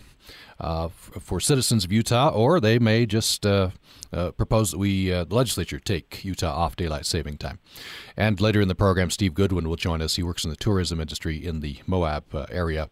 uh, 0.59 0.87
for 0.87 1.39
citizens 1.39 1.85
of 1.85 1.91
Utah, 1.91 2.29
or 2.29 2.59
they 2.59 2.79
may 2.79 3.05
just 3.05 3.45
uh, 4.15 4.25
uh, 4.25 4.31
propose 4.31 4.71
that 4.71 4.77
we, 4.77 5.09
the 5.09 5.27
legislature, 5.29 5.79
take 5.79 6.23
Utah 6.23 6.53
off 6.53 6.75
daylight 6.75 7.05
saving 7.05 7.37
time. 7.37 7.59
And 8.17 8.39
later 8.41 8.61
in 8.61 8.67
the 8.67 8.75
program, 8.75 9.09
Steve 9.09 9.33
Goodwin 9.33 9.67
will 9.67 9.75
join 9.75 10.01
us. 10.01 10.15
He 10.15 10.23
works 10.23 10.43
in 10.43 10.49
the 10.49 10.55
tourism 10.55 10.99
industry 10.99 11.45
in 11.45 11.59
the 11.59 11.77
Moab 11.85 12.23
area. 12.49 12.89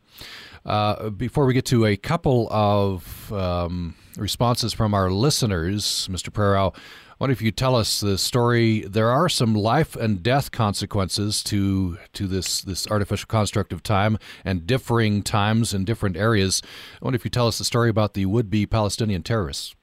before 1.18 1.46
we 1.46 1.54
get 1.54 1.66
to 1.66 1.86
a 1.86 1.98
couple 1.98 2.48
of 2.52 3.32
um, 3.32 3.96
responses 4.18 4.74
from 4.74 4.94
our 4.94 5.10
listeners, 5.10 6.08
Mr. 6.12 6.30
Prerau. 6.30 6.76
I 6.76 7.16
wonder 7.20 7.32
if 7.32 7.42
you 7.42 7.52
tell 7.52 7.76
us 7.76 8.02
the 8.02 8.18
story. 8.18 8.82
There 8.82 9.10
are 9.10 9.30
some 9.30 9.54
life 9.54 9.96
and 9.96 10.22
death 10.22 10.52
consequences 10.52 11.44
to 11.44 11.98
to 12.14 12.28
this 12.28 12.62
this 12.62 12.88
artificial 12.88 13.28
construct 13.28 13.72
of 13.72 13.82
time 13.82 14.18
and 14.44 14.68
differing 14.68 15.22
times 15.22 15.74
in 15.74 15.86
different 15.86 16.18
areas. 16.18 16.62
I 17.02 17.06
wonder 17.06 17.16
if 17.16 17.24
you 17.24 17.30
tell 17.30 17.48
us 17.48 17.60
the 17.60 17.66
story 17.66 17.90
about 17.90 18.14
the 18.14 18.26
would-be 18.26 18.66
Palestinian 18.66 19.24
terrorists. 19.24 19.76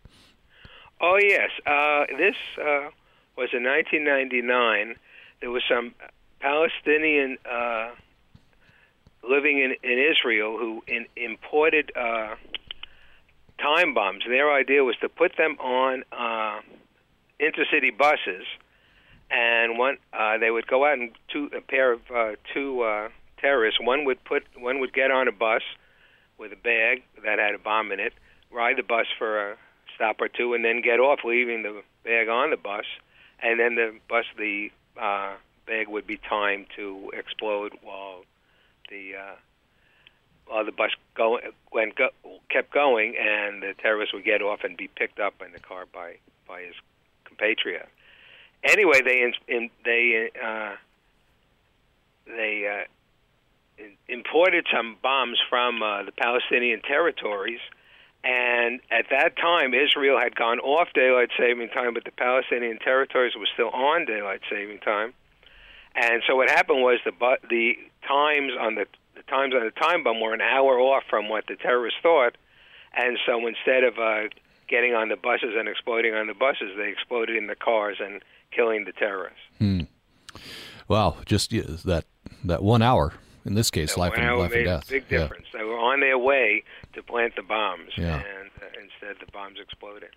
Oh 1.00 1.18
yes, 1.20 1.48
uh, 1.66 2.04
this 2.18 2.34
uh, 2.58 2.90
was 3.36 3.48
in 3.54 3.64
1999. 3.64 4.96
There 5.40 5.50
was 5.50 5.62
some 5.66 5.94
Palestinian 6.40 7.38
uh, 7.50 7.90
living 9.26 9.58
in, 9.60 9.74
in 9.82 9.98
Israel 9.98 10.58
who 10.58 10.82
in, 10.86 11.06
imported 11.16 11.90
uh, 11.96 12.34
time 13.58 13.94
bombs. 13.94 14.24
Their 14.28 14.52
idea 14.52 14.84
was 14.84 14.96
to 15.00 15.08
put 15.08 15.38
them 15.38 15.56
on 15.58 16.04
uh, 16.12 16.60
intercity 17.40 17.96
buses, 17.96 18.44
and 19.30 19.78
one 19.78 19.96
uh, 20.12 20.36
they 20.36 20.50
would 20.50 20.66
go 20.66 20.84
out 20.84 20.98
and 20.98 21.12
two 21.32 21.50
a 21.56 21.62
pair 21.62 21.92
of 21.92 22.00
uh, 22.14 22.32
two 22.52 22.82
uh, 22.82 23.08
terrorists. 23.38 23.80
One 23.80 24.04
would 24.04 24.22
put 24.24 24.44
one 24.58 24.80
would 24.80 24.92
get 24.92 25.10
on 25.10 25.28
a 25.28 25.32
bus 25.32 25.62
with 26.36 26.52
a 26.52 26.56
bag 26.56 27.04
that 27.24 27.38
had 27.38 27.54
a 27.54 27.58
bomb 27.58 27.90
in 27.90 28.00
it, 28.00 28.12
ride 28.50 28.76
the 28.76 28.82
bus 28.82 29.06
for 29.18 29.52
a 29.52 29.56
stop 30.00 30.18
or 30.20 30.28
two, 30.28 30.54
and 30.54 30.64
then 30.64 30.80
get 30.80 30.98
off, 30.98 31.20
leaving 31.24 31.62
the 31.62 31.82
bag 32.04 32.28
on 32.28 32.48
the 32.48 32.56
bus, 32.56 32.86
and 33.42 33.60
then 33.60 33.74
the 33.74 33.94
bus 34.08 34.24
the 34.38 34.70
uh, 34.98 35.34
bag 35.66 35.88
would 35.88 36.06
be 36.06 36.16
timed 36.16 36.66
to 36.74 37.10
explode 37.12 37.72
while 37.82 38.22
the 38.88 39.12
uh, 39.14 40.52
uh, 40.54 40.62
the 40.64 40.72
bus 40.72 40.90
go, 41.14 41.38
went 41.70 41.94
go, 41.96 42.08
kept 42.48 42.72
going, 42.72 43.14
and 43.20 43.62
the 43.62 43.74
terrorist 43.74 44.14
would 44.14 44.24
get 44.24 44.40
off 44.40 44.64
and 44.64 44.74
be 44.74 44.88
picked 44.88 45.20
up 45.20 45.34
in 45.44 45.52
the 45.52 45.60
car 45.60 45.84
by 45.92 46.16
by 46.48 46.62
his 46.62 46.74
compatriot. 47.26 47.86
Anyway, 48.64 49.02
they 49.04 49.20
in, 49.20 49.34
in, 49.48 49.70
they 49.84 50.30
uh, 50.42 50.76
they 52.26 52.86
uh, 53.78 53.84
imported 54.08 54.66
some 54.74 54.96
bombs 55.02 55.38
from 55.50 55.82
uh, 55.82 56.04
the 56.04 56.12
Palestinian 56.12 56.80
territories, 56.80 57.60
and 58.22 58.80
at 58.90 59.06
that 59.10 59.36
time, 59.36 59.72
Israel 59.72 60.18
had 60.20 60.36
gone 60.36 60.60
off 60.60 60.88
daylight 60.94 61.30
saving 61.38 61.70
time, 61.70 61.94
but 61.94 62.04
the 62.04 62.10
Palestinian 62.10 62.78
territories 62.78 63.32
were 63.36 63.48
still 63.52 63.70
on 63.70 64.04
daylight 64.04 64.40
saving 64.50 64.78
time. 64.80 65.14
And 65.94 66.22
so 66.26 66.36
what 66.36 66.50
happened 66.50 66.82
was 66.82 67.00
the 67.04 67.12
the 67.48 67.74
times 68.06 68.52
on 68.60 68.74
the 68.74 68.86
the 69.16 69.22
times 69.22 69.54
on 69.54 69.64
the 69.64 69.70
time 69.70 70.04
bomb 70.04 70.20
were 70.20 70.34
an 70.34 70.40
hour 70.42 70.78
off 70.78 71.04
from 71.08 71.28
what 71.28 71.46
the 71.46 71.56
terrorists 71.56 71.98
thought, 72.02 72.36
and 72.94 73.18
so 73.26 73.46
instead 73.46 73.84
of 73.84 73.98
uh, 73.98 74.28
getting 74.68 74.94
on 74.94 75.08
the 75.08 75.16
buses 75.16 75.54
and 75.58 75.68
exploding 75.68 76.14
on 76.14 76.26
the 76.26 76.34
buses, 76.34 76.72
they 76.76 76.88
exploded 76.90 77.36
in 77.36 77.46
the 77.46 77.56
cars 77.56 77.96
and 78.00 78.22
killing 78.52 78.84
the 78.84 78.92
terrorists. 78.92 79.40
Hmm. 79.58 79.80
Wow, 80.88 81.16
just 81.24 81.52
yeah, 81.52 81.62
that 81.84 82.04
that 82.44 82.62
one 82.62 82.82
hour 82.82 83.14
in 83.44 83.54
this 83.54 83.70
case, 83.70 83.94
that 83.94 84.00
life 84.00 84.12
and 84.16 84.38
life 84.38 84.52
and 84.52 84.64
death. 84.64 84.88
big 84.88 85.08
difference. 85.08 85.46
Yeah. 85.52 85.60
They 85.60 85.64
were 85.64 85.78
on 85.78 86.00
their 86.00 86.18
way 86.18 86.64
to 86.94 87.02
plant 87.02 87.36
the 87.36 87.42
bombs, 87.42 87.90
yeah. 87.96 88.16
and 88.16 88.50
uh, 88.60 88.66
instead 88.82 89.24
the 89.24 89.30
bombs 89.32 89.58
exploded. 89.60 90.10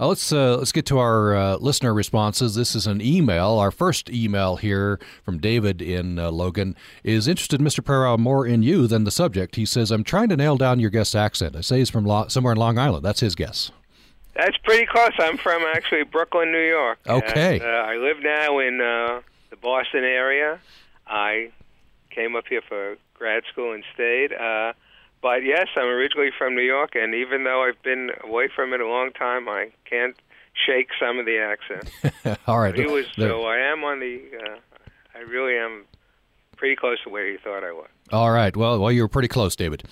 Uh, 0.00 0.06
let's 0.06 0.32
uh, 0.32 0.56
let's 0.56 0.70
get 0.70 0.86
to 0.86 0.98
our 0.98 1.34
uh, 1.34 1.56
listener 1.56 1.92
responses. 1.92 2.54
This 2.54 2.76
is 2.76 2.86
an 2.86 3.00
email. 3.00 3.58
Our 3.58 3.72
first 3.72 4.08
email 4.10 4.56
here 4.56 5.00
from 5.24 5.38
David 5.38 5.82
in 5.82 6.20
uh, 6.20 6.30
Logan 6.30 6.76
is 7.02 7.26
interested, 7.26 7.60
Mr. 7.60 7.80
Prerau, 7.80 8.16
more 8.16 8.46
in 8.46 8.62
you 8.62 8.86
than 8.86 9.02
the 9.02 9.10
subject. 9.10 9.56
He 9.56 9.66
says, 9.66 9.90
"I'm 9.90 10.04
trying 10.04 10.28
to 10.28 10.36
nail 10.36 10.56
down 10.56 10.78
your 10.78 10.90
guest 10.90 11.16
accent. 11.16 11.56
I 11.56 11.62
say 11.62 11.78
he's 11.78 11.90
from 11.90 12.04
Lo- 12.04 12.28
somewhere 12.28 12.52
in 12.52 12.58
Long 12.58 12.78
Island. 12.78 13.04
That's 13.04 13.20
his 13.20 13.34
guess." 13.34 13.72
That's 14.36 14.56
pretty 14.58 14.86
close. 14.86 15.10
I'm 15.18 15.36
from 15.36 15.62
actually 15.74 16.04
Brooklyn, 16.04 16.52
New 16.52 16.64
York. 16.64 17.00
Okay. 17.08 17.54
And, 17.54 17.62
uh, 17.64 17.66
I 17.66 17.96
live 17.96 18.18
now 18.22 18.60
in 18.60 18.80
uh, 18.80 19.20
the 19.50 19.56
Boston 19.56 20.04
area. 20.04 20.60
I 21.08 21.50
came 22.10 22.36
up 22.36 22.44
here 22.48 22.62
for 22.68 22.96
grad 23.14 23.42
school 23.50 23.72
and 23.72 23.82
stayed. 23.94 24.32
But 25.20 25.44
yes, 25.44 25.66
I'm 25.76 25.86
originally 25.86 26.30
from 26.36 26.54
New 26.54 26.62
York, 26.62 26.94
and 26.94 27.14
even 27.14 27.44
though 27.44 27.64
I've 27.64 27.82
been 27.82 28.10
away 28.22 28.48
from 28.54 28.72
it 28.72 28.80
a 28.80 28.86
long 28.86 29.10
time, 29.12 29.48
I 29.48 29.70
can't 29.84 30.16
shake 30.66 30.88
some 31.00 31.18
of 31.18 31.26
the 31.26 31.38
accent. 31.38 32.38
All 32.46 32.60
right. 32.60 32.76
Was, 32.76 33.06
so 33.16 33.44
I 33.44 33.58
am 33.58 33.84
on 33.84 34.00
the. 34.00 34.20
Uh, 34.38 34.58
I 35.14 35.20
really 35.22 35.56
am 35.56 35.84
pretty 36.56 36.76
close 36.76 36.98
to 37.04 37.10
where 37.10 37.26
you 37.26 37.38
thought 37.38 37.64
I 37.64 37.72
was. 37.72 37.88
All 38.12 38.30
right. 38.30 38.56
Well, 38.56 38.78
well, 38.78 38.92
you 38.92 39.02
were 39.02 39.08
pretty 39.08 39.28
close, 39.28 39.56
David. 39.56 39.84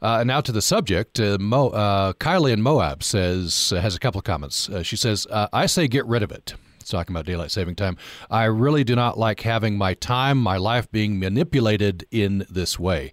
Uh, 0.00 0.24
now 0.24 0.40
to 0.40 0.52
the 0.52 0.62
subject. 0.62 1.18
Uh, 1.18 1.38
Mo, 1.40 1.68
uh, 1.68 2.12
Kylie 2.14 2.52
in 2.52 2.62
Moab 2.62 3.02
says 3.02 3.72
uh, 3.74 3.80
has 3.80 3.94
a 3.94 3.98
couple 3.98 4.18
of 4.18 4.24
comments. 4.24 4.68
Uh, 4.68 4.82
she 4.82 4.96
says, 4.96 5.26
uh, 5.30 5.48
"I 5.52 5.66
say 5.66 5.88
get 5.88 6.06
rid 6.06 6.22
of 6.22 6.30
it." 6.32 6.54
Talking 6.88 7.14
about 7.14 7.26
daylight 7.26 7.50
saving 7.50 7.76
time. 7.76 7.96
I 8.30 8.44
really 8.44 8.84
do 8.84 8.96
not 8.96 9.18
like 9.18 9.40
having 9.40 9.76
my 9.76 9.94
time, 9.94 10.38
my 10.38 10.56
life 10.56 10.90
being 10.90 11.18
manipulated 11.18 12.06
in 12.10 12.46
this 12.50 12.78
way. 12.78 13.12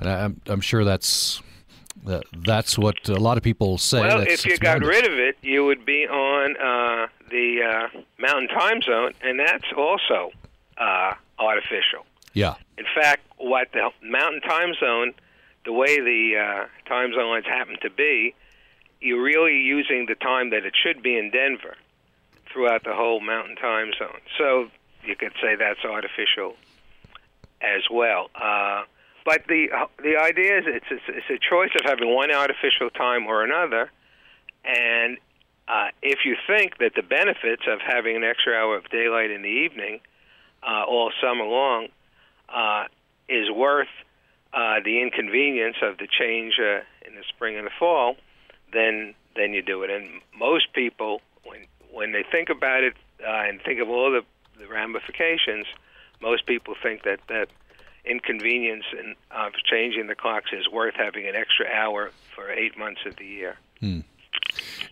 And 0.00 0.08
I'm, 0.08 0.40
I'm 0.46 0.60
sure 0.60 0.84
that's 0.84 1.42
uh, 2.06 2.20
that's 2.44 2.78
what 2.78 3.08
a 3.08 3.14
lot 3.14 3.36
of 3.36 3.42
people 3.42 3.78
say. 3.78 4.00
Well, 4.00 4.18
that's, 4.18 4.44
if 4.44 4.46
you 4.46 4.58
got 4.58 4.82
rid 4.82 5.04
of 5.06 5.18
it, 5.18 5.36
you 5.42 5.64
would 5.64 5.84
be 5.84 6.06
on 6.06 6.56
uh, 6.56 7.08
the 7.30 7.62
uh, 7.62 8.00
Mountain 8.18 8.48
Time 8.48 8.82
Zone, 8.82 9.12
and 9.22 9.40
that's 9.40 9.64
also 9.76 10.30
uh, 10.78 11.14
artificial. 11.38 12.06
Yeah. 12.32 12.54
In 12.78 12.84
fact, 12.94 13.22
what 13.38 13.68
the 13.72 13.90
Mountain 14.02 14.42
Time 14.42 14.74
Zone, 14.78 15.14
the 15.64 15.72
way 15.72 16.00
the 16.00 16.36
uh, 16.36 16.88
time 16.88 17.12
zones 17.14 17.44
happen 17.46 17.76
to 17.82 17.90
be, 17.90 18.34
you're 19.00 19.22
really 19.22 19.56
using 19.56 20.06
the 20.06 20.14
time 20.14 20.50
that 20.50 20.64
it 20.64 20.74
should 20.80 21.02
be 21.02 21.16
in 21.16 21.30
Denver 21.30 21.76
throughout 22.52 22.84
the 22.84 22.94
whole 22.94 23.20
Mountain 23.20 23.56
Time 23.56 23.92
Zone. 23.98 24.20
So 24.38 24.68
you 25.04 25.16
could 25.16 25.32
say 25.40 25.56
that's 25.56 25.84
artificial 25.84 26.56
as 27.60 27.82
well. 27.90 28.30
Uh, 28.34 28.84
but 29.24 29.42
the 29.48 29.68
the 30.02 30.16
idea 30.16 30.58
is 30.58 30.64
it's, 30.66 30.86
it's 30.90 31.02
it's 31.08 31.30
a 31.30 31.38
choice 31.38 31.70
of 31.74 31.84
having 31.84 32.14
one 32.14 32.30
artificial 32.30 32.90
time 32.90 33.26
or 33.26 33.42
another, 33.42 33.90
and 34.64 35.18
uh, 35.68 35.88
if 36.00 36.20
you 36.24 36.36
think 36.46 36.78
that 36.78 36.94
the 36.94 37.02
benefits 37.02 37.62
of 37.68 37.80
having 37.80 38.16
an 38.16 38.24
extra 38.24 38.54
hour 38.54 38.76
of 38.76 38.88
daylight 38.88 39.30
in 39.30 39.42
the 39.42 39.48
evening 39.48 40.00
uh, 40.62 40.84
all 40.84 41.10
summer 41.20 41.44
long 41.44 41.88
uh, 42.48 42.84
is 43.28 43.50
worth 43.50 43.88
uh, 44.52 44.76
the 44.84 45.02
inconvenience 45.02 45.76
of 45.82 45.98
the 45.98 46.06
change 46.06 46.54
uh, 46.60 46.80
in 47.06 47.14
the 47.16 47.24
spring 47.28 47.56
and 47.56 47.66
the 47.66 47.70
fall, 47.78 48.16
then 48.72 49.14
then 49.34 49.52
you 49.52 49.62
do 49.62 49.82
it. 49.82 49.90
And 49.90 50.20
most 50.38 50.72
people, 50.72 51.20
when 51.44 51.66
when 51.96 52.12
they 52.12 52.22
think 52.30 52.50
about 52.50 52.84
it 52.84 52.94
uh, 53.26 53.48
and 53.48 53.60
think 53.62 53.80
of 53.80 53.88
all 53.88 54.10
the, 54.10 54.22
the 54.60 54.68
ramifications, 54.68 55.66
most 56.20 56.44
people 56.46 56.74
think 56.80 57.04
that 57.04 57.20
that 57.28 57.48
inconvenience 58.04 58.84
in, 58.92 59.16
of 59.30 59.52
changing 59.64 60.06
the 60.06 60.14
clocks 60.14 60.50
is 60.52 60.68
worth 60.68 60.94
having 60.94 61.26
an 61.26 61.34
extra 61.34 61.66
hour 61.66 62.10
for 62.34 62.50
eight 62.50 62.76
months 62.78 63.00
of 63.06 63.16
the 63.16 63.24
year. 63.24 63.56
Hmm. 63.80 64.00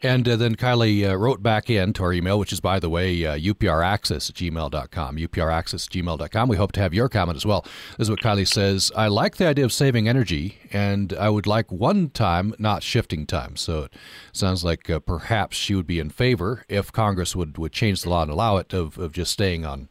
And 0.04 0.28
uh, 0.28 0.36
then 0.36 0.54
Kylie 0.54 1.10
uh, 1.10 1.16
wrote 1.16 1.42
back 1.42 1.70
in 1.70 1.94
to 1.94 2.02
our 2.02 2.12
email, 2.12 2.38
which 2.38 2.52
is, 2.52 2.60
by 2.60 2.78
the 2.78 2.90
way, 2.90 3.24
uh, 3.24 3.38
upraccess 3.38 4.28
at 4.28 4.36
gmail.com. 4.36 5.18
at 5.18 5.30
gmail.com. 5.30 6.48
We 6.48 6.56
hope 6.58 6.72
to 6.72 6.80
have 6.80 6.92
your 6.92 7.08
comment 7.08 7.36
as 7.36 7.46
well. 7.46 7.62
This 7.96 8.06
is 8.06 8.10
what 8.10 8.20
Kylie 8.20 8.46
says 8.46 8.92
I 8.94 9.08
like 9.08 9.36
the 9.36 9.46
idea 9.46 9.64
of 9.64 9.72
saving 9.72 10.06
energy, 10.06 10.58
and 10.70 11.14
I 11.14 11.30
would 11.30 11.46
like 11.46 11.72
one 11.72 12.10
time, 12.10 12.54
not 12.58 12.82
shifting 12.82 13.24
time. 13.24 13.56
So 13.56 13.84
it 13.84 13.94
sounds 14.30 14.62
like 14.62 14.90
uh, 14.90 14.98
perhaps 15.00 15.56
she 15.56 15.74
would 15.74 15.86
be 15.86 15.98
in 15.98 16.10
favor 16.10 16.66
if 16.68 16.92
Congress 16.92 17.34
would, 17.34 17.56
would 17.56 17.72
change 17.72 18.02
the 18.02 18.10
law 18.10 18.20
and 18.20 18.30
allow 18.30 18.58
it 18.58 18.74
of, 18.74 18.98
of 18.98 19.12
just 19.12 19.32
staying 19.32 19.64
on 19.64 19.88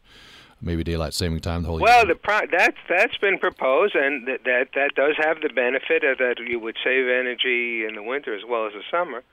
maybe 0.62 0.84
daylight 0.84 1.12
saving 1.12 1.40
time 1.40 1.62
the 1.62 1.68
whole 1.68 1.80
well, 1.80 2.06
year. 2.06 2.14
the 2.14 2.20
pro- 2.20 2.46
that's 2.52 2.78
that's 2.88 3.16
been 3.18 3.40
proposed, 3.40 3.96
and 3.96 4.28
that, 4.28 4.44
that 4.44 4.68
that 4.76 4.94
does 4.94 5.16
have 5.18 5.40
the 5.40 5.48
benefit 5.48 6.04
of 6.04 6.18
that 6.18 6.36
you 6.38 6.60
would 6.60 6.76
save 6.84 7.08
energy 7.08 7.84
in 7.84 7.96
the 7.96 8.02
winter 8.02 8.32
as 8.32 8.42
well 8.48 8.68
as 8.68 8.72
the 8.74 8.82
summer. 8.92 9.24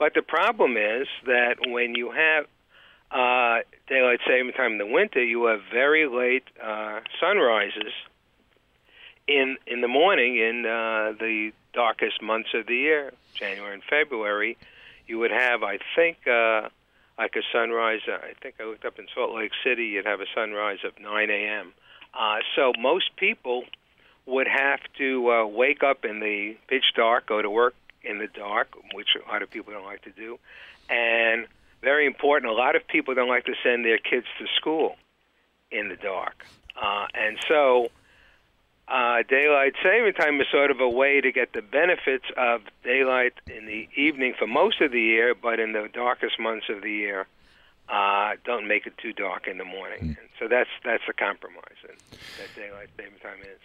But 0.00 0.14
the 0.14 0.22
problem 0.22 0.78
is 0.78 1.06
that 1.26 1.56
when 1.60 1.94
you 1.94 2.10
have 2.10 2.46
uh, 3.10 3.62
daylight 3.86 4.20
saving 4.26 4.52
time 4.54 4.72
in 4.72 4.78
the 4.78 4.86
winter, 4.86 5.22
you 5.22 5.44
have 5.44 5.60
very 5.70 6.08
late 6.08 6.44
uh, 6.60 7.00
sunrises 7.20 7.92
in 9.28 9.58
in 9.66 9.82
the 9.82 9.88
morning 9.88 10.38
in 10.38 10.64
uh, 10.64 11.12
the 11.20 11.52
darkest 11.74 12.22
months 12.22 12.48
of 12.54 12.66
the 12.66 12.76
year, 12.76 13.12
January 13.34 13.74
and 13.74 13.82
February. 13.84 14.56
You 15.06 15.18
would 15.18 15.32
have, 15.32 15.62
I 15.62 15.78
think, 15.94 16.26
uh, 16.26 16.70
like 17.18 17.36
a 17.36 17.42
sunrise. 17.52 18.00
Uh, 18.08 18.12
I 18.12 18.32
think 18.40 18.54
I 18.58 18.64
looked 18.64 18.86
up 18.86 18.98
in 18.98 19.06
Salt 19.14 19.34
Lake 19.34 19.52
City. 19.62 19.84
You'd 19.88 20.06
have 20.06 20.22
a 20.22 20.30
sunrise 20.34 20.78
of 20.82 20.98
9 20.98 21.30
a.m. 21.30 21.74
Uh, 22.18 22.38
so 22.56 22.72
most 22.78 23.16
people 23.16 23.64
would 24.24 24.48
have 24.48 24.80
to 24.96 25.30
uh, 25.30 25.46
wake 25.46 25.82
up 25.82 26.06
in 26.06 26.20
the 26.20 26.56
pitch 26.68 26.94
dark, 26.96 27.26
go 27.26 27.42
to 27.42 27.50
work 27.50 27.74
in 28.02 28.18
the 28.18 28.26
dark, 28.26 28.68
which 28.94 29.08
a 29.16 29.30
lot 29.30 29.42
of 29.42 29.50
people 29.50 29.72
don't 29.72 29.84
like 29.84 30.02
to 30.02 30.10
do. 30.10 30.38
And 30.88 31.46
very 31.82 32.06
important, 32.06 32.50
a 32.50 32.54
lot 32.54 32.76
of 32.76 32.86
people 32.86 33.14
don't 33.14 33.28
like 33.28 33.44
to 33.46 33.54
send 33.62 33.84
their 33.84 33.98
kids 33.98 34.26
to 34.38 34.46
school 34.56 34.96
in 35.70 35.88
the 35.88 35.96
dark. 35.96 36.44
Uh, 36.80 37.06
and 37.14 37.38
so 37.48 37.88
uh, 38.88 39.22
daylight 39.28 39.74
saving 39.82 40.12
time 40.14 40.40
is 40.40 40.46
sort 40.50 40.70
of 40.70 40.80
a 40.80 40.88
way 40.88 41.20
to 41.20 41.30
get 41.30 41.52
the 41.52 41.62
benefits 41.62 42.24
of 42.36 42.62
daylight 42.82 43.34
in 43.46 43.66
the 43.66 43.88
evening 43.96 44.34
for 44.38 44.46
most 44.46 44.80
of 44.80 44.90
the 44.90 45.00
year, 45.00 45.34
but 45.34 45.60
in 45.60 45.72
the 45.72 45.88
darkest 45.92 46.38
months 46.40 46.66
of 46.68 46.82
the 46.82 46.90
year, 46.90 47.26
uh, 47.88 48.32
don't 48.44 48.66
make 48.66 48.86
it 48.86 48.96
too 48.98 49.12
dark 49.12 49.46
in 49.46 49.58
the 49.58 49.64
morning. 49.64 50.00
Mm. 50.00 50.18
And 50.18 50.28
so 50.38 50.48
that's 50.48 50.70
that's 50.84 51.02
a 51.08 51.12
compromise 51.12 51.78
that 51.82 52.48
daylight 52.56 52.88
saving 52.96 53.18
time 53.22 53.40
is. 53.42 53.60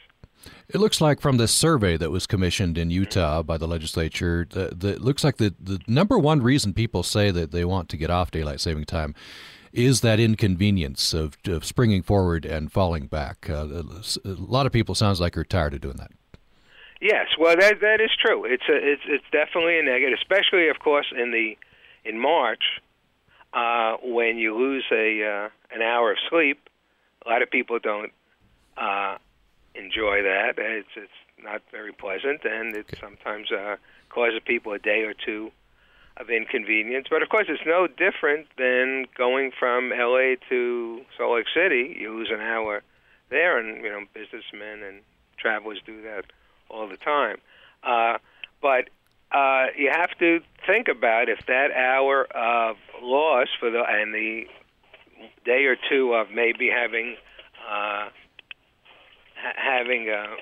It 0.69 0.79
looks 0.79 0.99
like 0.99 1.21
from 1.21 1.37
this 1.37 1.51
survey 1.51 1.97
that 1.97 2.11
was 2.11 2.25
commissioned 2.25 2.77
in 2.77 2.89
Utah 2.89 3.43
by 3.43 3.57
the 3.57 3.67
legislature, 3.67 4.47
the, 4.49 4.87
it 4.89 5.01
looks 5.01 5.23
like 5.23 5.37
the, 5.37 5.53
the 5.59 5.79
number 5.87 6.17
one 6.17 6.41
reason 6.41 6.73
people 6.73 7.03
say 7.03 7.31
that 7.31 7.51
they 7.51 7.65
want 7.65 7.89
to 7.89 7.97
get 7.97 8.09
off 8.09 8.31
daylight 8.31 8.59
saving 8.59 8.85
time 8.85 9.13
is 9.73 10.01
that 10.01 10.19
inconvenience 10.19 11.13
of, 11.13 11.37
of 11.45 11.65
springing 11.65 12.01
forward 12.01 12.45
and 12.45 12.71
falling 12.71 13.07
back. 13.07 13.49
Uh, 13.49 13.65
a 13.65 14.29
lot 14.29 14.65
of 14.65 14.71
people 14.71 14.95
sounds 14.95 15.19
like 15.19 15.37
are 15.37 15.43
tired 15.43 15.73
of 15.73 15.81
doing 15.81 15.97
that. 15.97 16.11
Yes, 17.01 17.27
well, 17.37 17.55
that 17.59 17.81
that 17.81 17.99
is 17.99 18.09
true. 18.19 18.45
It's 18.45 18.63
a, 18.69 18.75
it's 18.75 19.01
it's 19.05 19.25
definitely 19.31 19.77
a 19.77 19.83
negative, 19.83 20.17
especially, 20.19 20.69
of 20.69 20.79
course, 20.79 21.05
in 21.15 21.31
the 21.31 21.57
in 22.09 22.17
March 22.17 22.63
uh, 23.53 23.97
when 24.01 24.37
you 24.37 24.57
lose 24.57 24.85
a 24.91 25.23
uh, 25.23 25.75
an 25.75 25.81
hour 25.81 26.11
of 26.11 26.17
sleep. 26.29 26.57
A 27.25 27.29
lot 27.29 27.41
of 27.41 27.51
people 27.51 27.79
don't 27.79 28.13
uh, 28.77 29.17
enjoy 29.77 30.23
that. 30.23 30.55
It's 30.57 30.89
it's 30.95 31.11
not 31.41 31.61
very 31.71 31.91
pleasant, 31.91 32.43
and 32.45 32.75
it 32.75 32.87
sometimes 32.99 33.51
uh, 33.51 33.75
causes 34.09 34.39
people 34.45 34.73
a 34.73 34.79
day 34.79 35.03
or 35.03 35.13
two 35.13 35.51
of 36.17 36.29
inconvenience. 36.29 37.07
But 37.09 37.21
of 37.21 37.29
course, 37.29 37.47
it's 37.49 37.65
no 37.65 37.87
different 37.87 38.47
than 38.57 39.05
going 39.17 39.51
from 39.57 39.91
L.A. 39.91 40.37
to 40.49 41.01
Salt 41.17 41.35
Lake 41.35 41.47
City. 41.53 41.97
You 41.99 42.13
lose 42.13 42.29
an 42.31 42.41
hour 42.41 42.83
there, 43.29 43.57
and 43.57 43.83
you 43.83 43.89
know 43.89 44.05
businessmen 44.13 44.83
and 44.83 45.01
travelers 45.37 45.79
do 45.85 46.01
that 46.03 46.25
all 46.69 46.87
the 46.87 46.97
time. 46.97 47.37
Uh, 47.83 48.17
but 48.61 48.89
uh, 49.31 49.67
you 49.77 49.89
have 49.91 50.17
to 50.19 50.41
think 50.65 50.87
about 50.87 51.29
if 51.29 51.45
that 51.47 51.71
hour 51.71 52.25
of 52.25 52.77
loss 53.01 53.47
for 53.59 53.69
the 53.69 53.83
and 53.83 54.13
the 54.13 54.47
day 55.43 55.65
or 55.65 55.75
two 55.89 56.13
of 56.13 56.31
maybe 56.31 56.69
having 56.69 57.17
uh, 57.69 58.09
having 59.55 60.09
uh, 60.09 60.35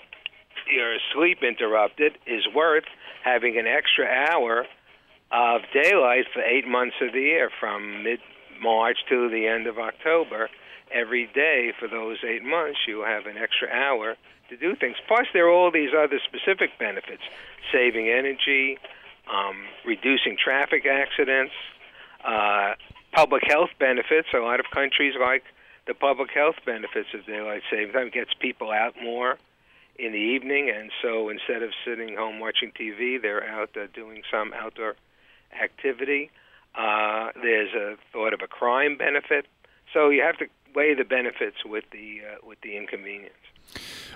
your 0.72 0.98
sleep 1.14 1.44
interrupted 1.44 2.18
is 2.26 2.44
worth 2.54 2.86
having 3.24 3.58
an 3.58 3.68
extra 3.68 4.06
hour 4.06 4.66
of 5.32 5.62
daylight 5.74 6.26
for 6.34 6.42
eight 6.42 6.68
months 6.68 6.96
of 7.02 7.14
the 7.14 7.22
year, 7.22 7.50
from 7.60 8.04
mid 8.04 8.20
March 8.62 8.98
to 9.10 9.30
the 9.30 9.48
end 9.48 9.68
of 9.68 9.80
October. 9.80 10.50
Every 10.92 11.28
day 11.34 11.74
for 11.80 11.88
those 11.88 12.18
eight 12.24 12.44
months, 12.44 12.80
you 12.88 13.02
have 13.02 13.26
an 13.26 13.38
extra 13.38 13.68
hour 13.70 14.16
to 14.50 14.58
do 14.58 14.76
things. 14.76 14.96
Plus, 15.08 15.26
there 15.34 15.48
are 15.48 15.52
all 15.52 15.72
these 15.72 15.90
other 15.98 16.20
specific 16.24 16.78
benefits 16.78 17.24
saving 17.72 18.10
energy, 18.10 18.78
um, 19.32 19.66
reducing 19.86 20.38
traffic 20.38 20.86
accidents, 20.86 21.54
uh, 22.24 22.74
public 23.14 23.44
health 23.48 23.70
benefits. 23.80 24.28
A 24.34 24.38
lot 24.38 24.60
of 24.60 24.68
countries 24.72 25.16
like 25.20 25.44
the 25.88 25.94
public 25.94 26.30
health 26.34 26.56
benefits 26.66 27.10
of 27.14 27.26
daylight 27.26 27.62
saving 27.70 27.94
time 27.94 28.10
gets 28.10 28.32
people 28.40 28.72
out 28.72 28.94
more 29.02 29.38
in 29.98 30.12
the 30.12 30.18
evening, 30.18 30.72
and 30.76 30.92
so 31.02 31.30
instead 31.30 31.62
of 31.62 31.72
sitting 31.86 32.16
home 32.16 32.40
watching 32.40 32.72
TV, 32.72 33.22
they're 33.22 33.48
out 33.48 33.70
uh, 33.78 33.88
doing 33.94 34.24
some 34.32 34.54
outdoor 34.54 34.96
activity. 35.62 36.32
Uh, 36.76 37.30
there's 37.42 37.74
a 37.74 37.96
thought 38.12 38.34
of 38.34 38.42
a 38.44 38.48
crime 38.48 38.98
benefit, 38.98 39.46
so 39.94 40.10
you 40.10 40.24
have 40.24 40.38
to 40.38 40.46
weigh 40.76 40.96
the 40.96 41.04
benefits 41.04 41.58
with 41.66 41.84
the 41.92 42.22
uh, 42.22 42.38
with 42.48 42.60
the 42.62 42.76
inconvenience. 42.76 43.34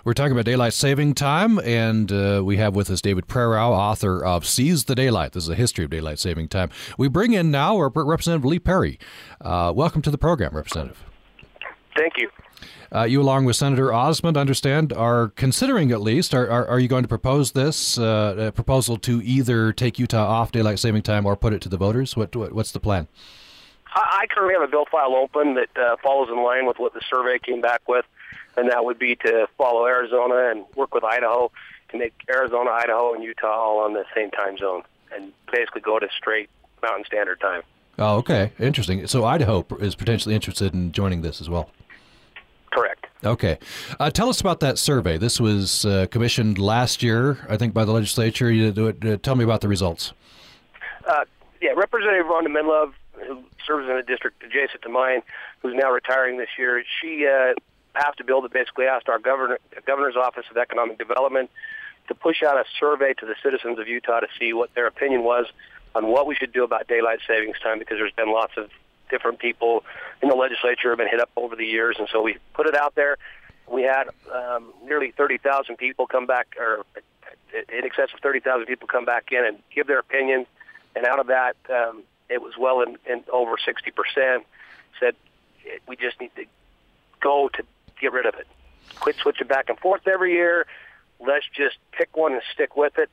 We're 0.03 0.13
talking 0.13 0.32
about 0.32 0.45
daylight 0.45 0.73
saving 0.73 1.13
time, 1.15 1.60
and 1.60 2.12
uh, 2.12 2.41
we 2.43 2.58
have 2.58 2.75
with 2.75 2.89
us 2.89 3.01
David 3.01 3.27
Prerau, 3.27 3.71
author 3.71 4.23
of 4.23 4.45
Seize 4.45 4.86
the 4.86 4.95
Daylight. 4.95 5.34
This 5.34 5.43
is 5.43 5.49
a 5.49 5.56
history 5.56 5.86
of 5.86 5.91
daylight 5.91 6.19
saving 6.19 6.47
time. 6.47 6.69
We 6.97 7.08
bring 7.08 7.34
in 7.34 7.51
now 7.51 7.75
our 7.77 7.89
Representative 7.89 8.45
Lee 8.45 8.60
Perry. 8.60 8.99
Uh, 9.41 9.73
welcome 9.75 10.01
to 10.03 10.12
the 10.12 10.17
program, 10.17 10.56
Representative. 10.56 11.07
Thank 11.98 12.14
you. 12.18 12.30
Uh, 12.94 13.04
you, 13.04 13.22
along 13.22 13.44
with 13.44 13.56
Senator 13.56 13.92
Osmond, 13.92 14.38
understand, 14.38 14.94
are 14.94 15.30
considering 15.36 15.92
at 15.92 16.00
least. 16.00 16.34
Are, 16.34 16.50
are, 16.50 16.66
are 16.68 16.80
you 16.80 16.88
going 16.88 17.04
to 17.04 17.08
propose 17.10 17.52
this 17.52 17.98
uh, 17.98 18.52
proposal 18.56 18.98
to 18.98 19.22
either 19.24 19.74
take 19.74 20.00
Utah 20.00 20.26
off 20.26 20.52
daylight 20.52 20.80
saving 20.80 21.02
time 21.02 21.26
or 21.26 21.36
put 21.36 21.52
it 21.54 21.62
to 21.64 21.70
the 21.70 21.78
voters? 21.78 22.16
What, 22.16 22.36
what 22.36 22.54
what's 22.54 22.72
the 22.72 22.80
plan? 22.80 23.08
I, 23.94 24.22
I 24.22 24.28
currently 24.28 24.54
have 24.54 24.68
a 24.68 24.72
bill 24.72 24.86
file 24.90 25.16
open 25.16 25.56
that 25.56 25.70
uh, 25.78 25.98
follows 26.02 26.30
in 26.30 26.42
line 26.42 26.66
with 26.66 26.80
what 26.80 26.94
the 26.94 27.02
survey 27.10 27.40
came 27.40 27.60
back 27.60 27.82
with, 27.90 28.06
and 28.56 28.72
that 28.72 28.86
would 28.86 29.00
be 29.00 29.16
to 29.18 29.48
follow 29.58 29.86
Arizona 29.86 30.52
and 30.52 30.66
work 30.76 30.94
with 30.94 31.04
Idaho 31.04 31.52
to 31.90 31.98
make 31.98 32.14
Arizona, 32.30 32.70
Idaho, 32.70 33.14
and 33.14 33.24
Utah 33.24 33.48
all 33.48 33.80
on 33.80 33.94
the 33.94 34.06
same 34.16 34.32
time 34.32 34.58
zone, 34.58 34.84
and 35.14 35.34
basically 35.52 35.82
go 35.82 36.00
to 36.00 36.08
straight 36.18 36.50
Mountain 36.82 37.06
Standard 37.06 37.40
Time. 37.42 37.64
Oh, 38.00 38.18
okay, 38.18 38.52
interesting. 38.60 39.06
So 39.08 39.26
Idaho 39.26 39.66
is 39.80 39.96
potentially 39.96 40.36
interested 40.36 40.74
in 40.74 40.92
joining 40.92 41.22
this 41.22 41.42
as 41.42 41.50
well. 41.50 41.70
Correct. 42.71 43.08
Okay. 43.23 43.58
Uh, 43.99 44.10
tell 44.10 44.30
us 44.30 44.41
about 44.41 44.60
that 44.60 44.77
survey. 44.77 45.17
This 45.17 45.39
was 45.39 45.86
uh, 45.86 46.08
commissioned 46.12 46.58
last 46.58 47.01
year, 47.01 47.45
I 47.49 47.58
think, 47.58 47.73
by 47.73 47.86
the 47.86 47.91
legislature. 47.91 48.51
You 48.51 48.71
do 48.71 48.88
it, 48.88 49.03
uh, 49.06 49.17
tell 49.17 49.36
me 49.36 49.43
about 49.43 49.62
the 49.62 49.67
results. 49.67 50.13
Uh, 51.08 51.25
yeah, 51.62 51.71
Representative 51.71 52.25
Rhonda 52.25 52.47
Menlove, 52.47 52.93
who 53.25 53.43
serves 53.65 53.89
in 53.89 53.95
a 53.95 54.03
district 54.03 54.43
adjacent 54.43 54.82
to 54.84 54.89
mine, 54.89 55.21
who's 55.62 55.73
now 55.73 55.91
retiring 55.91 56.38
this 56.38 56.49
year, 56.58 56.84
she 57.01 57.25
uh, 57.25 57.53
passed 57.93 58.19
a 58.19 58.23
bill 58.23 58.41
that 58.41 58.53
basically 58.53 58.86
asked 58.86 59.10
our 59.10 59.19
governor, 59.19 59.58
governor's 59.86 60.15
office 60.15 60.45
of 60.51 60.58
economic 60.58 60.97
development 60.97 61.49
to 62.08 62.15
push 62.15 62.43
out 62.43 62.58
a 62.58 62.63
survey 62.80 63.13
to 63.13 63.25
the 63.25 63.36
citizens 63.41 63.80
of 63.80 63.88
Utah 63.88 64.19
to 64.19 64.27
see 64.39 64.53
what 64.53 64.73
their 64.75 64.88
opinion 64.88 65.23
was 65.23 65.45
on 65.95 66.08
what 66.08 66.27
we 66.27 66.36
should 66.36 66.53
do 66.53 66.63
about 66.63 66.88
daylight 66.88 67.19
savings 67.27 67.58
time 67.60 67.80
because 67.80 67.97
there's 67.97 68.13
been 68.13 68.32
lots 68.32 68.53
of 68.58 68.69
different 69.10 69.39
people 69.39 69.84
in 70.22 70.30
the 70.30 70.36
legislature 70.36 70.89
have 70.89 70.98
been 70.98 71.10
hit 71.10 71.20
up 71.20 71.30
over 71.36 71.56
the 71.56 71.65
years, 71.65 71.98
and 72.00 72.08
so 72.12 72.22
we 72.22 72.38
put 72.54 72.67
it 72.67 72.76
out 72.76 72.96
there. 72.96 73.17
We 73.70 73.84
had 73.84 74.06
um, 74.34 74.74
nearly 74.86 75.12
30,000 75.12 75.78
people 75.78 76.08
come 76.08 76.26
back, 76.26 76.56
or 76.60 76.86
in 77.54 77.86
excess 77.86 78.10
of 78.13 78.20
30,000 78.22 78.65
people 78.65 78.88
come 78.88 79.06
back 79.06 79.32
in 79.32 79.46
and 79.46 79.58
give 79.74 79.88
their 79.88 80.00
opinion. 80.00 80.46
And 80.96 81.06
out 81.06 81.20
of 81.20 81.28
that, 81.28 81.56
um, 81.70 82.04
it 82.30 82.41
was 82.41 82.54
well 82.58 82.82
in, 82.82 82.98
in 83.06 83.24
over 83.32 83.56
60% 83.58 84.43
said 85.00 85.15
we 85.88 85.96
just 85.96 86.20
need 86.20 86.32
to 86.36 86.46
go 87.20 87.50
to 87.54 87.63
get 88.00 88.13
rid 88.13 88.26
of 88.26 88.36
it. 88.36 88.48
Quit 89.00 89.15
switching 89.17 89.48
back 89.48 89.70
and 89.70 89.78
forth 89.80 90.08
every 90.08 90.34
year. 90.34 90.65
let's 91.20 91.46
just 91.54 91.78
pick 91.91 92.15
one 92.15 92.34
and 92.34 92.41
stick 92.54 92.76
with 92.76 92.98
it. 92.98 93.10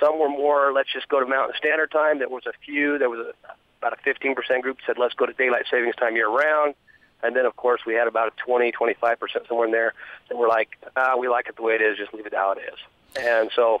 Some 0.00 0.18
were 0.18 0.28
more, 0.28 0.72
let's 0.72 0.92
just 0.92 1.08
go 1.08 1.20
to 1.20 1.26
Mountain 1.26 1.56
Standard 1.56 1.90
Time. 1.90 2.18
There 2.18 2.28
was 2.28 2.46
a 2.46 2.52
few. 2.64 2.98
There 2.98 3.10
was 3.10 3.26
a, 3.26 3.52
about 3.86 3.98
a 3.98 4.08
15% 4.08 4.62
group 4.62 4.78
said, 4.86 4.98
let's 4.98 5.14
go 5.14 5.26
to 5.26 5.32
daylight 5.32 5.66
savings 5.70 5.94
time 5.96 6.16
year 6.16 6.28
round. 6.28 6.74
And 7.22 7.34
then, 7.34 7.46
of 7.46 7.56
course, 7.56 7.80
we 7.86 7.94
had 7.94 8.06
about 8.08 8.28
a 8.28 8.42
20, 8.44 8.72
25% 8.72 9.48
somewhere 9.48 9.66
in 9.66 9.72
there 9.72 9.94
that 10.28 10.36
were 10.36 10.48
like, 10.48 10.76
ah, 10.96 11.16
we 11.16 11.28
like 11.28 11.48
it 11.48 11.56
the 11.56 11.62
way 11.62 11.74
it 11.74 11.82
is, 11.82 11.96
just 11.96 12.12
leave 12.12 12.26
it 12.26 12.34
how 12.34 12.52
it 12.52 12.58
is. 12.58 12.78
And 13.18 13.50
so 13.54 13.80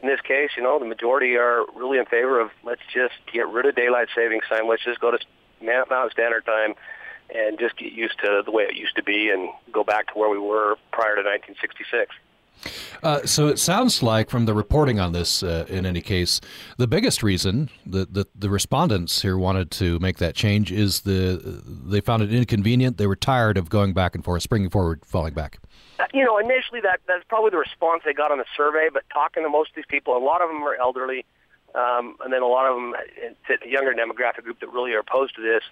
in 0.00 0.08
this 0.08 0.20
case, 0.20 0.50
you 0.56 0.62
know, 0.62 0.78
the 0.78 0.84
majority 0.84 1.36
are 1.36 1.64
really 1.74 1.98
in 1.98 2.06
favor 2.06 2.40
of 2.40 2.50
let's 2.62 2.80
just 2.92 3.14
get 3.32 3.48
rid 3.48 3.66
of 3.66 3.74
daylight 3.74 4.08
savings 4.14 4.44
time. 4.48 4.68
Let's 4.68 4.84
just 4.84 5.00
go 5.00 5.10
to 5.10 5.18
Mountain 5.60 6.10
Standard 6.12 6.44
Time 6.46 6.74
and 7.34 7.58
just 7.58 7.76
get 7.76 7.92
used 7.92 8.18
to 8.20 8.42
the 8.44 8.50
way 8.50 8.64
it 8.64 8.76
used 8.76 8.96
to 8.96 9.02
be 9.02 9.30
and 9.30 9.48
go 9.72 9.82
back 9.82 10.12
to 10.12 10.18
where 10.18 10.28
we 10.28 10.38
were 10.38 10.76
prior 10.92 11.16
to 11.16 11.22
1966. 11.22 12.14
Uh, 13.02 13.24
so 13.26 13.48
it 13.48 13.58
sounds 13.58 14.02
like, 14.02 14.30
from 14.30 14.46
the 14.46 14.54
reporting 14.54 15.00
on 15.00 15.12
this, 15.12 15.42
uh, 15.42 15.64
in 15.68 15.84
any 15.84 16.00
case, 16.00 16.40
the 16.76 16.86
biggest 16.86 17.22
reason 17.22 17.68
that 17.84 18.14
the, 18.14 18.26
the 18.34 18.48
respondents 18.48 19.22
here 19.22 19.36
wanted 19.36 19.70
to 19.70 19.98
make 19.98 20.18
that 20.18 20.34
change 20.34 20.70
is 20.70 21.00
the 21.00 21.62
they 21.84 22.00
found 22.00 22.22
it 22.22 22.32
inconvenient. 22.32 22.98
They 22.98 23.06
were 23.06 23.16
tired 23.16 23.56
of 23.58 23.68
going 23.68 23.92
back 23.92 24.14
and 24.14 24.24
forth, 24.24 24.42
springing 24.42 24.70
forward, 24.70 25.04
falling 25.04 25.34
back. 25.34 25.58
Uh, 25.98 26.04
you 26.14 26.24
know, 26.24 26.38
initially 26.38 26.80
that 26.80 27.00
that's 27.06 27.24
probably 27.28 27.50
the 27.50 27.58
response 27.58 28.02
they 28.04 28.12
got 28.12 28.30
on 28.30 28.38
the 28.38 28.44
survey. 28.56 28.88
But 28.92 29.02
talking 29.12 29.42
to 29.42 29.48
most 29.48 29.70
of 29.70 29.76
these 29.76 29.86
people, 29.88 30.16
a 30.16 30.24
lot 30.24 30.40
of 30.40 30.48
them 30.48 30.62
are 30.62 30.76
elderly, 30.76 31.24
um, 31.74 32.16
and 32.24 32.32
then 32.32 32.42
a 32.42 32.46
lot 32.46 32.66
of 32.66 32.76
them 32.76 32.94
fit 33.46 33.60
a 33.64 33.68
younger 33.68 33.92
demographic 33.92 34.44
group 34.44 34.60
that 34.60 34.72
really 34.72 34.92
are 34.92 35.00
opposed 35.00 35.34
to 35.36 35.42
this, 35.42 35.62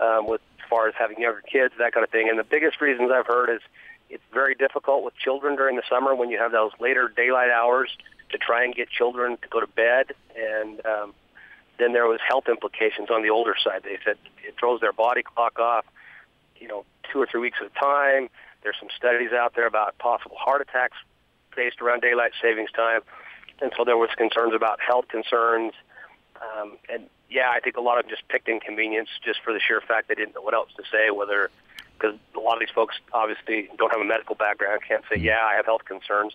um, 0.00 0.26
with 0.26 0.40
as 0.62 0.68
far 0.70 0.88
as 0.88 0.94
having 0.98 1.20
younger 1.20 1.42
kids, 1.42 1.74
that 1.78 1.92
kind 1.92 2.04
of 2.04 2.10
thing. 2.10 2.28
And 2.28 2.38
the 2.38 2.44
biggest 2.44 2.80
reasons 2.80 3.10
I've 3.12 3.26
heard 3.26 3.50
is 3.50 3.60
it's 4.10 4.22
very 4.32 4.54
difficult 4.54 5.04
with 5.04 5.16
children 5.16 5.56
during 5.56 5.76
the 5.76 5.82
summer 5.88 6.14
when 6.14 6.30
you 6.30 6.38
have 6.38 6.52
those 6.52 6.72
later 6.80 7.12
daylight 7.14 7.50
hours 7.50 7.96
to 8.30 8.38
try 8.38 8.64
and 8.64 8.74
get 8.74 8.88
children 8.88 9.36
to 9.42 9.48
go 9.48 9.60
to 9.60 9.66
bed. 9.66 10.12
And 10.36 10.84
um, 10.86 11.14
then 11.78 11.92
there 11.92 12.06
was 12.06 12.20
health 12.26 12.48
implications 12.48 13.10
on 13.10 13.22
the 13.22 13.30
older 13.30 13.54
side. 13.62 13.82
They 13.84 13.98
said 14.04 14.16
it 14.46 14.54
throws 14.58 14.80
their 14.80 14.92
body 14.92 15.22
clock 15.22 15.58
off, 15.58 15.84
you 16.58 16.68
know, 16.68 16.84
two 17.12 17.20
or 17.20 17.26
three 17.26 17.40
weeks 17.40 17.58
at 17.60 17.66
a 17.66 17.78
time. 17.78 18.28
There's 18.62 18.76
some 18.80 18.88
studies 18.96 19.32
out 19.32 19.54
there 19.54 19.66
about 19.66 19.98
possible 19.98 20.36
heart 20.36 20.60
attacks 20.60 20.96
based 21.54 21.80
around 21.80 22.02
daylight 22.02 22.32
savings 22.40 22.70
time. 22.72 23.00
And 23.60 23.72
so 23.76 23.84
there 23.84 23.96
was 23.96 24.10
concerns 24.16 24.54
about 24.54 24.80
health 24.80 25.08
concerns. 25.08 25.72
Um, 26.36 26.76
and 26.88 27.04
yeah, 27.30 27.50
I 27.50 27.60
think 27.60 27.76
a 27.76 27.80
lot 27.80 27.98
of 27.98 28.04
them 28.04 28.10
just 28.10 28.28
picked 28.28 28.48
inconvenience 28.48 29.08
just 29.24 29.40
for 29.42 29.52
the 29.52 29.60
sheer 29.60 29.80
fact 29.80 30.08
they 30.08 30.14
didn't 30.14 30.34
know 30.34 30.42
what 30.42 30.54
else 30.54 30.70
to 30.76 30.82
say, 30.90 31.10
whether 31.10 31.50
because 31.98 32.16
a 32.34 32.40
lot 32.40 32.54
of 32.54 32.60
these 32.60 32.74
folks 32.74 32.96
obviously 33.12 33.68
don't 33.78 33.90
have 33.90 34.00
a 34.00 34.04
medical 34.04 34.34
background, 34.34 34.80
can't 34.86 35.04
say, 35.10 35.20
yeah, 35.20 35.38
I 35.42 35.56
have 35.56 35.66
health 35.66 35.84
concerns, 35.84 36.34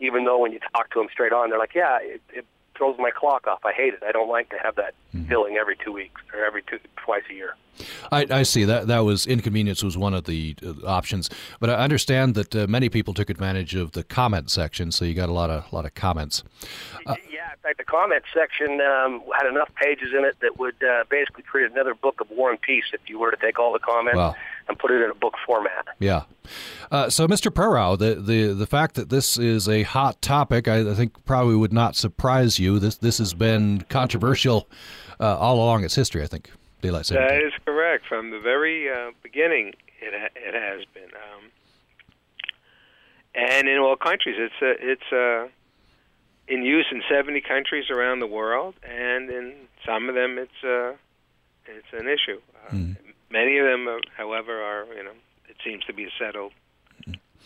even 0.00 0.24
though 0.24 0.38
when 0.38 0.52
you 0.52 0.60
talk 0.74 0.90
to 0.92 0.98
them 0.98 1.08
straight 1.12 1.32
on, 1.32 1.50
they're 1.50 1.58
like, 1.58 1.74
yeah, 1.74 1.98
it, 2.00 2.20
it 2.32 2.46
throws 2.80 2.96
my 2.98 3.10
clock 3.10 3.46
off. 3.46 3.60
I 3.64 3.72
hate 3.72 3.92
it. 3.92 4.02
I 4.06 4.10
don't 4.10 4.30
like 4.30 4.48
to 4.50 4.56
have 4.56 4.76
that 4.76 4.94
mm-hmm. 5.14 5.28
filling 5.28 5.56
every 5.56 5.76
two 5.76 5.92
weeks 5.92 6.22
or 6.32 6.44
every 6.44 6.62
two 6.62 6.78
twice 6.96 7.22
a 7.30 7.34
year. 7.34 7.54
I, 8.10 8.26
I 8.30 8.42
see 8.42 8.64
that 8.64 8.88
that 8.88 9.00
was 9.00 9.26
inconvenience 9.26 9.82
was 9.82 9.96
one 9.96 10.12
of 10.12 10.24
the 10.24 10.54
uh, 10.62 10.86
options, 10.86 11.30
but 11.60 11.70
I 11.70 11.74
understand 11.74 12.34
that 12.34 12.54
uh, 12.54 12.66
many 12.66 12.88
people 12.88 13.14
took 13.14 13.30
advantage 13.30 13.74
of 13.74 13.92
the 13.92 14.02
comment 14.02 14.50
section, 14.50 14.92
so 14.92 15.04
you 15.04 15.14
got 15.14 15.28
a 15.28 15.32
lot 15.32 15.50
of 15.50 15.70
lot 15.72 15.86
of 15.86 15.94
comments. 15.94 16.42
Uh, 17.06 17.14
yeah, 17.30 17.52
in 17.52 17.58
fact, 17.62 17.78
the 17.78 17.84
comment 17.84 18.22
section 18.34 18.80
um, 18.82 19.22
had 19.34 19.48
enough 19.48 19.70
pages 19.76 20.08
in 20.16 20.24
it 20.24 20.36
that 20.40 20.58
would 20.58 20.82
uh, 20.82 21.04
basically 21.08 21.42
create 21.42 21.70
another 21.70 21.94
book 21.94 22.20
of 22.20 22.30
War 22.30 22.50
and 22.50 22.60
Peace 22.60 22.84
if 22.92 23.00
you 23.08 23.18
were 23.18 23.30
to 23.30 23.38
take 23.38 23.58
all 23.58 23.72
the 23.72 23.78
comments. 23.78 24.16
Wow 24.16 24.34
and 24.70 24.78
put 24.78 24.90
it 24.90 25.02
in 25.02 25.10
a 25.10 25.14
book 25.14 25.34
format. 25.44 25.88
Yeah. 25.98 26.22
Uh, 26.90 27.10
so, 27.10 27.28
Mr. 27.28 27.52
Prerau, 27.52 27.98
the, 27.98 28.14
the 28.14 28.54
the 28.54 28.66
fact 28.66 28.94
that 28.94 29.10
this 29.10 29.36
is 29.36 29.68
a 29.68 29.82
hot 29.82 30.22
topic, 30.22 30.66
I, 30.66 30.90
I, 30.90 30.94
think 30.94 31.24
probably 31.24 31.56
would 31.56 31.72
not 31.72 31.94
surprise 31.94 32.58
you. 32.58 32.78
This 32.78 32.96
this 32.96 33.18
has 33.18 33.34
been 33.34 33.82
controversial 33.88 34.68
uh, 35.20 35.36
all 35.36 35.56
along 35.56 35.84
its 35.84 35.94
history. 35.94 36.22
I 36.22 36.26
think 36.26 36.50
daylight 36.80 37.06
saving. 37.06 37.26
That 37.26 37.42
is 37.42 37.52
correct. 37.64 38.06
From 38.08 38.30
the 38.30 38.40
very 38.40 38.88
uh, 38.88 39.10
beginning, 39.22 39.74
it 40.00 40.14
ha- 40.14 40.34
it 40.34 40.54
has 40.54 40.84
been, 40.94 41.10
um, 41.14 41.50
and 43.34 43.68
in 43.68 43.78
all 43.78 43.96
countries, 43.96 44.36
it's 44.38 44.62
a, 44.62 44.90
it's 44.90 45.12
a, 45.12 45.48
in 46.48 46.62
use 46.62 46.86
in 46.90 47.02
70 47.08 47.40
countries 47.42 47.90
around 47.90 48.20
the 48.20 48.26
world, 48.26 48.74
and 48.82 49.30
in 49.30 49.54
some 49.86 50.08
of 50.08 50.14
them, 50.14 50.38
it's 50.38 50.64
a, 50.64 50.94
it's 51.66 51.92
an 51.92 52.08
issue. 52.08 52.40
Mm. 52.72 52.96
Many 53.30 53.58
of 53.58 53.66
them, 53.66 53.88
uh, 53.88 53.98
however, 54.16 54.62
are 54.62 54.86
you 54.94 55.04
know 55.04 55.12
it 55.48 55.56
seems 55.64 55.84
to 55.84 55.92
be 55.92 56.04
a 56.04 56.10
settled 56.18 56.52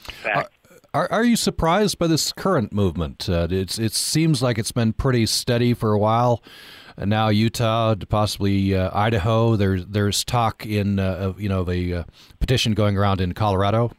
fact. 0.05 0.53
Are, 0.93 1.11
are 1.11 1.25
you 1.25 1.37
surprised 1.37 1.99
by 1.99 2.07
this 2.07 2.33
current 2.33 2.73
movement? 2.73 3.29
Uh, 3.29 3.49
it's 3.51 3.79
it 3.79 3.93
seems 3.93 4.43
like 4.43 4.59
it's 4.59 4.73
been 4.73 4.93
pretty 4.93 5.27
steady 5.27 5.75
for 5.75 5.93
a 5.93 5.99
while. 5.99 6.43
And 6.97 7.11
now 7.11 7.29
Utah, 7.29 7.97
possibly 8.09 8.75
uh, 8.75 8.91
Idaho. 8.97 9.57
There's 9.57 9.87
there's 9.87 10.25
talk 10.25 10.65
in 10.65 10.99
uh, 10.99 11.15
of, 11.15 11.41
you 11.41 11.49
know 11.49 11.61
of 11.61 11.69
a 11.69 11.93
uh, 11.93 12.05
petition 12.39 12.73
going 12.75 12.97
around 12.97 13.21
in 13.21 13.33
Colorado. 13.33 13.93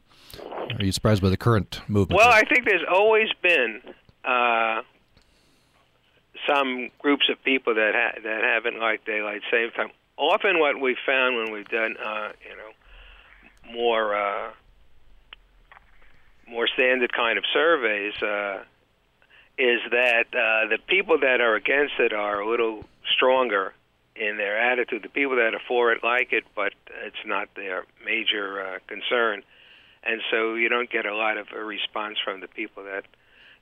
Are 0.80 0.84
you 0.84 0.92
surprised 0.92 1.22
by 1.22 1.30
the 1.30 1.38
current 1.38 1.82
movement? 1.88 2.18
Well, 2.18 2.30
I 2.30 2.44
think 2.44 2.66
there's 2.66 2.86
always 2.90 3.30
been 3.42 3.82
uh, 4.24 4.82
some 6.48 6.90
groups 7.00 7.30
of 7.30 7.42
people 7.44 7.76
that 7.76 7.94
ha- 7.94 8.20
that 8.24 8.44
haven't 8.44 8.80
liked 8.80 9.06
daylight 9.06 9.42
saving 9.52 9.72
time 9.72 9.92
often 10.18 10.60
what 10.60 10.80
we've 10.80 10.98
found 11.06 11.38
when 11.38 11.52
we've 11.52 11.68
done, 11.68 11.96
uh, 11.98 12.30
you 12.48 12.56
know, 12.56 13.74
more 13.74 14.16
uh, 14.16 14.52
more 16.48 16.68
standard 16.68 17.12
kind 17.12 17.38
of 17.38 17.44
surveys 17.54 18.14
uh, 18.22 18.64
is 19.58 19.80
that 19.92 20.28
uh, 20.34 20.68
the 20.70 20.78
people 20.88 21.20
that 21.20 21.42
are 21.42 21.56
against 21.56 21.94
it 22.00 22.14
are 22.14 22.42
a 22.42 22.50
little 22.50 22.84
stronger 23.16 23.74
in 24.16 24.38
their 24.38 24.58
attitude. 24.58 25.04
The 25.04 25.10
people 25.10 25.38
that 25.38 25.54
are 25.54 25.62
for 25.68 25.92
it 25.92 26.04
like 26.04 26.34
it, 26.34 26.44
but 26.56 26.74
it's 27.04 27.26
not 27.26 27.50
their 27.56 27.86
major 28.06 28.62
uh, 28.62 28.80
concern, 28.88 29.44
and 30.04 30.22
so 30.32 30.54
you 30.54 30.70
don't 30.70 30.90
get 30.90 31.06
a 31.06 31.16
lot 31.16 31.38
of 31.38 31.48
a 31.56 31.64
response 31.64 32.18
from 32.24 32.42
the 32.42 32.48
people 32.48 32.84
that 32.84 33.06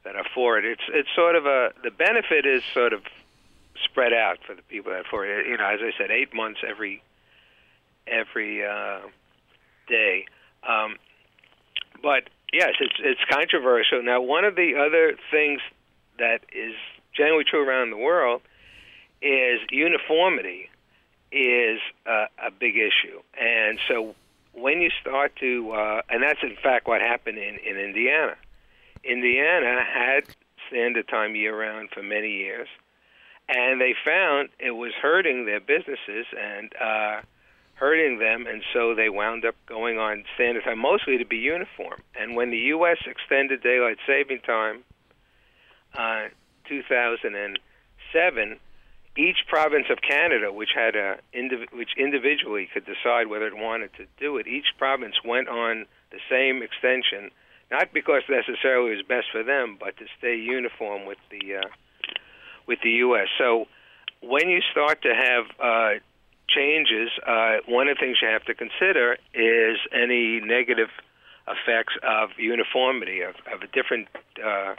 that 0.03 0.15
are 0.15 0.25
for 0.35 0.57
it. 0.57 0.65
It's 0.65 0.83
it's 0.89 1.09
sort 1.15 1.35
of 1.35 1.45
a 1.45 1.71
the 1.83 1.91
benefit 1.91 2.45
is 2.45 2.63
sort 2.73 2.93
of 2.93 3.03
spread 3.83 4.13
out 4.13 4.39
for 4.45 4.55
the 4.55 4.61
people 4.63 4.91
that 4.91 5.05
for 5.09 5.25
you 5.25 5.57
know 5.57 5.65
as 5.65 5.79
I 5.81 5.91
said 5.97 6.11
eight 6.11 6.33
months 6.33 6.59
every 6.67 7.01
every 8.07 8.65
uh, 8.65 8.99
day. 9.87 10.25
Um, 10.67 10.95
but 12.01 12.29
yes, 12.51 12.73
it's 12.79 12.95
it's 12.99 13.21
controversial. 13.29 14.01
Now, 14.03 14.21
one 14.21 14.45
of 14.45 14.55
the 14.55 14.75
other 14.75 15.17
things 15.31 15.61
that 16.19 16.41
is 16.53 16.73
generally 17.15 17.43
true 17.43 17.67
around 17.67 17.91
the 17.91 17.97
world 17.97 18.41
is 19.21 19.59
uniformity 19.71 20.69
is 21.31 21.79
uh, 22.05 22.25
a 22.45 22.51
big 22.51 22.75
issue, 22.75 23.21
and 23.39 23.79
so 23.87 24.15
when 24.53 24.81
you 24.81 24.91
start 25.01 25.35
to, 25.37 25.71
uh, 25.71 26.01
and 26.09 26.21
that's 26.21 26.43
in 26.43 26.55
fact 26.61 26.87
what 26.87 27.01
happened 27.01 27.37
in 27.37 27.57
in 27.57 27.77
Indiana. 27.77 28.35
Indiana 29.03 29.83
had 29.83 30.23
standard 30.69 31.07
time 31.09 31.35
year 31.35 31.59
round 31.59 31.89
for 31.89 32.01
many 32.01 32.31
years 32.31 32.69
and 33.49 33.81
they 33.81 33.93
found 34.05 34.49
it 34.59 34.71
was 34.71 34.93
hurting 35.01 35.45
their 35.45 35.59
businesses 35.59 36.25
and 36.39 36.73
uh, 36.79 37.21
hurting 37.75 38.19
them, 38.19 38.47
and 38.47 38.63
so 38.73 38.95
they 38.95 39.09
wound 39.09 39.45
up 39.45 39.55
going 39.65 39.97
on 39.97 40.23
standard 40.35 40.63
time, 40.63 40.79
mostly 40.79 41.17
to 41.17 41.25
be 41.25 41.37
uniform. 41.37 42.01
And 42.19 42.35
when 42.35 42.51
the 42.51 42.57
U.S. 42.57 42.97
extended 43.05 43.61
daylight 43.61 43.97
saving 44.07 44.39
time, 44.39 44.83
uh, 45.93 46.29
2007, 46.67 48.59
each 49.15 49.37
province 49.47 49.85
of 49.91 49.99
Canada, 50.01 50.51
which 50.51 50.69
had 50.75 50.95
a 50.95 51.17
indiv- 51.35 51.71
which 51.73 51.91
individually 51.97 52.69
could 52.73 52.85
decide 52.85 53.27
whether 53.27 53.47
it 53.47 53.55
wanted 53.55 53.93
to 53.95 54.05
do 54.19 54.37
it, 54.37 54.47
each 54.47 54.73
province 54.77 55.15
went 55.23 55.47
on 55.47 55.85
the 56.11 56.19
same 56.29 56.63
extension, 56.63 57.29
not 57.69 57.93
because 57.93 58.23
necessarily 58.29 58.93
it 58.93 58.97
was 58.97 59.05
best 59.05 59.27
for 59.31 59.43
them, 59.43 59.77
but 59.79 59.97
to 59.97 60.05
stay 60.17 60.35
uniform 60.35 61.05
with 61.05 61.19
the 61.29 61.57
uh, 61.57 61.67
with 62.67 62.79
the 62.83 62.91
U.S. 62.91 63.27
So 63.37 63.65
when 64.21 64.49
you 64.49 64.61
start 64.71 65.01
to 65.03 65.13
have 65.13 65.45
uh, 65.59 65.99
changes, 66.47 67.09
uh, 67.27 67.57
one 67.67 67.87
of 67.87 67.97
the 67.97 67.99
things 67.99 68.17
you 68.21 68.27
have 68.27 68.45
to 68.45 68.53
consider 68.53 69.17
is 69.33 69.77
any 69.91 70.39
negative 70.39 70.89
effects 71.47 71.93
of 72.03 72.29
uniformity, 72.37 73.21
of, 73.21 73.35
of 73.53 73.61
a 73.61 73.67
different 73.67 74.07
uh, 74.43 74.75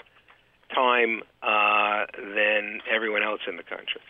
time 0.75 1.23
uh, 1.43 2.07
than 2.17 2.81
everyone 2.91 3.23
else 3.23 3.41
in 3.47 3.57
the 3.57 3.63
country. 3.63 4.01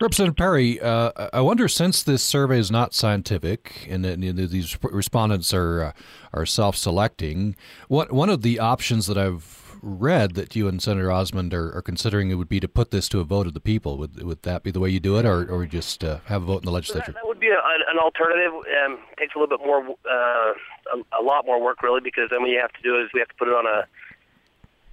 Representative 0.00 0.36
Perry, 0.36 0.80
uh, 0.80 1.30
I 1.32 1.40
wonder 1.40 1.66
since 1.66 2.02
this 2.02 2.22
survey 2.22 2.58
is 2.58 2.70
not 2.70 2.94
scientific 2.94 3.88
and, 3.90 4.06
and 4.06 4.22
these 4.22 4.78
respondents 4.82 5.52
are 5.52 5.82
uh, 5.82 5.92
are 6.32 6.46
self-selecting, 6.46 7.56
what 7.88 8.12
one 8.12 8.28
of 8.28 8.42
the 8.42 8.60
options 8.60 9.06
that 9.06 9.18
I've 9.18 9.57
read 9.82 10.34
that 10.34 10.54
you 10.56 10.68
and 10.68 10.82
Senator 10.82 11.10
Osmond 11.10 11.54
are, 11.54 11.74
are, 11.76 11.82
considering 11.82 12.30
it 12.30 12.34
would 12.34 12.48
be 12.48 12.60
to 12.60 12.68
put 12.68 12.90
this 12.90 13.08
to 13.10 13.20
a 13.20 13.24
vote 13.24 13.46
of 13.46 13.54
the 13.54 13.60
people. 13.60 13.98
Would 13.98 14.22
would 14.22 14.42
that 14.42 14.62
be 14.62 14.70
the 14.70 14.80
way 14.80 14.90
you 14.90 15.00
do 15.00 15.16
it, 15.18 15.24
or 15.24 15.50
or 15.50 15.66
just 15.66 16.04
uh, 16.04 16.18
have 16.26 16.42
a 16.42 16.46
vote 16.46 16.62
in 16.62 16.66
the 16.66 16.70
legislature? 16.72 17.12
That, 17.12 17.22
that 17.22 17.26
would 17.26 17.40
be 17.40 17.48
a, 17.48 17.58
an 17.90 17.98
alternative. 17.98 18.52
Um, 18.52 18.98
takes 19.18 19.34
a 19.34 19.38
little 19.38 19.56
bit 19.56 19.66
more, 19.66 19.82
uh, 20.10 20.52
a, 20.94 21.20
a, 21.20 21.22
lot 21.22 21.46
more 21.46 21.60
work 21.60 21.82
really, 21.82 22.00
because 22.00 22.30
then 22.30 22.42
what 22.42 22.50
you 22.50 22.60
have 22.60 22.72
to 22.72 22.82
do 22.82 23.00
is 23.00 23.08
we 23.12 23.20
have 23.20 23.28
to 23.28 23.34
put 23.34 23.48
it 23.48 23.54
on 23.54 23.66
a 23.66 23.86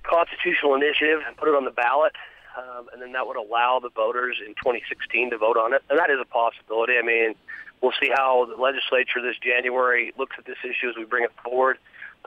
constitutional 0.03 0.75
initiative 0.75 1.21
and 1.27 1.35
put 1.37 1.47
it 1.47 1.55
on 1.55 1.65
the 1.65 1.71
ballot, 1.71 2.13
um, 2.57 2.87
and 2.93 3.01
then 3.01 3.11
that 3.13 3.27
would 3.27 3.37
allow 3.37 3.79
the 3.79 3.89
voters 3.89 4.37
in 4.39 4.53
2016 4.55 5.31
to 5.31 5.37
vote 5.37 5.57
on 5.57 5.73
it. 5.73 5.81
And 5.89 5.99
that 5.99 6.09
is 6.09 6.17
a 6.21 6.25
possibility. 6.25 6.93
I 6.97 7.01
mean, 7.01 7.35
we'll 7.81 7.93
see 8.01 8.11
how 8.15 8.45
the 8.45 8.61
legislature 8.61 9.21
this 9.21 9.37
January 9.41 10.13
looks 10.17 10.35
at 10.37 10.45
this 10.45 10.57
issue 10.63 10.89
as 10.89 10.95
we 10.97 11.05
bring 11.05 11.23
it 11.23 11.31
forward. 11.43 11.77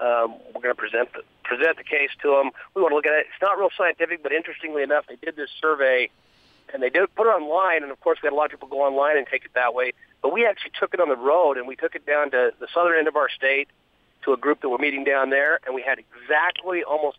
Um, 0.01 0.37
we're 0.55 0.63
going 0.63 0.75
to 0.75 0.81
present 0.81 1.13
the, 1.13 1.23
present 1.45 1.77
the 1.77 1.85
case 1.85 2.11
to 2.23 2.31
them. 2.31 2.51
We 2.75 2.83
want 2.83 2.93
to 2.93 2.97
look 2.97 3.07
at 3.07 3.15
it. 3.15 3.27
It's 3.33 3.43
not 3.43 3.59
real 3.59 3.71
scientific, 3.77 4.23
but 4.23 4.33
interestingly 4.33 4.83
enough, 4.83 5.07
they 5.09 5.17
did 5.17 5.37
this 5.37 5.51
survey, 5.61 6.11
and 6.73 6.83
they 6.83 6.91
did 6.91 7.13
put 7.15 7.27
it 7.27 7.31
online. 7.31 7.83
And 7.83 7.91
of 7.91 8.01
course, 8.01 8.19
we 8.23 8.27
had 8.27 8.33
a 8.33 8.37
lot 8.37 8.47
of 8.47 8.51
people 8.53 8.69
go 8.69 8.83
online 8.83 9.17
and 9.17 9.27
take 9.27 9.45
it 9.45 9.53
that 9.55 9.75
way. 9.75 9.93
But 10.23 10.33
we 10.33 10.47
actually 10.47 10.73
took 10.79 10.95
it 10.95 11.01
on 11.01 11.09
the 11.09 11.17
road, 11.17 11.57
and 11.57 11.67
we 11.67 11.77
took 11.77 11.95
it 11.95 12.07
down 12.07 12.31
to 12.31 12.53
the 12.59 12.69
southern 12.73 12.99
end 12.99 13.09
of 13.09 13.17
our 13.17 13.29
state 13.29 13.69
to 14.25 14.33
a 14.33 14.37
group 14.37 14.61
that 14.63 14.69
were 14.69 14.79
meeting 14.79 15.05
down 15.05 15.31
there, 15.31 15.61
and 15.65 15.75
we 15.75 15.83
had 15.83 15.99
exactly, 15.99 16.83
almost 16.83 17.19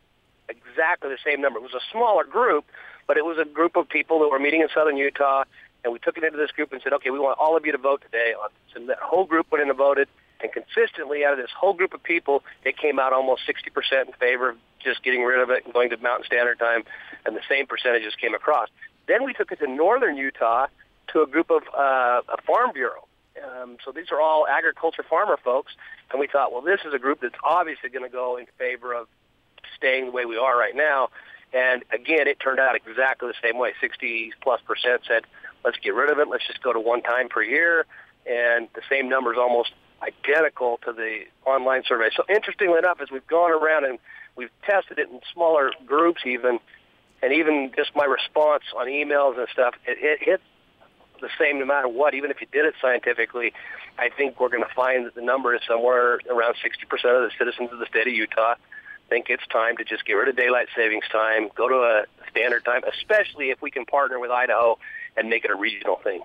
exactly 0.50 1.10
the 1.10 1.18
same 1.24 1.42
number. 1.42 1.60
It 1.60 1.64
was 1.64 1.74
a 1.74 1.86
smaller 1.92 2.24
group, 2.26 2.66
but 3.08 3.18
it 3.18 3.26
was 3.26 3.38
a 3.38 3.46
group 3.46 3.76
of 3.76 3.88
people 3.88 4.20
that 4.20 4.30
were 4.30 4.40
meeting 4.40 4.62
in 4.62 4.68
southern 4.74 4.98
Utah, 4.98 5.46
and 5.84 5.94
we 5.94 6.00
took 6.00 6.18
it 6.18 6.24
into 6.26 6.38
this 6.38 6.52
group 6.52 6.74
and 6.74 6.82
said, 6.84 6.92
okay, 6.94 7.10
we 7.10 7.20
want 7.20 7.40
all 7.40 7.56
of 7.56 7.66
you 7.66 7.72
to 7.72 7.78
vote 7.78 8.02
today. 8.02 8.34
So 8.74 8.86
that 8.86 9.00
whole 9.00 9.26
group 9.26 9.50
went 9.50 9.62
in 9.62 9.70
and 9.70 9.78
voted, 9.78 10.10
and 10.42 10.52
consistently 10.52 11.26
out 11.26 11.34
of 11.34 11.40
this 11.40 11.52
whole 11.58 11.74
group 11.74 11.94
of 11.94 12.02
people, 12.04 12.44
it 12.64 12.78
came 12.78 13.00
out 13.00 13.14
almost 13.14 13.42
60% 13.48 14.08
in 14.08 14.14
favor 14.14 14.50
of 14.50 14.58
just 14.84 15.04
getting 15.04 15.24
rid 15.24 15.40
of 15.40 15.50
it 15.50 15.66
and 15.66 15.74
going 15.74 15.90
to 15.90 15.98
Mountain 15.98 16.26
Standard 16.26 16.60
Time, 16.60 16.84
and 17.26 17.36
the 17.36 17.42
same 17.50 17.68
percentages 17.68 18.14
came 18.16 18.34
across. 18.34 18.70
Then 19.08 19.26
we 19.26 19.34
took 19.34 19.52
it 19.52 19.60
to 19.60 19.68
northern 19.68 20.16
Utah 20.18 20.68
to 21.14 21.22
a 21.22 21.28
group 21.28 21.50
of 21.50 21.64
uh, 21.76 22.22
a 22.30 22.42
farm 22.46 22.72
bureau. 22.74 23.08
Um, 23.44 23.78
so 23.84 23.92
these 23.92 24.12
are 24.12 24.22
all 24.22 24.48
agriculture 24.48 25.04
farmer 25.10 25.38
folks, 25.44 25.74
and 26.12 26.20
we 26.20 26.28
thought, 26.28 26.52
well, 26.52 26.62
this 26.62 26.80
is 26.86 26.94
a 26.94 27.00
group 27.00 27.20
that's 27.22 27.36
obviously 27.44 27.90
going 27.90 28.04
to 28.04 28.12
go 28.12 28.38
in 28.38 28.46
favor 28.58 28.94
of 28.94 29.08
staying 29.76 30.06
the 30.06 30.12
way 30.12 30.26
we 30.26 30.38
are 30.38 30.58
right 30.58 30.76
now. 30.76 31.10
And 31.54 31.84
again, 31.92 32.28
it 32.28 32.40
turned 32.40 32.60
out 32.60 32.76
exactly 32.76 33.30
the 33.30 33.48
same 33.48 33.58
way. 33.58 33.74
60 33.82 34.34
plus 34.42 34.62
percent 34.62 35.02
said, 35.08 35.24
let's 35.66 35.78
get 35.78 35.96
rid 35.96 36.12
of 36.12 36.20
it. 36.20 36.28
Let's 36.28 36.46
just 36.46 36.62
go 36.62 36.74
to 36.74 36.80
one 36.80 37.02
time 37.02 37.30
per 37.30 37.42
year. 37.42 37.86
And 38.30 38.68
the 38.76 38.82
same 38.90 39.10
number 39.10 39.34
is 39.34 39.40
almost 39.40 39.72
identical 40.02 40.80
to 40.86 40.94
the 40.94 41.22
online 41.46 41.84
survey. 41.88 42.10
So 42.16 42.24
interestingly 42.30 42.78
enough, 42.78 43.00
as 43.02 43.12
we've 43.12 43.28
gone 43.28 43.52
around 43.52 43.86
and 43.86 44.00
we've 44.36 44.52
tested 44.64 45.00
it 45.00 45.10
in 45.10 45.20
smaller 45.34 45.72
groups 45.86 46.22
even, 46.26 46.60
and 47.22 47.34
even 47.34 47.72
just 47.76 47.96
my 47.96 48.06
response 48.06 48.64
on 48.78 48.88
emails 48.88 49.38
and 49.38 49.48
stuff, 49.52 49.76
it, 49.86 49.98
it 50.02 50.20
hits 50.22 50.44
the 51.22 51.30
same 51.38 51.60
no 51.60 51.66
matter 51.66 51.88
what. 51.88 52.14
Even 52.14 52.32
if 52.32 52.40
you 52.40 52.48
did 52.52 52.66
it 52.66 52.76
scientifically, 52.82 53.54
I 53.98 54.10
think 54.10 54.40
we're 54.40 54.50
going 54.50 54.64
to 54.64 54.74
find 54.74 55.06
that 55.06 55.16
the 55.16 55.22
number 55.22 55.54
is 55.54 55.62
somewhere 55.68 56.20
around 56.30 56.56
60% 56.56 56.94
of 56.94 57.02
the 57.02 57.32
citizens 57.38 57.72
of 57.74 57.80
the 57.80 57.86
state 57.88 58.08
of 58.08 58.14
Utah 58.14 58.56
think 59.10 59.26
it's 59.30 59.46
time 59.48 59.76
to 59.78 59.84
just 59.84 60.06
get 60.06 60.14
rid 60.14 60.30
of 60.30 60.38
daylight 60.38 60.68
savings 60.76 61.06
time, 61.12 61.50
go 61.56 61.68
to 61.68 61.76
a 61.76 62.04
standard 62.30 62.64
time, 62.64 62.82
especially 62.84 63.50
if 63.50 63.62
we 63.62 63.72
can 63.72 63.86
partner 63.86 64.20
with 64.20 64.32
Idaho 64.32 64.78
and 65.18 65.30
make 65.30 65.46
it 65.46 65.52
a 65.52 65.56
regional 65.56 65.98
thing. 65.98 66.22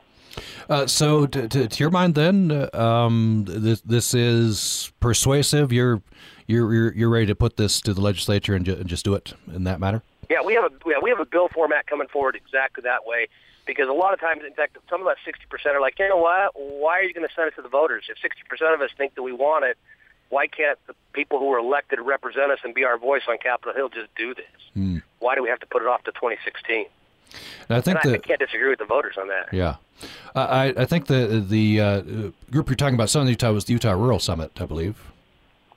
Uh, 0.69 0.87
so, 0.87 1.27
to, 1.27 1.49
to, 1.49 1.69
to, 1.69 1.79
your 1.83 1.91
mind, 1.91 2.15
then, 2.15 2.51
uh, 2.51 2.69
um, 2.77 3.45
this 3.47 3.81
this 3.83 4.15
is 4.15 4.91
persuasive. 4.99 5.73
You're, 5.73 6.03
you're 6.47 6.93
you're 6.93 7.11
ready 7.11 7.27
to 7.27 7.35
put 7.35 7.57
this 7.57 7.81
to 7.83 7.95
the 7.95 8.01
legislature 8.01 8.55
and, 8.55 8.65
ju- 8.65 8.75
and 8.75 8.87
just 8.87 9.05
do 9.05 9.15
it 9.15 9.35
in 9.55 9.65
that 9.65 9.79
matter. 9.79 10.03
Yeah, 10.29 10.43
we 10.45 10.55
have 10.55 10.65
a 10.65 10.71
yeah, 10.87 10.97
we 11.01 11.11
have 11.11 11.21
a 11.21 11.25
bill 11.25 11.49
format 11.49 11.87
coming 11.87 12.09
forward 12.09 12.35
exactly 12.35 12.83
that 12.83 13.07
way 13.07 13.29
because 13.67 13.89
a 13.89 13.93
lot 13.93 14.13
of 14.13 14.21
times, 14.21 14.43
in 14.47 14.55
fact, 14.55 14.77
some 14.91 15.01
of 15.01 15.07
that 15.07 15.17
60% 15.27 15.75
are 15.75 15.81
like, 15.81 15.99
you 15.99 16.09
know 16.09 16.17
what? 16.17 16.53
Why 16.55 16.99
are 16.99 17.03
you 17.03 17.15
going 17.15 17.27
to 17.27 17.35
send 17.35 17.49
it 17.49 17.55
to 17.57 17.63
the 17.63 17.69
voters? 17.69 18.05
If 18.09 18.19
60% 18.19 18.75
of 18.75 18.81
us 18.81 18.91
think 18.97 19.15
that 19.15 19.23
we 19.23 19.33
want 19.33 19.65
it, 19.65 19.79
why 20.29 20.47
can't 20.47 20.79
the 20.87 20.95
people 21.13 21.39
who 21.39 21.53
are 21.53 21.59
elected 21.59 22.01
represent 22.01 22.51
us 22.51 22.59
and 22.65 22.75
be 22.75 22.85
our 22.85 22.99
voice 22.99 23.23
on 23.29 23.39
Capitol 23.39 23.75
Hill 23.75 23.89
just 23.89 24.15
do 24.17 24.35
this? 24.35 24.45
Mm. 24.77 25.03
Why 25.19 25.35
do 25.35 25.43
we 25.43 25.49
have 25.49 25.61
to 25.61 25.67
put 25.67 25.83
it 25.83 25.89
off 25.89 26.03
to 26.05 26.13
2016? 26.13 26.87
And 27.69 27.77
I 27.77 27.81
think 27.81 27.99
and 28.05 28.13
I, 28.13 28.17
I, 28.17 28.19
can't 28.19 28.41
disagree 28.41 28.69
with 28.69 28.79
the 28.79 28.85
voters 28.85 29.17
on 29.21 29.29
that. 29.29 29.53
Yeah, 29.53 29.77
uh, 30.35 30.41
I, 30.41 30.75
I 30.77 30.85
think 30.85 31.07
the 31.07 31.45
the 31.47 31.81
uh, 31.81 32.01
group 32.51 32.69
you're 32.69 32.77
talking 32.77 32.95
about, 32.95 33.11
Southern 33.11 33.29
Utah, 33.29 33.53
was 33.53 33.65
the 33.65 33.73
Utah 33.73 33.93
Rural 33.93 34.19
Summit, 34.19 34.61
I 34.61 34.67
believe. 34.67 35.13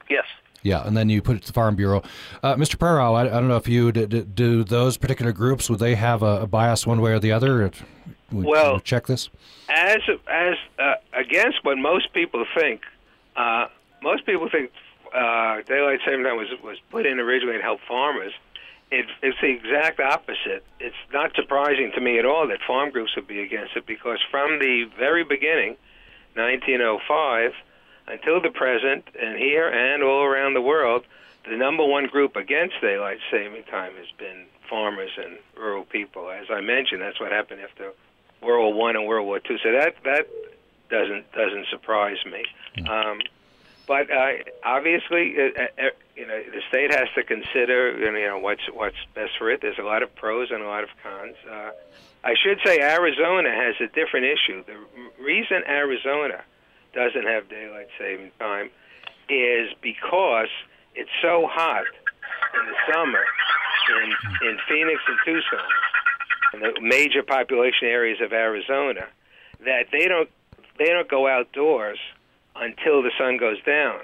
Yes. 0.10 0.26
Yeah, 0.64 0.86
and 0.86 0.98
then 0.98 1.10
you 1.10 1.22
put 1.22 1.38
it 1.38 1.42
to 1.44 1.48
the 1.48 1.54
Farm 1.54 1.76
Bureau. 1.76 2.02
Uh, 2.44 2.56
Mr. 2.56 2.76
Prerau, 2.76 3.16
I, 3.16 3.22
I, 3.22 3.40
don't 3.40 3.48
know 3.48 3.56
if 3.58 3.68
you 3.68 3.92
do, 3.92 4.06
do, 4.06 4.64
those 4.64 4.98
particular 4.98 5.32
groups 5.32 5.70
would 5.70 5.80
they 5.80 5.96
have 5.96 6.24
a, 6.24 6.42
a 6.42 6.48
bias 6.48 6.86
one 6.86 7.00
way 7.00 7.12
or 7.12 7.20
the 7.20 7.32
other? 7.32 7.72
Would, 8.32 8.46
well, 8.46 8.80
check 8.80 9.08
this 9.08 9.30
as 9.70 10.00
as 10.30 10.56
uh, 10.80 10.96
against 11.14 11.64
what 11.64 11.78
most 11.78 12.14
people 12.14 12.46
think. 12.56 12.82
Uh, 13.36 13.68
most 14.02 14.26
people 14.26 14.50
think 14.50 14.72
uh, 15.14 15.62
daylight 15.66 16.00
saving 16.06 16.24
time 16.24 16.38
was 16.38 16.48
was 16.64 16.78
put 16.90 17.06
in 17.06 17.20
originally 17.20 17.58
to 17.58 17.64
help 17.64 17.80
farmers. 17.88 18.34
It, 18.90 19.06
it's 19.22 19.38
the 19.42 19.50
exact 19.50 20.00
opposite. 20.00 20.64
It's 20.80 20.96
not 21.12 21.36
surprising 21.36 21.92
to 21.96 22.02
me 22.02 22.20
at 22.20 22.26
all 22.26 22.48
that 22.48 22.60
farm 22.66 22.92
groups 22.92 23.16
would 23.16 23.28
be 23.28 23.42
against 23.42 23.76
it 23.76 23.86
because 23.86 24.20
from 24.32 24.60
the 24.60 24.86
very 24.98 25.24
beginning, 25.24 25.76
1905 26.36 27.52
until 28.08 28.42
the 28.42 28.50
present, 28.50 29.06
and 29.20 29.38
here 29.38 29.68
and 29.68 30.02
all 30.02 30.24
around 30.24 30.54
the 30.54 30.62
world, 30.62 31.04
the 31.50 31.56
number 31.56 31.86
one 31.86 32.08
group 32.08 32.36
against 32.36 32.76
daylight 32.82 33.20
saving 33.32 33.64
time 33.64 33.94
has 33.96 34.08
been 34.18 34.46
farmers 34.70 35.12
and 35.18 35.38
rural 35.58 35.84
people. 35.84 36.30
As 36.30 36.48
I 36.50 36.62
mentioned, 36.62 37.02
that's 37.02 37.20
what 37.20 37.32
happened 37.32 37.62
after 37.62 37.92
World 38.42 38.76
War 38.76 38.86
One 38.86 38.96
and 38.96 39.08
World 39.08 39.26
War 39.28 39.40
Two. 39.40 39.58
So 39.64 39.72
that 39.72 39.96
that 40.04 40.28
doesn't 40.90 41.32
doesn't 41.34 41.68
surprise 41.70 42.18
me. 42.26 42.46
Mm. 42.78 42.88
Um, 42.90 43.20
but 43.88 44.12
uh, 44.12 44.34
obviously, 44.66 45.36
uh, 45.40 45.64
uh, 45.64 45.90
you 46.16 46.28
know, 46.28 46.44
the 46.44 46.62
state 46.68 46.94
has 46.94 47.08
to 47.16 47.24
consider 47.24 47.98
you 47.98 48.28
know 48.28 48.38
what's 48.38 48.64
what's 48.74 48.98
best 49.16 49.32
for 49.40 49.50
it. 49.50 49.62
There's 49.62 49.80
a 49.80 49.84
lot 49.84 50.04
of 50.04 50.14
pros 50.16 50.52
and 50.52 50.62
a 50.62 50.68
lot 50.68 50.84
of 50.84 50.90
cons. 51.02 51.36
Uh, 51.50 51.72
I 52.24 52.36
should 52.36 52.60
say 52.66 52.82
Arizona 52.82 53.50
has 53.50 53.76
a 53.80 53.88
different 53.88 54.26
issue. 54.26 54.64
The 54.66 55.24
reason 55.24 55.64
Arizona 55.66 56.44
doesn't 56.94 57.26
have 57.26 57.48
daylight 57.48 57.88
saving 57.98 58.32
time 58.40 58.70
is 59.30 59.72
because 59.82 60.50
it's 60.96 61.10
so 61.22 61.48
hot 61.50 61.86
in 62.56 62.66
the 62.66 62.94
summer 62.94 63.24
in 64.04 64.50
in 64.50 64.58
Phoenix 64.68 65.02
and 65.08 65.18
Tucson, 65.24 65.66
and 66.54 66.62
the 66.62 66.82
major 66.82 67.24
population 67.24 67.88
areas 67.88 68.20
of 68.20 68.34
Arizona, 68.34 69.08
that 69.64 69.86
they 69.94 70.10
don't 70.10 70.30
they 70.78 70.88
don't 70.88 71.08
go 71.08 71.26
outdoors 71.26 72.00
until 72.60 73.02
the 73.02 73.12
sun 73.18 73.38
goes 73.38 73.62
down. 73.64 74.02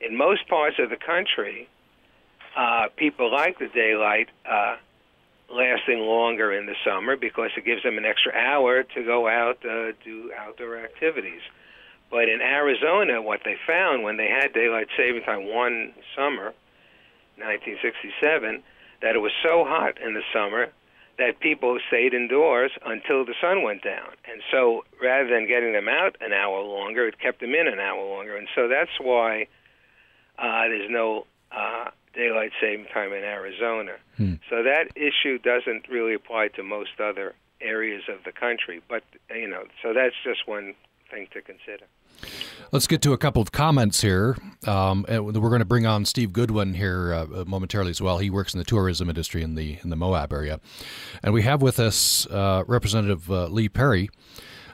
In 0.00 0.16
most 0.16 0.48
parts 0.48 0.76
of 0.78 0.90
the 0.90 0.96
country, 0.96 1.68
uh, 2.56 2.88
people 2.96 3.30
like 3.30 3.58
the 3.58 3.68
daylight 3.68 4.28
uh, 4.44 4.76
lasting 5.52 6.00
longer 6.00 6.52
in 6.52 6.66
the 6.66 6.74
summer 6.84 7.16
because 7.16 7.50
it 7.56 7.64
gives 7.64 7.82
them 7.82 7.98
an 7.98 8.04
extra 8.04 8.32
hour 8.32 8.82
to 8.82 9.04
go 9.04 9.28
out 9.28 9.58
uh, 9.64 9.92
do 10.04 10.32
outdoor 10.36 10.78
activities. 10.78 11.40
But 12.10 12.28
in 12.28 12.40
Arizona, 12.40 13.22
what 13.22 13.40
they 13.44 13.56
found 13.66 14.02
when 14.02 14.16
they 14.16 14.28
had 14.28 14.52
daylight 14.52 14.88
saving 14.96 15.22
time 15.22 15.48
one 15.48 15.94
summer, 16.14 16.52
1967, 17.36 18.62
that 19.00 19.14
it 19.14 19.18
was 19.18 19.32
so 19.42 19.64
hot 19.64 20.00
in 20.00 20.14
the 20.14 20.22
summer 20.32 20.68
that 21.18 21.40
people 21.40 21.78
stayed 21.88 22.14
indoors 22.14 22.72
until 22.84 23.24
the 23.24 23.34
sun 23.40 23.62
went 23.62 23.82
down. 23.82 24.08
And 24.30 24.42
so 24.50 24.84
rather 25.00 25.28
than 25.28 25.46
getting 25.46 25.72
them 25.72 25.88
out 25.88 26.16
an 26.20 26.32
hour 26.32 26.60
longer, 26.62 27.06
it 27.06 27.18
kept 27.18 27.40
them 27.40 27.54
in 27.54 27.68
an 27.68 27.78
hour 27.78 28.04
longer. 28.04 28.36
And 28.36 28.48
so 28.54 28.68
that's 28.68 28.98
why 29.00 29.46
uh, 30.38 30.62
there's 30.68 30.90
no 30.90 31.26
uh, 31.50 31.90
daylight 32.14 32.52
saving 32.60 32.86
time 32.86 33.12
in 33.12 33.24
Arizona. 33.24 33.92
Hmm. 34.16 34.34
So 34.48 34.62
that 34.62 34.88
issue 34.96 35.38
doesn't 35.38 35.88
really 35.88 36.14
apply 36.14 36.48
to 36.56 36.62
most 36.62 36.98
other 36.98 37.34
areas 37.60 38.04
of 38.08 38.24
the 38.24 38.32
country. 38.32 38.82
But, 38.88 39.04
you 39.30 39.48
know, 39.48 39.64
so 39.82 39.92
that's 39.92 40.16
just 40.24 40.48
one 40.48 40.74
thing 41.12 41.28
to 41.32 41.42
consider. 41.42 41.84
Let's 42.72 42.86
get 42.86 43.02
to 43.02 43.12
a 43.12 43.18
couple 43.18 43.42
of 43.42 43.52
comments 43.52 44.00
here. 44.00 44.36
Um, 44.66 45.04
we're 45.08 45.32
going 45.32 45.58
to 45.58 45.66
bring 45.66 45.86
on 45.86 46.04
Steve 46.04 46.32
Goodwin 46.32 46.74
here 46.74 47.12
uh, 47.12 47.44
momentarily 47.46 47.90
as 47.90 48.00
well. 48.00 48.18
He 48.18 48.30
works 48.30 48.54
in 48.54 48.58
the 48.58 48.64
tourism 48.64 49.08
industry 49.08 49.42
in 49.42 49.54
the 49.54 49.78
in 49.82 49.90
the 49.90 49.96
Moab 49.96 50.32
area, 50.32 50.60
and 51.22 51.34
we 51.34 51.42
have 51.42 51.60
with 51.60 51.78
us 51.78 52.26
uh, 52.26 52.64
Representative 52.66 53.30
uh, 53.30 53.46
Lee 53.46 53.68
Perry. 53.68 54.10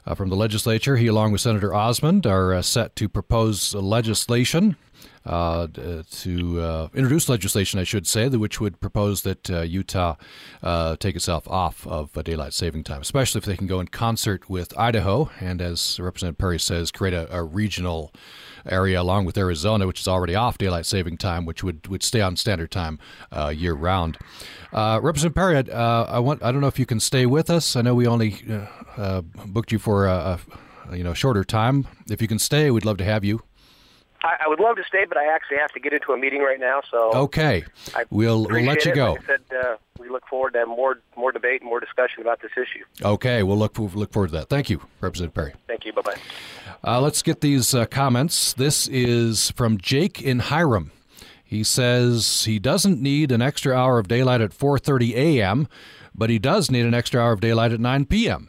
Uh, 0.07 0.15
from 0.15 0.31
the 0.31 0.37
legislature, 0.37 0.97
he, 0.97 1.07
along 1.07 1.33
with 1.33 1.43
Senator 1.43 1.75
Osmond, 1.75 2.27
are 2.27 2.55
uh, 2.55 2.63
set 2.63 2.97
to 2.97 3.11
propose 3.11 3.75
legislation 3.75 4.77
uh, 5.25 5.67
to 6.11 6.61
uh, 6.61 6.89
introduce 6.95 7.29
legislation, 7.29 7.79
I 7.79 7.85
should 7.85 8.07
say, 8.07 8.29
which 8.29 8.61
would 8.61 8.81
propose 8.81 9.23
that 9.23 9.51
uh, 9.51 9.61
Utah 9.61 10.17
uh, 10.63 10.97
take 10.97 11.17
itself 11.17 11.47
off 11.49 11.87
of 11.87 12.13
daylight 12.25 12.53
saving 12.53 12.85
time, 12.85 13.01
especially 13.01 13.39
if 13.39 13.45
they 13.45 13.57
can 13.57 13.67
go 13.67 13.81
in 13.81 13.89
concert 13.89 14.49
with 14.49 14.77
Idaho 14.79 15.31
and, 15.41 15.61
as 15.61 16.01
Representative 16.01 16.39
Perry 16.39 16.59
says, 16.59 16.91
create 16.91 17.15
a, 17.15 17.35
a 17.35 17.43
regional 17.43 18.13
area 18.67 19.01
along 19.01 19.25
with 19.25 19.37
Arizona, 19.39 19.87
which 19.87 20.01
is 20.01 20.09
already 20.09 20.35
off 20.35 20.59
daylight 20.59 20.87
saving 20.87 21.17
time, 21.17 21.45
which 21.45 21.63
would, 21.63 21.87
would 21.89 22.03
stay 22.03 22.21
on 22.21 22.37
standard 22.37 22.71
time 22.71 22.99
uh, 23.33 23.49
year 23.49 23.75
round. 23.75 24.19
Uh, 24.73 25.01
Representative 25.03 25.35
Perry, 25.35 25.57
uh, 25.71 26.05
I 26.05 26.19
want 26.19 26.43
I 26.43 26.53
don't 26.53 26.61
know 26.61 26.67
if 26.67 26.79
you 26.79 26.87
can 26.87 27.01
stay 27.01 27.27
with 27.27 27.49
us. 27.49 27.77
I 27.77 27.83
know 27.83 27.95
we 27.95 28.07
only 28.07 28.43
booked 29.47 29.73
you 29.73 29.79
for 29.79 30.07
a, 30.07 30.39
a 30.91 30.97
you 30.97 31.05
know 31.05 31.15
shorter 31.15 31.45
time. 31.45 31.87
If 32.11 32.21
you 32.21 32.29
can 32.29 32.39
stay, 32.39 32.71
we'd 32.71 32.85
love 32.85 32.99
to 32.99 33.05
have 33.05 33.25
you. 33.25 33.48
I, 34.23 34.37
I 34.45 34.49
would 34.49 34.61
love 34.61 34.77
to 34.77 34.85
stay, 34.85 35.05
but 35.09 35.17
I 35.17 35.27
actually 35.33 35.59
have 35.59 35.71
to 35.73 35.81
get 35.81 35.93
into 35.93 36.13
a 36.13 36.19
meeting 36.19 36.41
right 36.43 36.59
now. 36.61 36.81
So 36.91 37.11
Okay. 37.15 37.65
I 37.95 38.05
We'll, 38.11 38.45
we'll 38.47 38.65
let 38.65 38.85
you 38.85 38.93
it. 38.93 38.95
go. 38.95 39.13
Like 39.13 39.27
said, 39.27 39.41
uh, 39.65 39.77
we 39.99 40.09
look 40.09 40.27
forward 40.27 40.55
to 40.55 40.65
more 40.67 40.99
more 41.17 41.33
debate 41.33 41.61
and 41.61 41.69
more 41.69 41.81
discussion 41.81 42.21
about 42.23 42.41
this 42.41 42.53
issue. 42.57 42.85
Okay, 43.05 43.43
we'll 43.43 43.57
look, 43.59 43.79
look 43.79 44.13
forward 44.13 44.29
to 44.29 44.33
that. 44.39 44.49
Thank 44.49 44.71
you, 44.71 44.81
Representative 45.01 45.35
Perry. 45.35 45.55
Thank 45.67 45.85
you. 45.85 45.93
Bye 45.93 46.03
bye. 46.03 46.17
Uh, 46.85 47.01
let's 47.01 47.23
get 47.23 47.41
these 47.41 47.75
uh, 47.75 47.85
comments. 47.87 48.53
This 48.53 48.87
is 48.89 49.51
from 49.53 49.79
Jake 49.79 50.23
in 50.23 50.39
Hyrum. 50.41 50.91
He 51.45 51.65
says 51.65 52.45
he 52.45 52.59
doesn't 52.59 53.01
need 53.01 53.33
an 53.33 53.41
extra 53.43 53.75
hour 53.75 53.99
of 53.99 54.07
daylight 54.09 54.41
at 54.41 54.51
4:30 54.51 55.15
a.m., 55.15 55.67
but 56.15 56.31
he 56.31 56.39
does 56.39 56.71
need 56.71 56.85
an 56.87 56.95
extra 56.95 57.21
hour 57.21 57.33
of 57.33 57.41
daylight 57.41 57.73
at 57.73 57.81
9 57.81 58.05
p.m. 58.07 58.49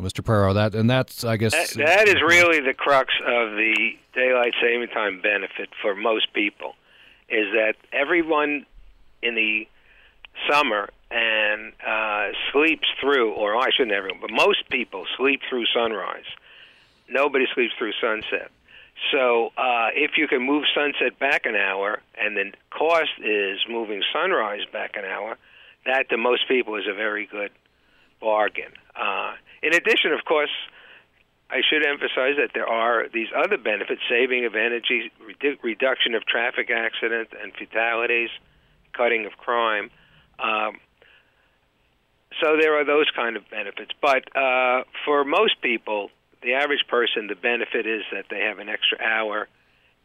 Mr. 0.00 0.22
Prerau, 0.22 0.54
that 0.54 0.74
and 0.74 0.88
that's 0.88 1.24
I 1.24 1.36
guess 1.36 1.52
That, 1.52 1.86
that 1.86 2.08
is 2.08 2.22
really 2.22 2.60
the 2.60 2.74
crux 2.74 3.12
of 3.20 3.52
the 3.52 3.96
daylight 4.14 4.54
saving 4.60 4.88
time 4.88 5.20
benefit 5.20 5.70
for 5.80 5.94
most 5.94 6.32
people, 6.32 6.74
is 7.28 7.52
that 7.52 7.74
everyone 7.92 8.66
in 9.22 9.34
the 9.34 9.66
summer 10.50 10.90
and 11.10 11.72
uh, 11.86 12.28
sleeps 12.52 12.88
through, 13.00 13.32
or 13.32 13.56
I 13.56 13.70
shouldn't 13.70 13.94
everyone, 13.94 14.20
but 14.20 14.30
most 14.30 14.68
people 14.70 15.06
sleep 15.16 15.40
through 15.48 15.66
sunrise. 15.66 16.24
Nobody 17.08 17.46
sleeps 17.54 17.72
through 17.78 17.92
sunset. 18.00 18.50
So 19.12 19.52
uh, 19.56 19.88
if 19.94 20.12
you 20.16 20.26
can 20.26 20.42
move 20.42 20.64
sunset 20.74 21.18
back 21.18 21.46
an 21.46 21.54
hour, 21.54 22.00
and 22.18 22.36
the 22.36 22.52
cost 22.70 23.10
is 23.22 23.60
moving 23.68 24.02
sunrise 24.12 24.62
back 24.72 24.96
an 24.96 25.04
hour, 25.04 25.36
that 25.84 26.08
to 26.10 26.16
most 26.16 26.48
people 26.48 26.74
is 26.76 26.86
a 26.88 26.94
very 26.94 27.26
good 27.26 27.52
bargain. 28.20 28.72
Uh, 28.98 29.34
in 29.62 29.74
addition, 29.74 30.12
of 30.12 30.24
course, 30.24 30.50
I 31.50 31.60
should 31.68 31.86
emphasize 31.86 32.36
that 32.38 32.50
there 32.54 32.66
are 32.66 33.08
these 33.08 33.28
other 33.36 33.56
benefits: 33.56 34.00
saving 34.08 34.44
of 34.46 34.54
energy, 34.54 35.12
redu- 35.22 35.62
reduction 35.62 36.14
of 36.14 36.24
traffic 36.26 36.70
accidents 36.70 37.32
and 37.40 37.52
fatalities, 37.54 38.30
cutting 38.92 39.26
of 39.26 39.32
crime. 39.36 39.90
Um, 40.38 40.78
so 42.42 42.56
there 42.60 42.78
are 42.78 42.84
those 42.84 43.10
kind 43.14 43.36
of 43.36 43.48
benefits. 43.48 43.92
But 44.00 44.36
uh, 44.36 44.84
for 45.04 45.24
most 45.24 45.60
people, 45.62 46.10
the 46.42 46.54
average 46.54 46.84
person, 46.88 47.28
the 47.28 47.34
benefit 47.36 47.86
is 47.86 48.02
that 48.12 48.26
they 48.30 48.40
have 48.40 48.58
an 48.58 48.68
extra 48.68 48.98
hour 49.00 49.48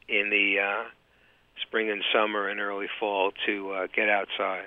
in 0.07 0.29
the 0.29 0.59
uh, 0.59 0.83
spring 1.61 1.89
and 1.89 2.03
summer 2.13 2.47
and 2.47 2.59
early 2.59 2.87
fall 2.99 3.31
to 3.45 3.71
uh, 3.71 3.87
get 3.93 4.09
outside. 4.09 4.65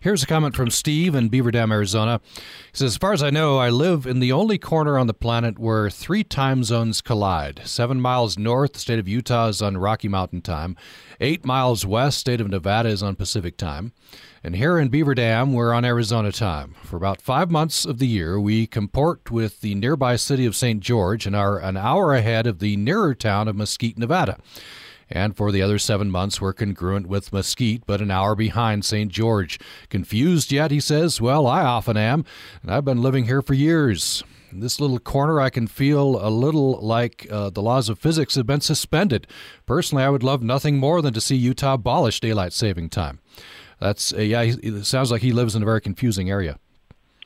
Here's 0.00 0.22
a 0.22 0.26
comment 0.26 0.54
from 0.54 0.70
Steve 0.70 1.16
in 1.16 1.28
Beaver 1.28 1.50
Dam, 1.50 1.72
Arizona. 1.72 2.20
He 2.36 2.42
says, 2.72 2.92
As 2.92 2.96
far 2.96 3.12
as 3.12 3.20
I 3.20 3.30
know, 3.30 3.58
I 3.58 3.68
live 3.68 4.06
in 4.06 4.20
the 4.20 4.30
only 4.30 4.56
corner 4.56 4.96
on 4.96 5.08
the 5.08 5.14
planet 5.14 5.58
where 5.58 5.90
three 5.90 6.22
time 6.22 6.62
zones 6.62 7.00
collide. 7.00 7.62
Seven 7.64 8.00
miles 8.00 8.38
north, 8.38 8.74
the 8.74 8.78
state 8.78 9.00
of 9.00 9.08
Utah 9.08 9.48
is 9.48 9.60
on 9.60 9.76
Rocky 9.76 10.06
Mountain 10.06 10.42
time. 10.42 10.76
Eight 11.20 11.44
miles 11.44 11.84
west, 11.84 12.18
state 12.18 12.40
of 12.40 12.48
Nevada 12.48 12.88
is 12.88 13.02
on 13.02 13.16
Pacific 13.16 13.56
time. 13.56 13.92
And 14.44 14.54
here 14.54 14.78
in 14.78 14.88
Beaver 14.88 15.16
Dam, 15.16 15.52
we're 15.52 15.72
on 15.72 15.84
Arizona 15.84 16.30
time. 16.30 16.76
For 16.84 16.96
about 16.96 17.20
five 17.20 17.50
months 17.50 17.84
of 17.84 17.98
the 17.98 18.06
year, 18.06 18.38
we 18.38 18.68
comport 18.68 19.32
with 19.32 19.62
the 19.62 19.74
nearby 19.74 20.14
city 20.14 20.46
of 20.46 20.54
St. 20.54 20.78
George 20.78 21.26
and 21.26 21.34
are 21.34 21.58
an 21.58 21.76
hour 21.76 22.14
ahead 22.14 22.46
of 22.46 22.60
the 22.60 22.76
nearer 22.76 23.16
town 23.16 23.48
of 23.48 23.56
Mesquite, 23.56 23.98
Nevada. 23.98 24.38
And 25.10 25.36
for 25.36 25.50
the 25.50 25.62
other 25.62 25.78
seven 25.78 26.10
months, 26.10 26.40
we're 26.40 26.52
congruent 26.52 27.06
with 27.06 27.32
Mesquite, 27.32 27.84
but 27.86 28.00
an 28.00 28.10
hour 28.10 28.34
behind 28.34 28.84
St. 28.84 29.10
George. 29.10 29.58
Confused 29.88 30.52
yet, 30.52 30.70
he 30.70 30.80
says? 30.80 31.20
Well, 31.20 31.46
I 31.46 31.62
often 31.62 31.96
am, 31.96 32.24
and 32.62 32.70
I've 32.70 32.84
been 32.84 33.00
living 33.02 33.24
here 33.24 33.40
for 33.40 33.54
years. 33.54 34.22
In 34.52 34.60
this 34.60 34.80
little 34.80 34.98
corner, 34.98 35.40
I 35.40 35.50
can 35.50 35.66
feel 35.66 36.24
a 36.26 36.28
little 36.30 36.78
like 36.80 37.26
uh, 37.30 37.50
the 37.50 37.60
laws 37.62 37.88
of 37.88 37.98
physics 37.98 38.34
have 38.34 38.46
been 38.46 38.60
suspended. 38.62 39.26
Personally, 39.66 40.04
I 40.04 40.08
would 40.10 40.22
love 40.22 40.42
nothing 40.42 40.78
more 40.78 41.02
than 41.02 41.12
to 41.14 41.20
see 41.20 41.36
Utah 41.36 41.74
abolish 41.74 42.20
daylight 42.20 42.52
saving 42.52 42.88
time. 42.90 43.18
That's 43.78 44.12
uh, 44.12 44.20
yeah. 44.20 44.44
he- 44.44 44.58
It 44.68 44.84
sounds 44.86 45.10
like 45.10 45.22
he 45.22 45.32
lives 45.32 45.54
in 45.54 45.62
a 45.62 45.66
very 45.66 45.80
confusing 45.82 46.30
area. 46.30 46.58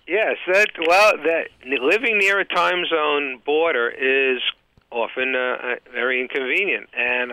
Yes, 0.09 0.37
that 0.53 0.69
well, 0.87 1.13
that 1.17 1.47
living 1.81 2.19
near 2.19 2.41
a 2.41 2.45
time 2.45 2.85
zone 2.91 3.41
border 3.47 3.89
is 3.89 4.43
often 4.91 5.35
uh, 5.37 5.57
uh, 5.63 5.75
very 5.93 6.21
inconvenient. 6.21 6.89
And 6.97 7.33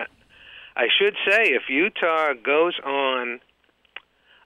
I 0.76 0.86
should 0.98 1.16
say, 1.28 1.52
if 1.52 1.62
Utah 1.68 2.34
goes 2.34 2.78
on 2.84 3.40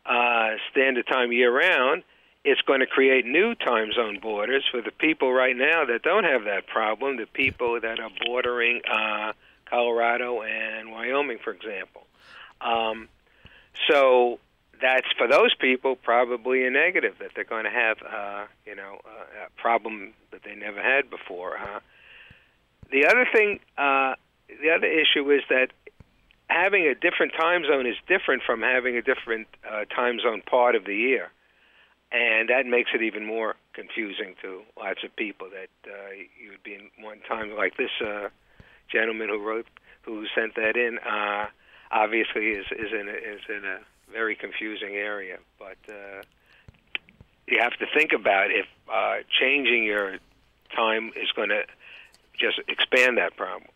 uh, 0.07 0.57
standard 0.71 1.07
time 1.07 1.33
year 1.33 1.55
round, 1.55 2.03
it's 2.45 2.61
going 2.63 2.81
to 2.81 2.87
create 2.87 3.25
new 3.25 3.55
time 3.55 3.93
zone 3.93 4.19
borders 4.21 4.65
for 4.71 4.83
the 4.83 4.91
people 4.91 5.33
right 5.33 5.57
now 5.57 5.85
that 5.87 6.03
don't 6.03 6.25
have 6.25 6.45
that 6.45 6.67
problem. 6.67 7.17
The 7.17 7.27
people 7.27 7.81
that 7.81 7.99
are 8.01 8.11
bordering 8.27 8.83
uh, 8.91 9.33
Colorado 9.65 10.43
and 10.43 10.91
Wyoming, 10.91 11.39
for 11.43 11.53
example. 11.53 12.07
Um, 12.61 13.09
so 13.89 14.39
that's 14.81 15.07
for 15.17 15.27
those 15.27 15.55
people 15.55 15.97
probably 15.97 16.67
a 16.67 16.71
negative 16.71 17.15
that 17.21 17.31
they're 17.35 17.45
going 17.45 17.65
to 17.65 17.71
have, 17.71 17.97
uh, 18.03 18.45
you 18.67 18.75
know, 18.75 18.99
uh, 19.07 19.47
a 19.47 19.61
problem 19.61 20.13
that 20.31 20.43
they 20.45 20.55
never 20.55 20.83
had 20.83 21.09
before. 21.09 21.57
Uh, 21.57 21.81
the 22.91 23.07
other 23.07 23.27
thing, 23.33 23.61
uh, 23.79 24.15
the 24.49 24.71
other 24.71 24.87
issue 24.87 25.31
is 25.31 25.43
that 25.49 25.69
having 26.55 26.87
a 26.87 26.95
different 26.95 27.33
time 27.33 27.65
zone 27.65 27.87
is 27.87 27.97
different 28.07 28.43
from 28.47 28.63
having 28.63 28.97
a 28.97 29.03
different 29.03 29.49
uh, 29.69 29.85
time 29.87 30.21
zone 30.21 30.41
part 30.41 30.77
of 30.77 30.85
the 30.85 30.95
year, 30.95 31.31
and 32.13 32.49
that 32.49 32.65
makes 32.65 32.91
it 32.95 33.03
even 33.03 33.27
more 33.27 33.57
confusing 33.73 34.37
to 34.41 34.63
lots 34.79 35.03
of 35.03 35.15
people. 35.17 35.49
That 35.51 35.91
uh, 35.91 36.13
you 36.41 36.51
would 36.51 36.63
be 36.63 36.75
in 36.75 36.91
one 37.05 37.19
time 37.29 37.57
like 37.57 37.77
this 37.77 37.91
uh, 38.01 38.29
gentleman 38.89 39.29
who 39.29 39.43
wrote, 39.43 39.67
who 40.03 40.27
sent 40.35 40.55
that 40.55 40.77
in. 40.77 40.99
Uh, 40.99 41.47
obviously, 41.91 42.51
is 42.51 42.67
is 42.71 42.93
in 42.93 43.09
a, 43.09 43.35
is 43.35 43.41
in 43.49 43.65
a 43.65 43.79
very 44.13 44.37
confusing 44.37 44.95
area, 44.95 45.39
but 45.59 45.79
uh, 45.89 46.23
you 47.49 47.59
have 47.61 47.75
to 47.79 47.87
think 47.93 48.13
about 48.13 48.53
if 48.53 48.67
uh, 48.93 49.17
changing 49.41 49.83
your 49.83 50.19
time 50.75 51.11
is 51.17 51.31
going 51.35 51.49
to 51.49 51.65
just 52.39 52.61
expand 52.69 53.19
that 53.19 53.37
problem. 53.37 53.71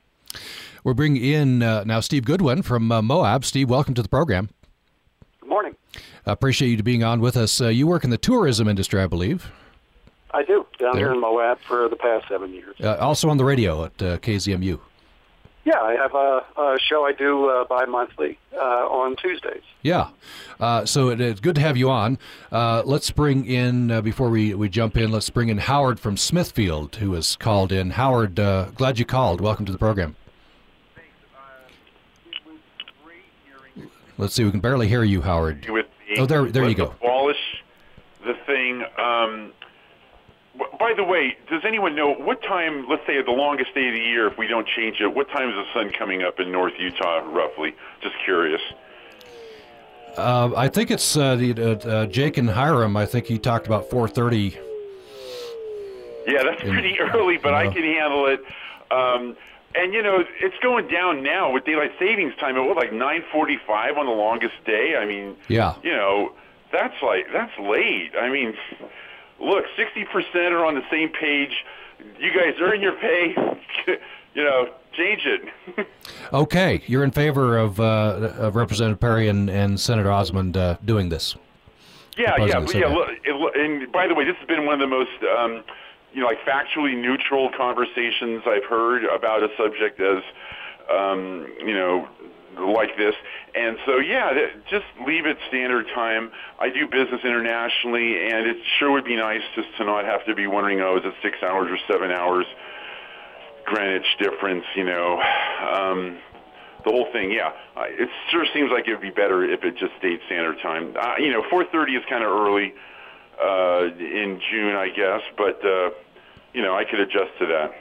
We're 0.85 0.95
bringing 0.95 1.23
in 1.23 1.63
uh, 1.63 1.85
now 1.85 2.01
Steve 2.01 2.25
Goodwin 2.25 2.63
from 2.63 2.91
uh, 2.91 3.03
Moab. 3.03 3.45
Steve, 3.45 3.69
welcome 3.69 3.95
to 3.95 4.03
the 4.03 4.09
program. 4.09 4.51
Good 5.41 5.49
morning. 5.51 5.77
I 6.27 6.33
appreciate 6.33 6.69
you 6.69 6.83
being 6.83 7.03
on 7.05 7.21
with 7.21 7.37
us. 7.37 7.61
Uh, 7.61 7.69
you 7.69 7.87
work 7.87 8.05
in 8.05 8.11
the 8.11 8.19
tourism 8.19 8.69
industry, 8.69 9.01
I 9.01 9.07
believe. 9.07 9.51
I 10.31 10.43
do 10.43 10.67
down 10.79 10.93
There. 10.95 11.07
here 11.07 11.13
in 11.15 11.21
Moab 11.21 11.59
for 11.67 11.89
the 11.89 11.97
past 11.97 12.29
seven 12.29 12.53
years. 12.53 12.77
Uh, 12.83 12.97
also 12.97 13.29
on 13.31 13.39
the 13.39 13.45
radio 13.45 13.85
at 13.87 14.03
uh, 14.03 14.19
KZMU. 14.19 14.79
Yeah, 15.65 15.81
I 15.81 15.95
have 15.97 16.15
a, 16.15 16.45
a 16.61 16.79
show 16.79 17.05
I 17.05 17.13
do 17.13 17.47
uh, 17.51 17.65
bi-monthly 17.65 18.39
uh, 18.55 18.59
on 18.59 19.17
Tuesdays. 19.17 19.63
Yeah. 19.83 20.09
Uh, 20.61 20.87
so 20.87 21.11
it, 21.11 21.21
it's 21.21 21.41
good 21.41 21.57
to 21.57 21.61
have 21.61 21.77
you 21.77 21.91
on. 21.91 22.19
Uh, 22.51 22.83
let's 22.87 23.11
bring 23.11 23.45
in, 23.45 23.91
uh, 23.91 24.01
before 24.01 24.31
we, 24.31 24.55
we 24.55 24.69
jump 24.71 24.97
in, 24.97 25.11
let's 25.11 25.29
bring 25.29 25.49
in 25.51 25.59
Howard 25.59 26.01
from 26.01 26.17
Smithfield, 26.17 26.97
who 26.97 27.13
has 27.15 27.37
called 27.37 27.71
in. 27.73 27.91
Howard, 27.91 28.39
uh, 28.41 28.67
glad 28.77 28.99
you 28.99 29.05
called. 29.05 29.41
Welcome 29.43 29.67
to 29.67 29.73
the 29.73 29.79
program. 29.79 30.17
Let's 34.19 34.35
see, 34.35 34.45
we 34.45 34.51
can 34.51 34.61
barely 34.61 34.89
hear 34.89 35.05
you, 35.05 35.23
Howard. 35.23 35.63
the 35.63 35.85
Oh, 36.19 36.27
there- 36.27 36.47
there 36.47 36.69
you 36.69 36.75
go. 36.75 36.87
Abolish 37.01 37.63
the 38.27 38.35
thing. 38.47 38.85
Um, 38.99 39.53
by 40.81 40.93
the 40.93 41.05
way, 41.05 41.37
does 41.49 41.65
anyone 41.65 41.95
know 41.95 42.15
what 42.15 42.43
time? 42.43 42.87
Let's 42.89 43.07
say 43.07 43.23
the 43.23 43.31
longest 43.31 43.73
day 43.75 43.87
of 43.89 43.95
the 43.95 44.01
year, 44.01 44.27
if 44.27 44.37
we 44.37 44.49
don't 44.49 44.67
change 44.67 45.01
it, 45.01 45.07
what 45.15 45.31
time 45.31 45.49
is 45.51 45.55
the 45.55 45.73
sun 45.73 45.91
coming 45.91 46.23
up 46.25 46.41
in 46.41 46.51
North 46.51 46.73
Utah, 46.81 47.19
roughly? 47.31 47.75
Just 48.03 48.17
curious. 48.25 48.61
Uh, 50.17 50.51
I 50.57 50.67
think 50.67 50.91
it's 50.91 51.17
uh, 51.17 51.37
the 51.37 51.53
uh, 51.53 51.89
uh, 51.89 52.07
Jake 52.07 52.39
and 52.39 52.49
Hyrum. 52.51 52.97
I 52.97 53.07
think 53.07 53.27
he 53.27 53.39
talked 53.39 53.67
about 53.69 53.89
4:30. 53.89 54.57
Yeah, 56.27 56.43
that's 56.43 56.61
pretty 56.63 56.99
early, 57.15 57.37
but 57.37 57.55
I 57.55 57.69
can 57.69 57.85
handle 57.85 58.27
it. 58.27 58.43
Um, 58.91 59.37
and 59.79 59.93
you 59.95 60.03
know, 60.03 60.25
it's 60.41 60.57
going 60.63 60.89
down 60.89 61.23
now 61.23 61.53
with 61.53 61.65
daylight 61.65 61.93
savings 61.99 62.35
time. 62.41 62.57
At 62.57 62.65
what, 62.65 62.77
like 62.77 62.93
9:45 62.93 63.97
on 63.97 64.07
the 64.07 64.13
longest 64.13 64.55
day? 64.65 64.97
I 64.97 65.05
mean, 65.07 65.37
Yeah. 65.49 65.75
you 65.83 65.93
know, 65.93 66.33
that's 66.73 67.01
like 67.03 67.27
that's 67.33 67.57
late. 67.59 68.13
I 68.21 68.29
mean, 68.29 68.55
look, 69.41 69.65
60% 69.77 70.53
are 70.53 70.65
on 70.65 70.75
the 70.75 70.85
same 70.91 71.09
page. 71.11 71.65
You 72.19 72.31
guys 72.33 72.55
earn 72.61 72.81
your 72.81 72.93
pay. 72.93 73.35
you 74.35 74.45
know, 74.45 74.69
change 74.93 75.23
it. 75.27 75.87
Okay, 76.31 76.83
you're 76.87 77.05
in 77.05 77.11
favor 77.11 77.57
of, 77.57 77.81
uh, 77.81 78.33
of 78.39 78.55
Representative 78.55 79.01
Perry 79.01 79.29
and, 79.29 79.49
and 79.49 79.81
Senator 79.81 80.13
Osmond 80.13 80.59
uh, 80.59 80.77
doing 80.85 81.09
this. 81.09 81.37
Yeah, 82.19 82.35
yeah, 82.39 82.47
to 82.55 82.61
but 82.61 82.69
say 82.71 82.81
yeah. 82.81 82.89
Look, 82.89 83.09
it, 83.25 83.57
and 83.59 83.91
by 83.91 84.07
the 84.07 84.15
way, 84.15 84.25
this 84.27 84.37
has 84.37 84.47
been 84.47 84.67
one 84.67 84.75
of 84.75 84.81
the 84.81 84.87
most, 84.95 85.11
um, 85.39 85.65
you 86.13 86.21
know, 86.21 86.27
like 86.27 86.41
factually 86.41 86.97
neutral 86.97 87.51
conversations 87.57 88.43
I've 88.47 88.65
heard 88.65 89.05
about 89.05 89.43
a 89.43 89.49
subject 89.57 90.01
as, 90.01 90.23
um, 90.91 91.47
you 91.61 91.75
know, 91.75 92.09
like 92.59 92.97
this. 92.97 93.15
And 93.55 93.79
so, 93.87 93.99
yeah, 93.99 94.33
just 94.71 94.87
leave 95.07 95.27
it 95.27 95.37
standard 95.49 95.87
time. 95.95 96.31
I 96.59 96.71
do 96.71 96.87
business 96.87 97.21
internationally, 97.25 98.29
and 98.31 98.47
it 98.47 98.57
sure 98.79 98.93
would 98.93 99.05
be 99.05 99.17
nice 99.17 99.43
just 99.55 99.69
to 99.79 99.85
not 99.85 100.05
have 100.05 100.25
to 100.27 100.35
be 100.35 100.47
wondering, 100.47 100.81
oh, 100.81 100.97
is 100.97 101.05
it 101.05 101.15
six 101.23 101.39
hours 101.43 101.71
or 101.71 101.79
seven 101.91 102.11
hours? 102.11 102.47
Greenwich 103.67 104.07
difference, 104.19 104.65
you 104.75 104.85
know. 104.85 105.21
Um, 105.21 106.19
the 106.85 106.91
whole 106.91 107.09
thing, 107.13 107.31
yeah, 107.31 107.53
it 107.77 108.09
sure 108.31 108.47
seems 108.55 108.71
like 108.71 108.89
it 108.89 108.93
would 108.93 109.03
be 109.03 109.11
better 109.11 109.45
if 109.45 109.63
it 109.65 109.77
just 109.77 109.93
stayed 109.99 110.21
standard 110.27 110.57
time. 110.63 110.95
Uh, 110.99 111.15
you 111.19 111.31
know, 111.31 111.43
4:30 111.51 111.97
is 111.97 112.05
kind 112.09 112.25
of 112.25 112.31
early 112.31 112.73
uh, 113.43 113.85
in 113.99 114.41
June, 114.51 114.75
I 114.77 114.89
guess, 114.89 115.21
but 115.37 115.65
uh, 115.65 115.91
you 116.55 116.63
know, 116.63 116.75
I 116.77 116.85
could 116.85 117.01
adjust 117.01 117.31
to 117.41 117.47
that. 117.47 117.75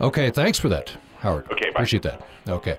Okay, 0.00 0.30
thanks 0.30 0.58
for 0.58 0.68
that, 0.68 0.96
Howard. 1.18 1.50
Okay, 1.52 1.66
bye. 1.66 1.70
appreciate 1.70 2.02
that. 2.04 2.22
Okay, 2.48 2.78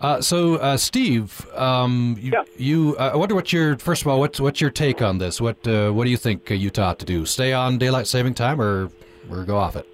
uh, 0.00 0.20
so 0.20 0.56
uh, 0.56 0.76
Steve, 0.76 1.46
um, 1.54 2.16
you, 2.20 2.32
Yeah. 2.32 2.42
you 2.56 2.96
uh, 2.98 3.10
I 3.14 3.16
wonder 3.16 3.34
what 3.34 3.52
your 3.52 3.76
first 3.78 4.02
of 4.02 4.08
all, 4.08 4.20
what's 4.20 4.40
what's 4.40 4.60
your 4.60 4.70
take 4.70 5.02
on 5.02 5.18
this? 5.18 5.40
What 5.40 5.66
uh, 5.66 5.90
what 5.90 6.04
do 6.04 6.10
you 6.10 6.16
think 6.16 6.50
uh, 6.50 6.54
Utah 6.54 6.90
ought 6.90 6.98
to 7.00 7.06
do? 7.06 7.24
Stay 7.26 7.52
on 7.52 7.78
daylight 7.78 8.06
saving 8.06 8.34
time 8.34 8.60
or 8.60 8.90
or 9.30 9.44
go 9.44 9.56
off 9.56 9.76
it? 9.76 9.86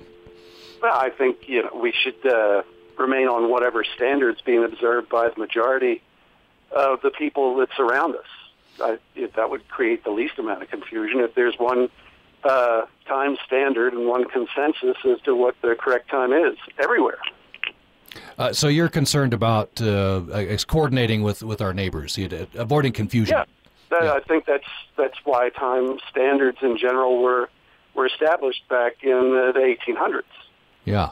Well, 0.83 0.93
I 0.97 1.11
think 1.11 1.37
you 1.47 1.63
know 1.63 1.71
we 1.81 1.93
should 2.03 2.27
uh, 2.27 2.63
remain 2.99 3.29
on 3.29 3.51
whatever 3.51 3.85
standards 3.97 4.41
being 4.45 4.65
observed 4.65 5.09
by 5.09 5.29
the 5.29 5.39
majority 5.39 6.03
of 6.73 7.01
the 7.03 7.11
people 7.11 7.57
that 7.57 7.69
surround 7.77 8.15
us. 8.17 8.25
I, 8.83 8.99
if 9.15 9.35
that 9.35 9.51
would 9.51 9.69
create 9.69 10.05
the 10.05 10.11
least 10.11 10.39
amount 10.39 10.63
of 10.63 10.71
confusion. 10.71 11.21
If 11.21 11.35
there's 11.35 11.55
one 11.59 11.89
uh, 12.45 12.83
time 13.07 13.37
standard 13.47 13.93
and 13.93 14.07
one 14.07 14.25
consensus 14.29 14.97
as 15.05 15.21
to 15.25 15.35
what 15.35 15.55
the 15.63 15.77
correct 15.79 16.11
time 16.11 16.33
is 16.33 16.57
everywhere. 16.83 17.19
Uh, 18.39 18.53
so 18.53 18.69
you're 18.69 18.89
concerned 18.89 19.35
about 19.35 19.81
uh, 19.81 20.23
coordinating 20.67 21.23
with, 21.23 21.43
with 21.43 21.61
our 21.61 21.73
neighbors, 21.75 22.19
uh, 22.19 22.47
avoiding 22.55 22.93
confusion. 22.93 23.37
Yeah, 23.37 23.45
that, 23.91 24.05
Yeah. 24.05 24.13
I 24.13 24.21
think 24.21 24.47
that's 24.47 24.65
that's 24.97 25.19
why 25.25 25.51
time 25.51 25.99
standards 26.11 26.59
in 26.63 26.79
general 26.79 27.23
were 27.23 27.51
were 27.95 28.07
established 28.07 28.67
back 28.69 29.03
in 29.03 29.11
the, 29.11 29.53
the 29.53 29.93
1800s. 29.93 30.23
Yeah. 30.85 31.11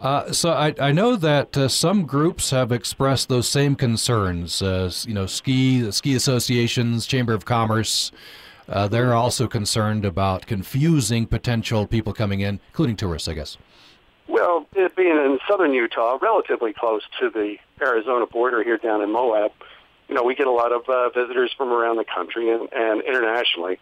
Uh, 0.00 0.30
so 0.32 0.52
I, 0.52 0.74
I 0.80 0.92
know 0.92 1.16
that 1.16 1.56
uh, 1.56 1.66
some 1.66 2.06
groups 2.06 2.50
have 2.50 2.70
expressed 2.70 3.28
those 3.28 3.48
same 3.48 3.74
concerns. 3.74 4.62
Uh, 4.62 4.92
you 5.04 5.14
know, 5.14 5.26
ski 5.26 5.90
ski 5.90 6.14
associations, 6.14 7.06
Chamber 7.06 7.34
of 7.34 7.44
Commerce. 7.44 8.12
Uh, 8.68 8.86
they're 8.86 9.14
also 9.14 9.48
concerned 9.48 10.04
about 10.04 10.46
confusing 10.46 11.26
potential 11.26 11.86
people 11.86 12.12
coming 12.12 12.40
in, 12.40 12.60
including 12.68 12.96
tourists, 12.96 13.26
I 13.26 13.34
guess. 13.34 13.56
Well, 14.28 14.66
it 14.76 14.94
being 14.94 15.16
in 15.16 15.38
southern 15.48 15.72
Utah, 15.72 16.18
relatively 16.20 16.74
close 16.74 17.02
to 17.18 17.30
the 17.30 17.56
Arizona 17.80 18.26
border 18.26 18.62
here 18.62 18.76
down 18.76 19.00
in 19.00 19.10
Moab, 19.10 19.52
you 20.08 20.14
know, 20.14 20.22
we 20.22 20.34
get 20.34 20.46
a 20.46 20.52
lot 20.52 20.70
of 20.70 20.88
uh, 20.88 21.08
visitors 21.08 21.50
from 21.56 21.70
around 21.70 21.96
the 21.96 22.04
country 22.04 22.50
and, 22.52 22.68
and 22.72 23.02
internationally. 23.02 23.80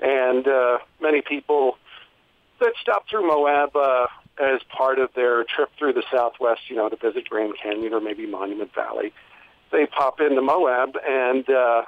And 0.00 0.46
many 1.00 1.22
people 1.22 1.78
that 2.60 2.74
stop 2.80 3.08
through 3.08 3.26
Moab 3.26 3.70
as 4.38 4.60
part 4.68 4.98
of 4.98 5.12
their 5.14 5.44
trip 5.44 5.70
through 5.78 5.94
the 5.94 6.04
Southwest, 6.10 6.62
you 6.68 6.76
know, 6.76 6.88
to 6.88 6.96
visit 6.96 7.28
Grand 7.28 7.54
Canyon 7.62 7.92
or 7.94 8.00
maybe 8.00 8.26
Monument 8.26 8.72
Valley, 8.74 9.12
they 9.72 9.86
pop 9.86 10.20
into 10.20 10.42
Moab 10.42 10.96
and 11.06 11.48
uh, 11.48 11.82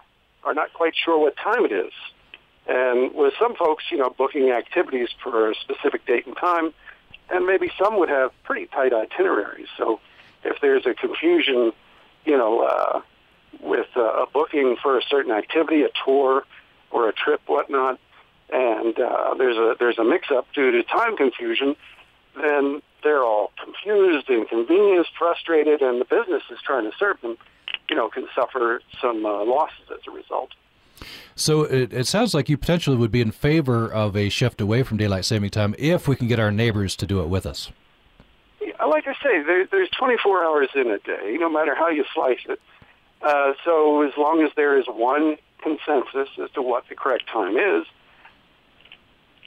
are 0.44 0.54
not 0.54 0.72
quite 0.72 0.94
sure 0.96 1.18
what 1.18 1.36
time 1.36 1.64
it 1.64 1.72
is. 1.72 1.92
And 2.66 3.14
with 3.14 3.34
some 3.38 3.54
folks, 3.56 3.84
you 3.90 3.98
know, 3.98 4.10
booking 4.10 4.50
activities 4.50 5.08
for 5.22 5.50
a 5.50 5.54
specific 5.54 6.04
date 6.06 6.26
and 6.26 6.36
time, 6.36 6.72
and 7.30 7.46
maybe 7.46 7.70
some 7.78 7.98
would 7.98 8.08
have 8.08 8.30
pretty 8.44 8.66
tight 8.66 8.92
itineraries. 8.92 9.68
So 9.76 10.00
if 10.44 10.60
there's 10.60 10.86
a 10.86 10.94
confusion, 10.94 11.72
you 12.24 12.36
know, 12.36 12.60
uh, 12.60 13.00
with 13.60 13.88
uh, 13.96 14.24
a 14.24 14.26
booking 14.26 14.76
for 14.82 14.98
a 14.98 15.02
certain 15.02 15.32
activity, 15.32 15.82
a 15.82 15.88
tour 16.04 16.44
or 16.90 17.08
a 17.08 17.12
trip, 17.12 17.40
whatnot, 17.46 17.98
and 18.50 18.98
uh, 18.98 19.34
there's 19.34 19.56
a 19.56 19.76
there's 19.78 19.98
a 19.98 20.04
mix-up 20.04 20.46
due 20.54 20.70
to 20.70 20.82
time 20.82 21.16
confusion, 21.16 21.76
then 22.36 22.82
they're 23.02 23.22
all 23.22 23.52
confused, 23.62 24.28
inconvenienced, 24.28 25.10
frustrated, 25.18 25.82
and 25.82 26.00
the 26.00 26.04
business 26.04 26.42
is 26.50 26.58
trying 26.64 26.90
to 26.90 26.96
serve 26.98 27.20
them, 27.20 27.36
you 27.88 27.96
know, 27.96 28.08
can 28.08 28.26
suffer 28.34 28.82
some 29.00 29.24
uh, 29.24 29.44
losses 29.44 29.86
as 29.92 30.00
a 30.06 30.10
result. 30.10 30.50
So 31.36 31.62
it, 31.62 31.92
it 31.92 32.06
sounds 32.06 32.34
like 32.34 32.48
you 32.48 32.56
potentially 32.56 32.96
would 32.96 33.12
be 33.12 33.20
in 33.20 33.30
favor 33.30 33.90
of 33.90 34.16
a 34.16 34.28
shift 34.28 34.60
away 34.60 34.82
from 34.82 34.96
daylight 34.96 35.24
saving 35.24 35.50
time 35.50 35.74
if 35.78 36.08
we 36.08 36.16
can 36.16 36.26
get 36.26 36.40
our 36.40 36.50
neighbors 36.50 36.96
to 36.96 37.06
do 37.06 37.20
it 37.20 37.28
with 37.28 37.46
us. 37.46 37.70
Yeah, 38.60 38.84
like 38.84 39.06
I 39.06 39.14
say, 39.22 39.42
there, 39.44 39.66
there's 39.66 39.90
24 39.90 40.44
hours 40.44 40.68
in 40.74 40.90
a 40.90 40.98
day, 40.98 41.36
no 41.38 41.48
matter 41.48 41.74
how 41.76 41.88
you 41.88 42.04
slice 42.12 42.40
it. 42.48 42.60
Uh, 43.22 43.52
so 43.64 44.02
as 44.02 44.12
long 44.16 44.42
as 44.42 44.50
there 44.56 44.78
is 44.78 44.86
one 44.86 45.36
consensus 45.62 46.28
as 46.42 46.50
to 46.54 46.62
what 46.62 46.88
the 46.88 46.94
correct 46.94 47.28
time 47.28 47.56
is, 47.56 47.84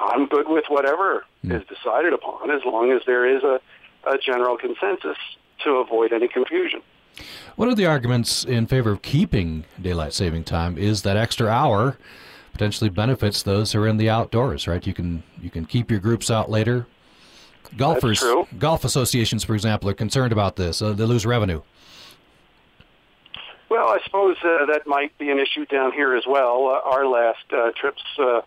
I'm 0.02 0.26
good 0.28 0.47
with 0.47 0.66
whatever 0.68 1.26
is 1.43 1.64
decided 1.68 2.14
upon, 2.14 2.52
as 2.52 2.62
long 2.66 2.91
as 2.91 3.02
there 3.06 3.26
is 3.26 3.43
a, 3.43 3.60
a 4.08 4.18
general 4.18 4.58
consensus 4.58 5.18
to 5.64 5.72
avoid 5.76 6.12
any 6.12 6.28
confusion. 6.28 6.82
One 7.56 7.70
of 7.70 7.78
the 7.78 7.86
arguments 7.86 8.43
in 8.43 8.68
favor 8.68 8.91
of 8.91 9.02
keeping 9.02 9.66
daylight 9.82 10.14
saving 10.14 10.45
time 10.45 10.78
is 10.78 11.02
that 11.04 11.18
extra 11.18 11.47
hour 11.47 11.97
potentially 12.54 12.89
benefits 12.89 13.43
those 13.43 13.72
who 13.72 13.82
are 13.82 13.88
in 13.88 13.97
the 13.97 14.10
outdoors, 14.10 14.68
right? 14.68 14.86
You 14.86 14.93
can 14.93 15.24
you 15.41 15.49
can 15.49 15.66
keep 15.66 15.91
your 15.91 15.99
groups 15.99 16.32
out 16.32 16.49
later. 16.49 16.88
Golfers, 17.78 18.24
golf 18.58 18.84
associations, 18.84 19.43
for 19.43 19.54
example, 19.54 19.89
are 19.89 19.93
concerned 19.93 20.34
about 20.34 20.58
this. 20.58 20.82
Uh, 20.82 20.91
they 20.91 21.06
lose 21.06 21.26
revenue. 21.26 21.62
Well, 23.70 23.88
I 23.88 23.99
suppose 24.04 24.36
uh, 24.43 24.66
that 24.66 24.82
might 24.86 25.18
be 25.18 25.30
an 25.30 25.39
issue 25.39 25.66
down 25.66 25.93
here 25.93 26.14
as 26.16 26.24
well. 26.28 26.68
Uh, 26.68 26.89
our 26.89 27.08
last 27.08 27.45
uh, 27.54 27.72
trips 27.80 28.02
uh, 28.20 28.41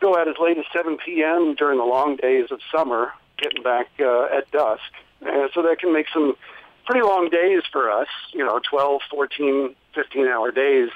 go 0.00 0.16
out 0.16 0.28
as 0.28 0.36
late 0.40 0.58
as 0.58 0.64
7 0.72 0.98
p.m. 1.04 1.54
during 1.54 1.78
the 1.78 1.84
long 1.84 2.16
days 2.16 2.50
of 2.50 2.60
summer, 2.74 3.12
getting 3.36 3.62
back 3.62 3.88
uh, 4.00 4.24
at 4.24 4.50
dusk. 4.50 4.82
Uh, 5.24 5.48
so 5.54 5.62
that 5.62 5.78
can 5.78 5.92
make 5.92 6.06
some 6.12 6.34
pretty 6.86 7.02
long 7.06 7.28
days 7.28 7.62
for 7.70 7.90
us, 7.90 8.08
you 8.32 8.44
know, 8.44 8.60
12, 8.68 9.02
14, 9.10 9.74
15-hour 9.94 10.50
days 10.50 10.90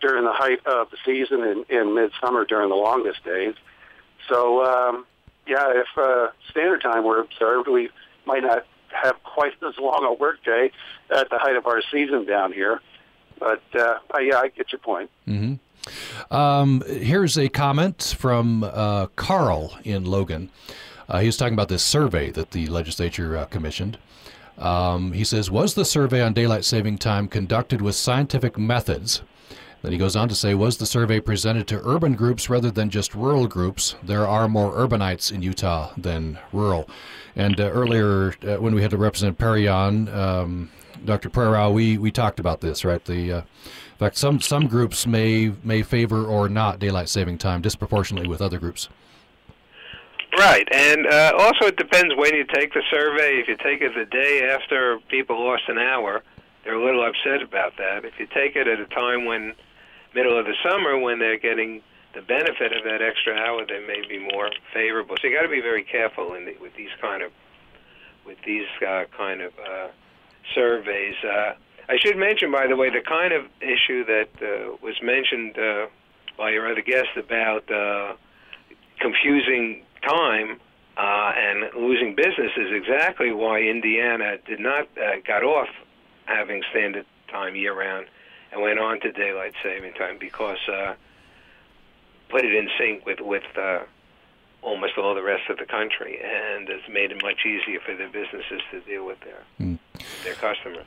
during 0.00 0.24
the 0.24 0.32
height 0.32 0.64
of 0.66 0.90
the 0.90 0.96
season 1.04 1.42
in, 1.42 1.64
in 1.68 1.94
midsummer 1.94 2.44
during 2.44 2.68
the 2.68 2.76
longest 2.76 3.24
days. 3.24 3.54
So, 4.28 4.64
um, 4.64 5.06
yeah, 5.46 5.72
if 5.74 5.86
uh, 5.96 6.28
standard 6.50 6.82
time 6.82 7.04
were 7.04 7.20
observed, 7.20 7.68
we 7.68 7.88
might 8.26 8.42
not 8.42 8.66
have 8.88 9.22
quite 9.24 9.54
as 9.66 9.74
long 9.78 10.04
a 10.04 10.12
work 10.12 10.44
day 10.44 10.70
at 11.10 11.30
the 11.30 11.38
height 11.38 11.56
of 11.56 11.66
our 11.66 11.82
season 11.90 12.26
down 12.26 12.52
here. 12.52 12.80
But 13.38 13.62
uh, 13.74 13.98
yeah, 14.20 14.38
I 14.38 14.48
get 14.48 14.70
your 14.70 14.78
point. 14.78 15.10
Mm 15.26 15.38
hmm 15.38 15.54
Um, 16.30 16.82
here's 16.86 17.36
a 17.36 17.48
comment 17.48 18.14
from 18.18 18.64
uh, 18.64 19.06
Carl 19.16 19.76
in 19.84 20.04
Logan. 20.04 20.50
Uh, 21.08 21.20
he 21.20 21.26
was 21.26 21.36
talking 21.36 21.54
about 21.54 21.68
this 21.68 21.82
survey 21.82 22.30
that 22.30 22.52
the 22.52 22.66
legislature 22.68 23.36
uh, 23.36 23.44
commissioned. 23.46 23.98
Um, 24.58 25.12
he 25.12 25.24
says, 25.24 25.50
Was 25.50 25.74
the 25.74 25.84
survey 25.84 26.22
on 26.22 26.32
daylight 26.32 26.64
saving 26.64 26.98
time 26.98 27.28
conducted 27.28 27.82
with 27.82 27.94
scientific 27.96 28.58
methods? 28.58 29.22
Then 29.82 29.92
he 29.92 29.98
goes 29.98 30.14
on 30.14 30.28
to 30.28 30.34
say, 30.34 30.54
Was 30.54 30.76
the 30.76 30.86
survey 30.86 31.20
presented 31.20 31.66
to 31.68 31.82
urban 31.84 32.14
groups 32.14 32.48
rather 32.48 32.70
than 32.70 32.88
just 32.88 33.14
rural 33.14 33.48
groups? 33.48 33.96
There 34.02 34.26
are 34.26 34.48
more 34.48 34.72
urbanites 34.72 35.32
in 35.32 35.42
Utah 35.42 35.92
than 35.96 36.38
rural. 36.52 36.88
And 37.34 37.60
uh, 37.60 37.64
earlier, 37.64 38.34
uh, 38.46 38.56
when 38.56 38.74
we 38.74 38.82
had 38.82 38.92
to 38.92 38.96
represent 38.96 39.38
Perry 39.38 39.66
on, 39.66 40.08
um, 40.08 40.70
Dr. 41.04 41.30
Prerau, 41.30 41.72
we, 41.72 41.98
we 41.98 42.12
talked 42.12 42.38
about 42.38 42.60
this, 42.60 42.84
right? 42.84 43.04
The 43.04 43.32
uh, 43.32 43.42
in 44.02 44.08
fact, 44.08 44.18
some 44.18 44.40
some 44.40 44.66
groups 44.66 45.06
may 45.06 45.52
may 45.62 45.82
favor 45.82 46.26
or 46.26 46.48
not 46.48 46.80
daylight 46.80 47.08
saving 47.08 47.38
time 47.38 47.62
disproportionately 47.62 48.28
with 48.28 48.42
other 48.42 48.58
groups. 48.58 48.88
Right, 50.36 50.66
and 50.72 51.06
uh, 51.06 51.32
also 51.38 51.66
it 51.66 51.76
depends 51.76 52.12
when 52.16 52.34
you 52.34 52.44
take 52.52 52.74
the 52.74 52.82
survey. 52.90 53.38
If 53.38 53.46
you 53.46 53.56
take 53.62 53.80
it 53.80 53.92
the 53.94 54.06
day 54.06 54.48
after 54.50 54.98
people 55.08 55.38
lost 55.38 55.68
an 55.68 55.78
hour, 55.78 56.24
they're 56.64 56.74
a 56.74 56.84
little 56.84 57.06
upset 57.06 57.42
about 57.42 57.76
that. 57.76 58.04
If 58.04 58.18
you 58.18 58.26
take 58.26 58.56
it 58.56 58.66
at 58.66 58.80
a 58.80 58.86
time 58.86 59.24
when, 59.24 59.54
middle 60.16 60.36
of 60.36 60.46
the 60.46 60.54
summer, 60.68 60.98
when 60.98 61.20
they're 61.20 61.38
getting 61.38 61.80
the 62.14 62.22
benefit 62.22 62.72
of 62.72 62.82
that 62.82 63.02
extra 63.02 63.36
hour, 63.36 63.64
they 63.66 63.86
may 63.86 64.02
be 64.08 64.18
more 64.18 64.50
favorable. 64.74 65.14
So 65.22 65.28
you 65.28 65.36
got 65.36 65.42
to 65.42 65.48
be 65.48 65.60
very 65.60 65.84
careful 65.84 66.34
in 66.34 66.46
the, 66.46 66.56
with 66.60 66.74
these 66.74 66.90
kind 67.00 67.22
of 67.22 67.30
with 68.26 68.38
these 68.44 68.66
uh, 68.84 69.04
kind 69.16 69.42
of 69.42 69.52
uh, 69.60 69.88
surveys. 70.56 71.14
Uh, 71.22 71.52
I 71.88 71.96
should 71.98 72.16
mention, 72.16 72.50
by 72.52 72.66
the 72.66 72.76
way, 72.76 72.90
the 72.90 73.00
kind 73.06 73.32
of 73.32 73.44
issue 73.60 74.04
that 74.06 74.28
uh, 74.40 74.76
was 74.82 74.94
mentioned 75.02 75.58
uh, 75.58 75.86
by 76.38 76.50
your 76.50 76.70
other 76.70 76.82
guest 76.82 77.08
about 77.16 77.70
uh, 77.70 78.14
confusing 79.00 79.82
time 80.06 80.60
uh, 80.96 81.32
and 81.36 81.74
losing 81.74 82.14
business 82.14 82.52
is 82.56 82.72
exactly 82.72 83.32
why 83.32 83.60
Indiana 83.60 84.36
did 84.46 84.60
not 84.60 84.88
uh, 84.96 85.16
got 85.26 85.42
off 85.42 85.68
having 86.26 86.62
standard 86.70 87.06
time 87.30 87.56
year 87.56 87.74
round 87.78 88.06
and 88.52 88.60
went 88.62 88.78
on 88.78 89.00
to 89.00 89.10
daylight 89.12 89.54
saving 89.62 89.92
time 89.94 90.18
because 90.18 90.58
uh, 90.68 90.94
put 92.28 92.44
it 92.44 92.54
in 92.54 92.68
sync 92.78 93.04
with 93.06 93.20
with 93.20 93.42
uh, 93.58 93.80
almost 94.62 94.96
all 94.98 95.14
the 95.14 95.22
rest 95.22 95.48
of 95.50 95.58
the 95.58 95.64
country 95.64 96.18
and 96.22 96.68
it's 96.68 96.88
made 96.88 97.10
it 97.10 97.20
much 97.22 97.40
easier 97.44 97.80
for 97.80 97.96
their 97.96 98.08
businesses 98.08 98.60
to 98.70 98.80
deal 98.82 99.04
with 99.04 99.18
their 99.20 99.42
Mm. 99.60 99.78
their 100.24 100.34
customers. 100.34 100.86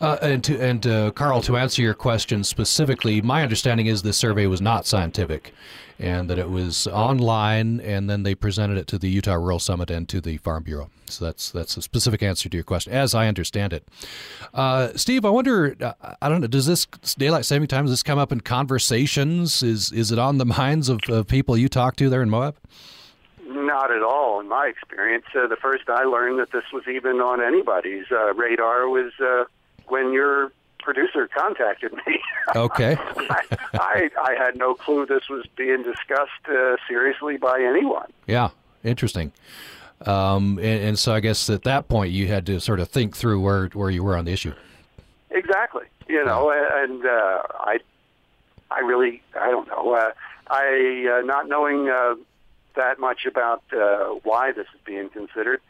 Uh, 0.00 0.18
and 0.22 0.44
to, 0.44 0.60
and 0.60 0.86
uh, 0.86 1.10
Carl, 1.12 1.42
to 1.42 1.56
answer 1.56 1.82
your 1.82 1.94
question 1.94 2.44
specifically, 2.44 3.20
my 3.20 3.42
understanding 3.42 3.86
is 3.86 4.02
this 4.02 4.16
survey 4.16 4.46
was 4.46 4.60
not 4.60 4.86
scientific, 4.86 5.52
and 5.98 6.28
that 6.30 6.38
it 6.38 6.50
was 6.50 6.86
online, 6.86 7.80
and 7.80 8.08
then 8.08 8.22
they 8.22 8.34
presented 8.34 8.78
it 8.78 8.86
to 8.88 8.98
the 8.98 9.08
Utah 9.08 9.34
Rural 9.34 9.58
Summit 9.58 9.90
and 9.90 10.08
to 10.08 10.20
the 10.20 10.38
Farm 10.38 10.62
Bureau. 10.62 10.90
So 11.06 11.24
that's 11.24 11.50
that's 11.50 11.76
a 11.76 11.82
specific 11.82 12.22
answer 12.22 12.48
to 12.48 12.56
your 12.56 12.64
question, 12.64 12.92
as 12.92 13.14
I 13.14 13.28
understand 13.28 13.72
it. 13.72 13.86
Uh, 14.54 14.90
Steve, 14.96 15.24
I 15.24 15.30
wonder, 15.30 15.76
uh, 15.80 15.92
I 16.22 16.28
don't 16.28 16.40
know, 16.40 16.46
does 16.46 16.66
this 16.66 16.86
daylight 17.18 17.44
saving 17.44 17.68
time 17.68 17.84
does 17.84 17.92
this 17.92 18.02
come 18.02 18.18
up 18.18 18.32
in 18.32 18.40
conversations? 18.40 19.62
Is 19.62 19.92
is 19.92 20.12
it 20.12 20.18
on 20.18 20.38
the 20.38 20.46
minds 20.46 20.88
of, 20.88 21.00
of 21.08 21.26
people 21.26 21.56
you 21.56 21.68
talk 21.68 21.96
to 21.96 22.08
there 22.08 22.22
in 22.22 22.30
Moab? 22.30 22.56
Not 23.46 23.90
at 23.90 24.02
all, 24.02 24.40
in 24.40 24.48
my 24.48 24.66
experience. 24.66 25.24
Uh, 25.34 25.46
the 25.48 25.56
first 25.56 25.88
I 25.88 26.04
learned 26.04 26.38
that 26.38 26.52
this 26.52 26.64
was 26.72 26.84
even 26.88 27.16
on 27.16 27.42
anybody's 27.42 28.06
uh, 28.10 28.32
radar 28.34 28.88
was 28.88 29.12
when 29.90 30.12
your 30.12 30.52
producer 30.78 31.28
contacted 31.28 31.92
me. 31.92 32.20
Okay. 32.56 32.96
I, 32.98 33.44
I, 33.74 34.10
I 34.20 34.34
had 34.36 34.56
no 34.56 34.74
clue 34.74 35.06
this 35.06 35.28
was 35.28 35.46
being 35.54 35.84
discussed 35.84 36.48
uh, 36.48 36.74
seriously 36.88 37.36
by 37.36 37.60
anyone. 37.62 38.10
Yeah, 38.26 38.48
interesting. 38.82 39.30
Um, 40.04 40.58
and, 40.58 40.82
and, 40.82 40.98
so 40.98 41.14
I 41.14 41.20
guess 41.20 41.48
at 41.48 41.62
that 41.62 41.86
point 41.86 42.10
you 42.10 42.26
had 42.26 42.46
to 42.46 42.60
sort 42.60 42.80
of 42.80 42.88
think 42.88 43.16
through 43.16 43.40
where 43.40 43.66
where 43.68 43.88
you 43.88 44.02
were 44.02 44.16
on 44.16 44.24
the 44.24 44.32
issue. 44.32 44.52
Exactly. 45.30 45.84
You 46.08 46.24
know, 46.24 46.50
and 46.50 47.06
uh, 47.06 47.42
I 47.60 47.78
I 48.70 48.80
really 48.80 49.22
I 49.38 49.50
don't 49.50 49.68
know. 49.68 49.94
Uh, 49.94 50.10
I 50.48 51.18
uh, 51.20 51.24
not 51.24 51.46
knowing 51.46 51.88
uh, 51.88 52.16
that 52.74 52.98
much 52.98 53.26
about 53.26 53.62
uh, 53.72 54.06
why 54.24 54.50
this 54.50 54.66
is 54.74 54.80
being 54.84 55.08
considered. 55.10 55.60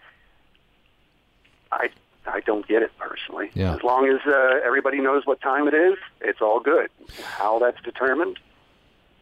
I 1.72 1.90
I 2.26 2.40
don't 2.40 2.66
get 2.66 2.82
it 2.82 2.90
personally. 2.98 3.50
Yeah. 3.54 3.74
As 3.74 3.82
long 3.82 4.08
as 4.08 4.20
uh, 4.26 4.60
everybody 4.64 5.00
knows 5.00 5.26
what 5.26 5.40
time 5.40 5.66
it 5.68 5.74
is, 5.74 5.96
it's 6.20 6.40
all 6.40 6.60
good. 6.60 6.90
How 7.22 7.58
that's 7.58 7.80
determined, 7.82 8.38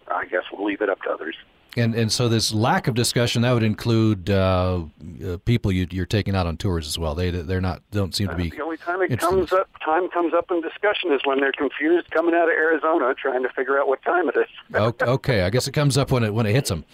I 0.09 0.27
guess 0.27 0.45
we'll 0.53 0.67
leave 0.67 0.81
it 0.83 0.89
up 0.89 1.03
to 1.03 1.11
others. 1.11 1.37
And 1.77 1.95
and 1.95 2.11
so 2.11 2.29
this 2.29 2.53
lack 2.53 2.89
of 2.89 2.95
discussion 2.95 3.43
that 3.43 3.53
would 3.53 3.63
include 3.63 4.31
uh, 4.31 4.85
uh, 5.25 5.37
people 5.45 5.71
you, 5.71 6.03
are 6.03 6.07
taking 6.07 6.35
out 6.35 6.47
on 6.47 6.57
tours 6.57 6.89
as 6.89 6.99
well. 6.99 7.15
They 7.15 7.31
they're 7.31 7.61
not 7.61 7.83
don't 7.91 8.15
seem 8.15 8.29
to 8.29 8.35
be. 8.35 8.51
Uh, 8.51 8.57
the 8.57 8.63
only 8.63 8.77
time 8.79 9.03
it 9.03 9.21
comes 9.21 9.53
up 9.53 9.69
time 9.85 10.09
comes 10.09 10.33
up 10.33 10.51
in 10.51 10.63
discussion 10.63 11.13
is 11.13 11.21
when 11.25 11.41
they're 11.41 11.53
confused 11.53 12.11
coming 12.11 12.35
out 12.35 12.45
of 12.45 12.55
Arizona 12.55 13.15
trying 13.15 13.43
to 13.43 13.51
figure 13.51 13.79
out 13.79 13.87
what 13.87 14.03
time 14.03 14.29
it 14.31 14.37
is. 14.37 14.75
okay, 15.03 15.43
I 15.43 15.51
guess 15.51 15.69
it 15.69 15.73
comes 15.73 15.99
up 15.99 16.11
when 16.11 16.25
it 16.25 16.33
when 16.33 16.47
it 16.47 16.55
hits 16.55 16.71
them. 16.71 16.85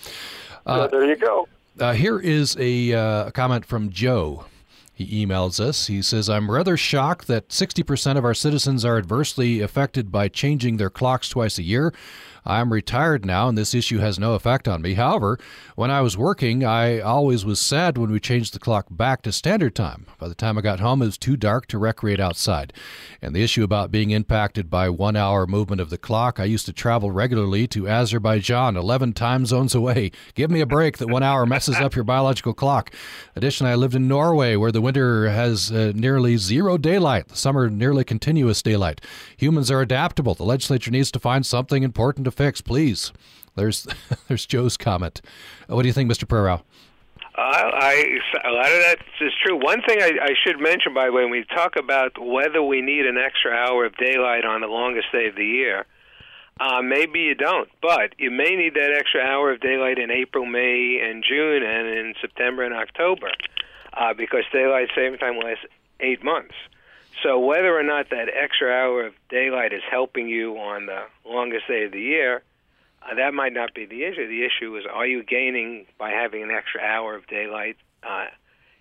Uh, 0.66 0.88
so 0.88 0.98
there 0.98 1.08
you 1.08 1.16
go. 1.16 1.48
Uh, 1.78 1.92
here 1.92 2.20
is 2.20 2.56
a, 2.60 2.92
uh, 2.92 3.30
comment 3.32 3.64
from 3.66 3.90
Joe. 3.90 4.44
He 4.94 5.26
emails 5.26 5.58
us. 5.58 5.88
He 5.88 6.02
says, 6.02 6.30
I'm 6.30 6.50
rather 6.50 6.76
shocked 6.76 7.26
that 7.26 7.48
60% 7.48 8.16
of 8.16 8.24
our 8.24 8.32
citizens 8.32 8.84
are 8.84 8.96
adversely 8.96 9.60
affected 9.60 10.12
by 10.12 10.28
changing 10.28 10.76
their 10.76 10.90
clocks 10.90 11.28
twice 11.28 11.58
a 11.58 11.64
year. 11.64 11.92
I'm 12.46 12.72
retired 12.72 13.24
now, 13.24 13.48
and 13.48 13.56
this 13.56 13.74
issue 13.74 13.98
has 13.98 14.18
no 14.18 14.34
effect 14.34 14.68
on 14.68 14.82
me. 14.82 14.94
However, 14.94 15.38
when 15.76 15.90
I 15.90 16.02
was 16.02 16.18
working, 16.18 16.62
I 16.64 17.00
always 17.00 17.44
was 17.44 17.58
sad 17.58 17.96
when 17.96 18.10
we 18.10 18.20
changed 18.20 18.52
the 18.54 18.58
clock 18.58 18.86
back 18.90 19.22
to 19.22 19.32
standard 19.32 19.74
time. 19.74 20.06
By 20.18 20.28
the 20.28 20.34
time 20.34 20.58
I 20.58 20.60
got 20.60 20.80
home, 20.80 21.00
it 21.00 21.06
was 21.06 21.16
too 21.16 21.36
dark 21.36 21.66
to 21.68 21.78
recreate 21.78 22.20
outside. 22.20 22.72
And 23.22 23.34
the 23.34 23.42
issue 23.42 23.64
about 23.64 23.90
being 23.90 24.10
impacted 24.10 24.68
by 24.68 24.90
one 24.90 25.16
hour 25.16 25.46
movement 25.46 25.80
of 25.80 25.88
the 25.88 25.96
clock, 25.96 26.38
I 26.38 26.44
used 26.44 26.66
to 26.66 26.72
travel 26.72 27.10
regularly 27.10 27.66
to 27.68 27.88
Azerbaijan, 27.88 28.76
11 28.76 29.14
time 29.14 29.46
zones 29.46 29.74
away. 29.74 30.10
Give 30.34 30.50
me 30.50 30.60
a 30.60 30.66
break 30.66 30.98
that 30.98 31.08
one 31.08 31.22
hour 31.22 31.46
messes 31.46 31.76
up 31.76 31.94
your 31.94 32.04
biological 32.04 32.52
clock. 32.52 32.92
Additionally, 33.34 33.72
I 33.72 33.76
lived 33.76 33.94
in 33.94 34.06
Norway, 34.06 34.56
where 34.56 34.72
the 34.72 34.82
winter 34.82 35.30
has 35.30 35.72
uh, 35.72 35.92
nearly 35.94 36.36
zero 36.36 36.76
daylight, 36.76 37.28
the 37.28 37.36
summer 37.36 37.70
nearly 37.70 38.04
continuous 38.04 38.60
daylight. 38.60 39.00
Humans 39.38 39.70
are 39.70 39.80
adaptable. 39.80 40.34
The 40.34 40.44
legislature 40.44 40.90
needs 40.90 41.10
to 41.12 41.18
find 41.18 41.46
something 41.46 41.82
important 41.82 42.26
to 42.26 42.33
fix, 42.34 42.60
please. 42.60 43.12
There's 43.54 43.86
there's 44.28 44.46
Joe's 44.46 44.76
comment. 44.76 45.20
What 45.68 45.82
do 45.82 45.88
you 45.88 45.94
think, 45.94 46.10
Mr. 46.10 46.24
Prerau? 46.24 46.62
Uh, 47.36 47.40
I, 47.40 48.18
a 48.44 48.50
lot 48.50 48.66
of 48.66 48.80
that 48.82 48.98
is 49.20 49.32
true. 49.44 49.56
One 49.56 49.82
thing 49.82 50.00
I, 50.00 50.12
I 50.22 50.34
should 50.46 50.60
mention, 50.60 50.94
by 50.94 51.06
the 51.06 51.12
way, 51.12 51.22
when 51.22 51.32
we 51.32 51.44
talk 51.44 51.74
about 51.76 52.12
whether 52.16 52.62
we 52.62 52.80
need 52.80 53.06
an 53.06 53.18
extra 53.18 53.52
hour 53.52 53.84
of 53.84 53.96
daylight 53.96 54.44
on 54.44 54.60
the 54.60 54.68
longest 54.68 55.06
day 55.10 55.26
of 55.26 55.34
the 55.34 55.44
year, 55.44 55.84
uh, 56.60 56.80
maybe 56.80 57.20
you 57.20 57.34
don't, 57.34 57.68
but 57.82 58.14
you 58.18 58.30
may 58.30 58.54
need 58.54 58.74
that 58.74 58.94
extra 58.96 59.20
hour 59.20 59.50
of 59.52 59.60
daylight 59.60 59.98
in 59.98 60.12
April, 60.12 60.46
May, 60.46 61.00
and 61.02 61.24
June, 61.28 61.64
and 61.64 61.88
in 61.88 62.14
September 62.20 62.62
and 62.62 62.72
October, 62.72 63.30
uh, 63.94 64.14
because 64.14 64.44
daylight 64.52 64.88
saving 64.94 65.18
time 65.18 65.36
lasts 65.36 65.64
eight 65.98 66.22
months. 66.22 66.54
So 67.24 67.38
whether 67.38 67.76
or 67.76 67.82
not 67.82 68.10
that 68.10 68.28
extra 68.28 68.70
hour 68.70 69.06
of 69.06 69.14
daylight 69.30 69.72
is 69.72 69.80
helping 69.90 70.28
you 70.28 70.56
on 70.58 70.86
the 70.86 71.04
longest 71.24 71.66
day 71.66 71.84
of 71.84 71.92
the 71.92 72.00
year, 72.00 72.42
uh, 73.02 73.14
that 73.14 73.32
might 73.32 73.54
not 73.54 73.72
be 73.72 73.86
the 73.86 74.04
issue. 74.04 74.28
The 74.28 74.44
issue 74.44 74.76
is 74.76 74.84
are 74.92 75.06
you 75.06 75.22
gaining 75.22 75.86
by 75.98 76.10
having 76.10 76.42
an 76.42 76.50
extra 76.50 76.82
hour 76.82 77.16
of 77.16 77.26
daylight 77.26 77.76
uh, 78.02 78.26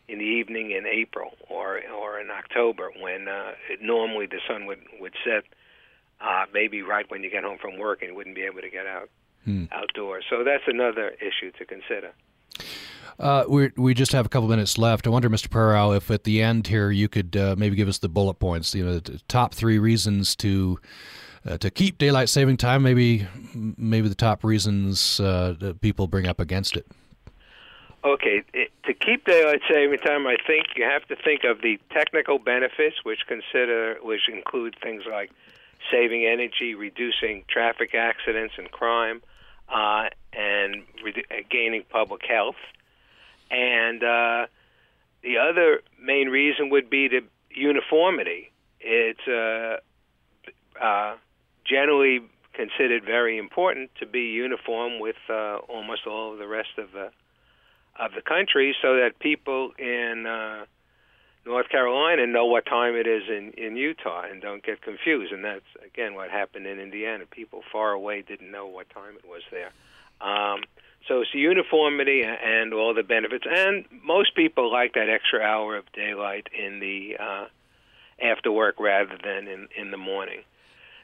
in 0.10 0.20
the 0.20 0.26
evening 0.26 0.72
in 0.72 0.86
April 0.86 1.32
or 1.50 1.80
or 1.90 2.20
in 2.20 2.30
October 2.30 2.92
when 3.00 3.30
uh, 3.30 3.54
it, 3.70 3.82
normally 3.82 4.26
the 4.26 4.40
sun 4.46 4.66
would 4.66 4.82
would 5.00 5.14
set 5.24 5.46
uh, 6.20 6.46
maybe 6.54 6.82
right 6.82 7.10
when 7.10 7.24
you 7.24 7.30
get 7.30 7.46
home 7.46 7.58
from 7.58 7.78
work 7.78 8.02
and 8.02 8.10
you 8.10 8.16
wouldn't 8.16 8.36
be 8.36 8.44
able 8.44 8.60
to 8.62 8.70
get 8.70 8.86
out 8.86 9.10
hmm. 9.46 9.66
outdoors. 9.72 10.26
So 10.30 10.44
that's 10.44 10.68
another 10.68 11.16
issue 11.22 11.52
to 11.60 11.66
consider. 11.66 12.12
Uh, 13.20 13.44
we 13.48 13.72
we 13.78 13.94
just 13.94 14.12
have 14.12 14.26
a 14.26 14.30
couple 14.30 14.50
minutes 14.50 14.78
left. 14.78 15.06
I 15.06 15.10
wonder, 15.10 15.30
Mr. 15.30 15.48
Prerau, 15.48 15.96
if 15.96 16.10
at 16.10 16.24
the 16.24 16.42
end 16.42 16.68
here 16.68 16.92
you 16.92 17.08
could 17.08 17.36
uh, 17.38 17.56
maybe 17.58 17.76
give 17.76 17.88
us 17.88 18.00
the 18.00 18.10
bullet 18.10 18.36
points. 18.36 18.74
You 18.74 18.86
know, 18.86 19.00
the 19.00 19.22
top 19.28 19.54
three 19.54 19.78
reasons 19.80 20.36
to 20.38 20.80
uh, 21.46 21.58
to 21.58 21.70
keep 21.70 21.98
daylight 21.98 22.30
saving 22.30 22.58
time. 22.58 22.84
Maybe 22.84 23.28
maybe 23.54 24.08
the 24.08 24.16
top 24.16 24.44
reasons 24.44 25.20
uh, 25.20 25.56
that 25.60 25.82
people 25.82 26.08
bring 26.08 26.28
up 26.28 26.40
against 26.40 26.76
it. 26.76 26.88
Okay, 28.06 28.44
it, 28.54 28.72
to 28.84 28.94
keep 28.94 29.26
daylight 29.26 29.62
saving 29.72 30.00
time, 30.00 30.28
I 30.28 30.36
think 30.46 30.68
you 30.76 30.84
have 30.84 31.06
to 31.08 31.16
think 31.16 31.46
of 31.46 31.62
the 31.62 31.80
technical 31.92 32.38
benefits, 32.38 32.98
which 33.04 33.20
consider 33.28 33.98
which 34.02 34.28
include 34.28 34.76
things 34.82 35.04
like 35.10 35.32
saving 35.92 36.26
energy, 36.26 36.76
reducing 36.76 37.44
traffic 37.48 37.96
accidents 37.96 38.56
and 38.58 38.70
crime, 38.72 39.22
uh, 39.70 40.10
and 40.34 40.84
re- 41.04 41.46
gaining 41.50 41.84
public 41.90 42.26
health. 42.26 42.56
And 43.54 44.04
uh, 44.04 44.48
the 45.22 45.38
other 45.38 45.82
main 46.02 46.30
reason 46.30 46.70
would 46.72 46.90
be 46.90 47.08
the 47.08 47.22
uniformity. 47.52 48.52
It's 48.80 49.28
uh, 49.28 49.78
uh, 50.84 51.16
generally 51.64 52.22
considered 52.54 53.04
very 53.06 53.38
important 53.38 53.92
to 54.00 54.06
be 54.06 54.22
uniform 54.22 55.00
with 55.00 55.16
uh, 55.30 55.58
almost 55.70 56.08
all 56.08 56.34
of 56.34 56.40
the 56.40 56.48
rest 56.48 56.78
of 56.78 56.92
the 56.92 57.12
of 58.00 58.12
the 58.16 58.24
country, 58.24 58.76
so 58.82 58.96
that 58.96 59.20
people 59.20 59.72
in 59.78 60.26
uh, 60.26 60.66
North 61.46 61.70
Carolina 61.70 62.26
know 62.26 62.46
what 62.46 62.66
time 62.66 62.96
it 62.96 63.06
is 63.06 63.24
in 63.30 63.52
in 63.52 63.78
Utah 63.78 64.24
and 64.30 64.42
don't 64.42 64.64
get 64.64 64.82
confused. 64.82 65.32
And 65.32 65.46
that's 65.46 65.70
again 65.86 66.16
what 66.16 66.32
happened 66.32 66.66
in 66.66 66.80
Indiana. 66.80 67.26
People 67.30 67.62
far 67.72 67.92
away 67.92 68.24
didn't 68.24 68.52
know 68.52 68.66
what 68.66 68.90
time 68.90 69.14
it 69.16 69.30
was 69.30 69.44
there. 69.52 69.72
Um, 70.22 70.64
so 71.08 71.22
it's 71.22 71.32
the 71.34 71.40
uniformity 71.40 72.24
and 72.24 72.74
all 72.74 72.94
the 72.94 73.04
benefits, 73.04 73.46
and 73.50 73.86
most 74.04 74.36
people 74.36 74.72
like 74.72 74.94
that 74.94 75.10
extra 75.10 75.42
hour 75.42 75.76
of 75.76 75.92
daylight 75.92 76.48
in 76.58 76.80
the 76.80 77.18
uh, 77.20 77.46
after 78.22 78.52
work 78.52 78.80
rather 78.80 79.18
than 79.24 79.48
in 79.48 79.68
in 79.76 79.92
the 79.92 79.98
morning. 79.98 80.42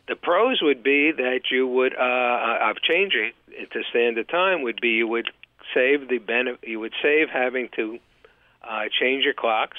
The 0.07 0.15
pros 0.15 0.59
would 0.61 0.83
be 0.83 1.11
that 1.11 1.51
you 1.51 1.67
would 1.67 1.93
uh, 1.93 1.99
uh, 1.99 2.71
of 2.71 2.81
changing 2.81 3.33
to 3.71 3.83
standard 3.89 4.29
time 4.29 4.63
would 4.63 4.79
be 4.81 4.89
you 4.89 5.07
would 5.07 5.29
save 5.73 6.07
the 6.07 6.17
benefit 6.17 6.67
you 6.67 6.79
would 6.79 6.93
save 7.01 7.29
having 7.29 7.69
to 7.75 7.99
uh, 8.63 8.85
change 8.99 9.25
your 9.25 9.33
clocks, 9.33 9.77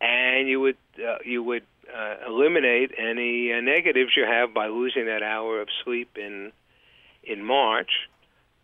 and 0.00 0.46
you 0.46 0.60
would 0.60 0.76
uh, 0.98 1.18
you 1.24 1.42
would 1.42 1.64
uh, 1.94 2.16
eliminate 2.26 2.92
any 2.98 3.52
uh, 3.52 3.60
negatives 3.62 4.10
you 4.14 4.24
have 4.24 4.52
by 4.52 4.66
losing 4.66 5.06
that 5.06 5.22
hour 5.22 5.62
of 5.62 5.68
sleep 5.84 6.18
in 6.18 6.52
in 7.24 7.42
March 7.42 7.90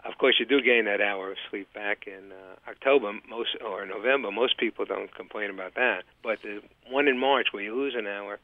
of 0.05 0.18
course, 0.18 0.36
you 0.38 0.44
do 0.44 0.61
gain 0.61 0.84
that 0.84 1.00
hour 1.00 1.30
of 1.30 1.38
sleep 1.50 1.72
back 1.72 2.07
in 2.07 2.32
uh, 2.32 2.70
October, 2.70 3.12
most 3.28 3.57
or 3.64 3.86
November. 3.86 4.30
Most 4.30 4.59
people 4.59 4.84
don't 4.84 5.14
complain 5.14 5.50
about 5.50 5.74
that, 5.74 6.05
but 6.22 6.42
the 6.42 6.61
one 6.90 7.09
in 7.09 7.18
March 7.18 7.48
where 7.52 7.62
you 7.62 7.74
lose 7.74 7.94
an 7.96 8.07
hour, 8.07 8.38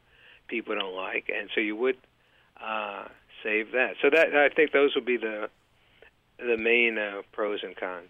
people 0.47 0.75
don't 0.75 0.95
like, 0.95 1.29
and 1.33 1.49
so 1.53 1.61
you 1.61 1.75
would 1.75 1.97
uh, 2.63 3.05
save 3.43 3.71
that. 3.73 3.95
So 4.01 4.09
that 4.09 4.35
I 4.35 4.49
think 4.49 4.71
those 4.71 4.95
would 4.95 5.05
be 5.05 5.17
the 5.17 5.49
the 6.37 6.57
main 6.57 6.97
uh, 6.97 7.21
pros 7.31 7.59
and 7.63 7.75
cons. 7.75 8.09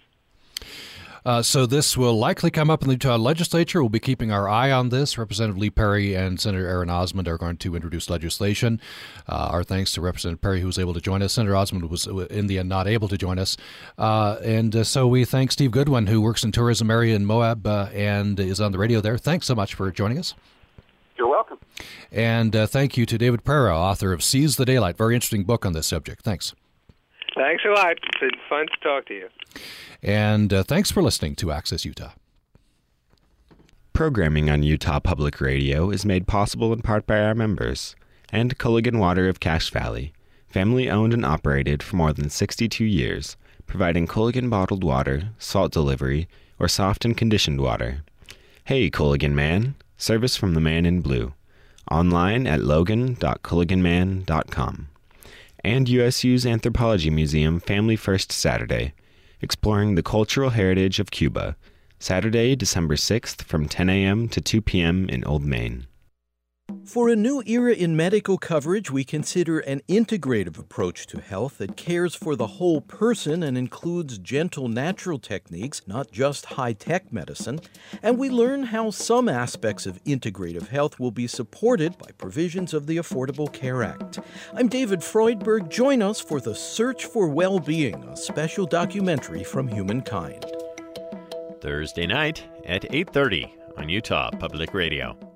Uh, 1.25 1.41
so 1.41 1.65
this 1.65 1.95
will 1.95 2.17
likely 2.17 2.49
come 2.49 2.69
up 2.69 2.81
in 2.81 2.87
the 2.87 2.95
Utah 2.95 3.15
legislature. 3.15 3.81
We'll 3.81 3.89
be 3.89 3.99
keeping 3.99 4.31
our 4.31 4.49
eye 4.49 4.71
on 4.71 4.89
this. 4.89 5.17
Representative 5.17 5.57
Lee 5.59 5.69
Perry 5.69 6.15
and 6.15 6.39
Senator 6.39 6.67
Aaron 6.67 6.89
Osmond 6.89 7.27
are 7.27 7.37
going 7.37 7.57
to 7.57 7.75
introduce 7.75 8.09
legislation. 8.09 8.81
Uh, 9.27 9.49
our 9.51 9.63
thanks 9.63 9.91
to 9.93 10.01
Representative 10.01 10.41
Perry, 10.41 10.61
who 10.61 10.67
was 10.67 10.79
able 10.79 10.93
to 10.93 11.01
join 11.01 11.21
us. 11.21 11.33
Senator 11.33 11.55
Osmond 11.55 11.89
was, 11.89 12.07
uh, 12.07 12.25
in 12.27 12.47
the 12.47 12.57
end, 12.57 12.69
not 12.69 12.87
able 12.87 13.07
to 13.07 13.17
join 13.17 13.37
us. 13.37 13.57
Uh, 13.97 14.37
and 14.43 14.75
uh, 14.75 14.83
so 14.83 15.07
we 15.07 15.25
thank 15.25 15.51
Steve 15.51 15.71
Goodwin, 15.71 16.07
who 16.07 16.21
works 16.21 16.43
in 16.43 16.51
tourism 16.51 16.89
area 16.89 17.15
in 17.15 17.25
Moab 17.25 17.67
uh, 17.67 17.89
and 17.93 18.39
is 18.39 18.59
on 18.59 18.71
the 18.71 18.79
radio 18.79 19.01
there. 19.01 19.17
Thanks 19.17 19.45
so 19.45 19.55
much 19.55 19.73
for 19.73 19.91
joining 19.91 20.17
us. 20.17 20.33
You're 21.17 21.27
welcome. 21.27 21.59
And 22.11 22.55
uh, 22.55 22.65
thank 22.65 22.97
you 22.97 23.05
to 23.05 23.17
David 23.17 23.43
Prerau, 23.43 23.75
author 23.75 24.11
of 24.11 24.23
Seize 24.23 24.55
the 24.55 24.65
Daylight. 24.65 24.97
Very 24.97 25.13
interesting 25.15 25.43
book 25.43 25.65
on 25.65 25.73
this 25.73 25.87
subject. 25.87 26.23
Thanks. 26.23 26.55
Thanks 27.35 27.63
a 27.65 27.69
lot. 27.69 27.91
It's 27.91 28.19
been 28.19 28.31
fun 28.49 28.65
to 28.67 28.77
talk 28.81 29.05
to 29.07 29.13
you. 29.13 29.29
And 30.03 30.53
uh, 30.53 30.63
thanks 30.63 30.91
for 30.91 31.01
listening 31.01 31.35
to 31.35 31.51
Access 31.51 31.85
Utah. 31.85 32.11
Programming 33.93 34.49
on 34.49 34.63
Utah 34.63 34.99
Public 34.99 35.39
Radio 35.39 35.91
is 35.91 36.05
made 36.05 36.27
possible 36.27 36.73
in 36.73 36.81
part 36.81 37.05
by 37.05 37.21
our 37.21 37.35
members 37.35 37.95
and 38.29 38.57
Culligan 38.57 38.97
Water 38.97 39.29
of 39.29 39.39
Cache 39.39 39.69
Valley, 39.69 40.11
family 40.47 40.89
owned 40.89 41.13
and 41.13 41.25
operated 41.25 41.83
for 41.83 41.97
more 41.97 42.13
than 42.13 42.29
62 42.29 42.83
years, 42.83 43.37
providing 43.67 44.07
Culligan 44.07 44.49
bottled 44.49 44.83
water, 44.83 45.29
salt 45.37 45.71
delivery, 45.71 46.27
or 46.57 46.67
soft 46.67 47.05
and 47.05 47.15
conditioned 47.15 47.61
water. 47.61 48.03
Hey, 48.65 48.89
Culligan 48.89 49.33
Man, 49.33 49.75
service 49.97 50.35
from 50.35 50.53
the 50.53 50.61
man 50.61 50.85
in 50.85 51.01
blue. 51.01 51.33
Online 51.89 52.45
at 52.47 52.61
logan.culliganman.com. 52.61 54.87
And 55.63 55.87
USU's 55.87 56.45
Anthropology 56.45 57.09
Museum 57.11 57.59
Family 57.59 57.95
First 57.95 58.31
Saturday, 58.31 58.93
exploring 59.41 59.95
the 59.95 60.03
cultural 60.03 60.49
heritage 60.49 60.99
of 60.99 61.11
Cuba, 61.11 61.55
Saturday, 61.99 62.55
December 62.55 62.95
6th 62.95 63.43
from 63.43 63.67
10 63.67 63.89
a.m. 63.89 64.27
to 64.29 64.41
2 64.41 64.61
p.m. 64.61 65.07
in 65.07 65.23
Old 65.23 65.43
Main. 65.43 65.85
For 66.85 67.07
a 67.07 67.15
new 67.15 67.41
era 67.45 67.73
in 67.73 67.95
medical 67.95 68.37
coverage, 68.37 68.91
we 68.91 69.05
consider 69.05 69.59
an 69.59 69.81
integrative 69.87 70.59
approach 70.59 71.07
to 71.07 71.21
health 71.21 71.59
that 71.59 71.77
cares 71.77 72.15
for 72.15 72.35
the 72.35 72.47
whole 72.47 72.81
person 72.81 73.43
and 73.43 73.57
includes 73.57 74.17
gentle 74.17 74.67
natural 74.67 75.17
techniques, 75.17 75.81
not 75.87 76.11
just 76.11 76.45
high 76.45 76.73
tech 76.73 77.13
medicine. 77.13 77.61
And 78.03 78.17
we 78.17 78.29
learn 78.29 78.63
how 78.63 78.91
some 78.91 79.29
aspects 79.29 79.85
of 79.85 80.03
integrative 80.03 80.67
health 80.67 80.99
will 80.99 81.11
be 81.11 81.27
supported 81.27 81.97
by 81.97 82.09
provisions 82.17 82.73
of 82.73 82.87
the 82.87 82.97
Affordable 82.97 83.51
Care 83.51 83.83
Act. 83.83 84.19
I'm 84.53 84.67
David 84.67 84.99
Freudberg. 84.99 85.69
Join 85.69 86.01
us 86.01 86.19
for 86.19 86.41
The 86.41 86.55
Search 86.55 87.05
for 87.05 87.29
Well-Being, 87.29 88.03
a 88.03 88.17
special 88.17 88.65
documentary 88.65 89.45
from 89.45 89.67
Humankind. 89.67 90.45
Thursday 91.61 92.07
night 92.07 92.43
at 92.65 92.83
8:30 92.91 93.53
on 93.77 93.87
Utah 93.87 94.29
Public 94.31 94.73
Radio. 94.73 95.30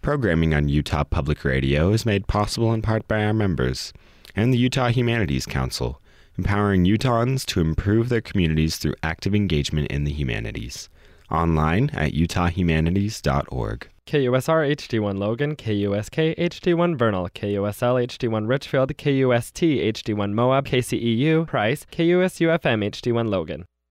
Programming 0.00 0.54
on 0.54 0.68
Utah 0.68 1.04
Public 1.04 1.44
Radio 1.44 1.90
is 1.90 2.06
made 2.06 2.26
possible 2.26 2.72
in 2.72 2.82
part 2.82 3.06
by 3.08 3.24
our 3.24 3.34
members 3.34 3.92
and 4.34 4.54
the 4.54 4.58
Utah 4.58 4.88
Humanities 4.88 5.44
Council, 5.44 6.00
empowering 6.38 6.84
Utahns 6.84 7.44
to 7.46 7.60
improve 7.60 8.08
their 8.08 8.20
communities 8.20 8.76
through 8.76 8.94
active 9.02 9.34
engagement 9.34 9.88
in 9.88 10.04
the 10.04 10.12
humanities. 10.12 10.88
Online 11.30 11.90
at 11.90 12.12
utahhumanities.org. 12.12 13.88
KUSR 14.06 14.74
HD1 14.74 15.18
Logan, 15.18 15.56
KUSK 15.56 16.38
HD1 16.38 16.96
Vernal, 16.96 17.28
KUSL 17.28 18.06
HD1 18.06 18.48
Richfield, 18.48 18.96
KUST 18.96 19.62
HD1 19.92 20.32
Moab, 20.32 20.64
KCEU 20.64 21.46
Price, 21.46 21.84
KUSU 21.92 22.58
FM 22.58 22.88
HD1 22.88 23.28
Logan. 23.28 23.66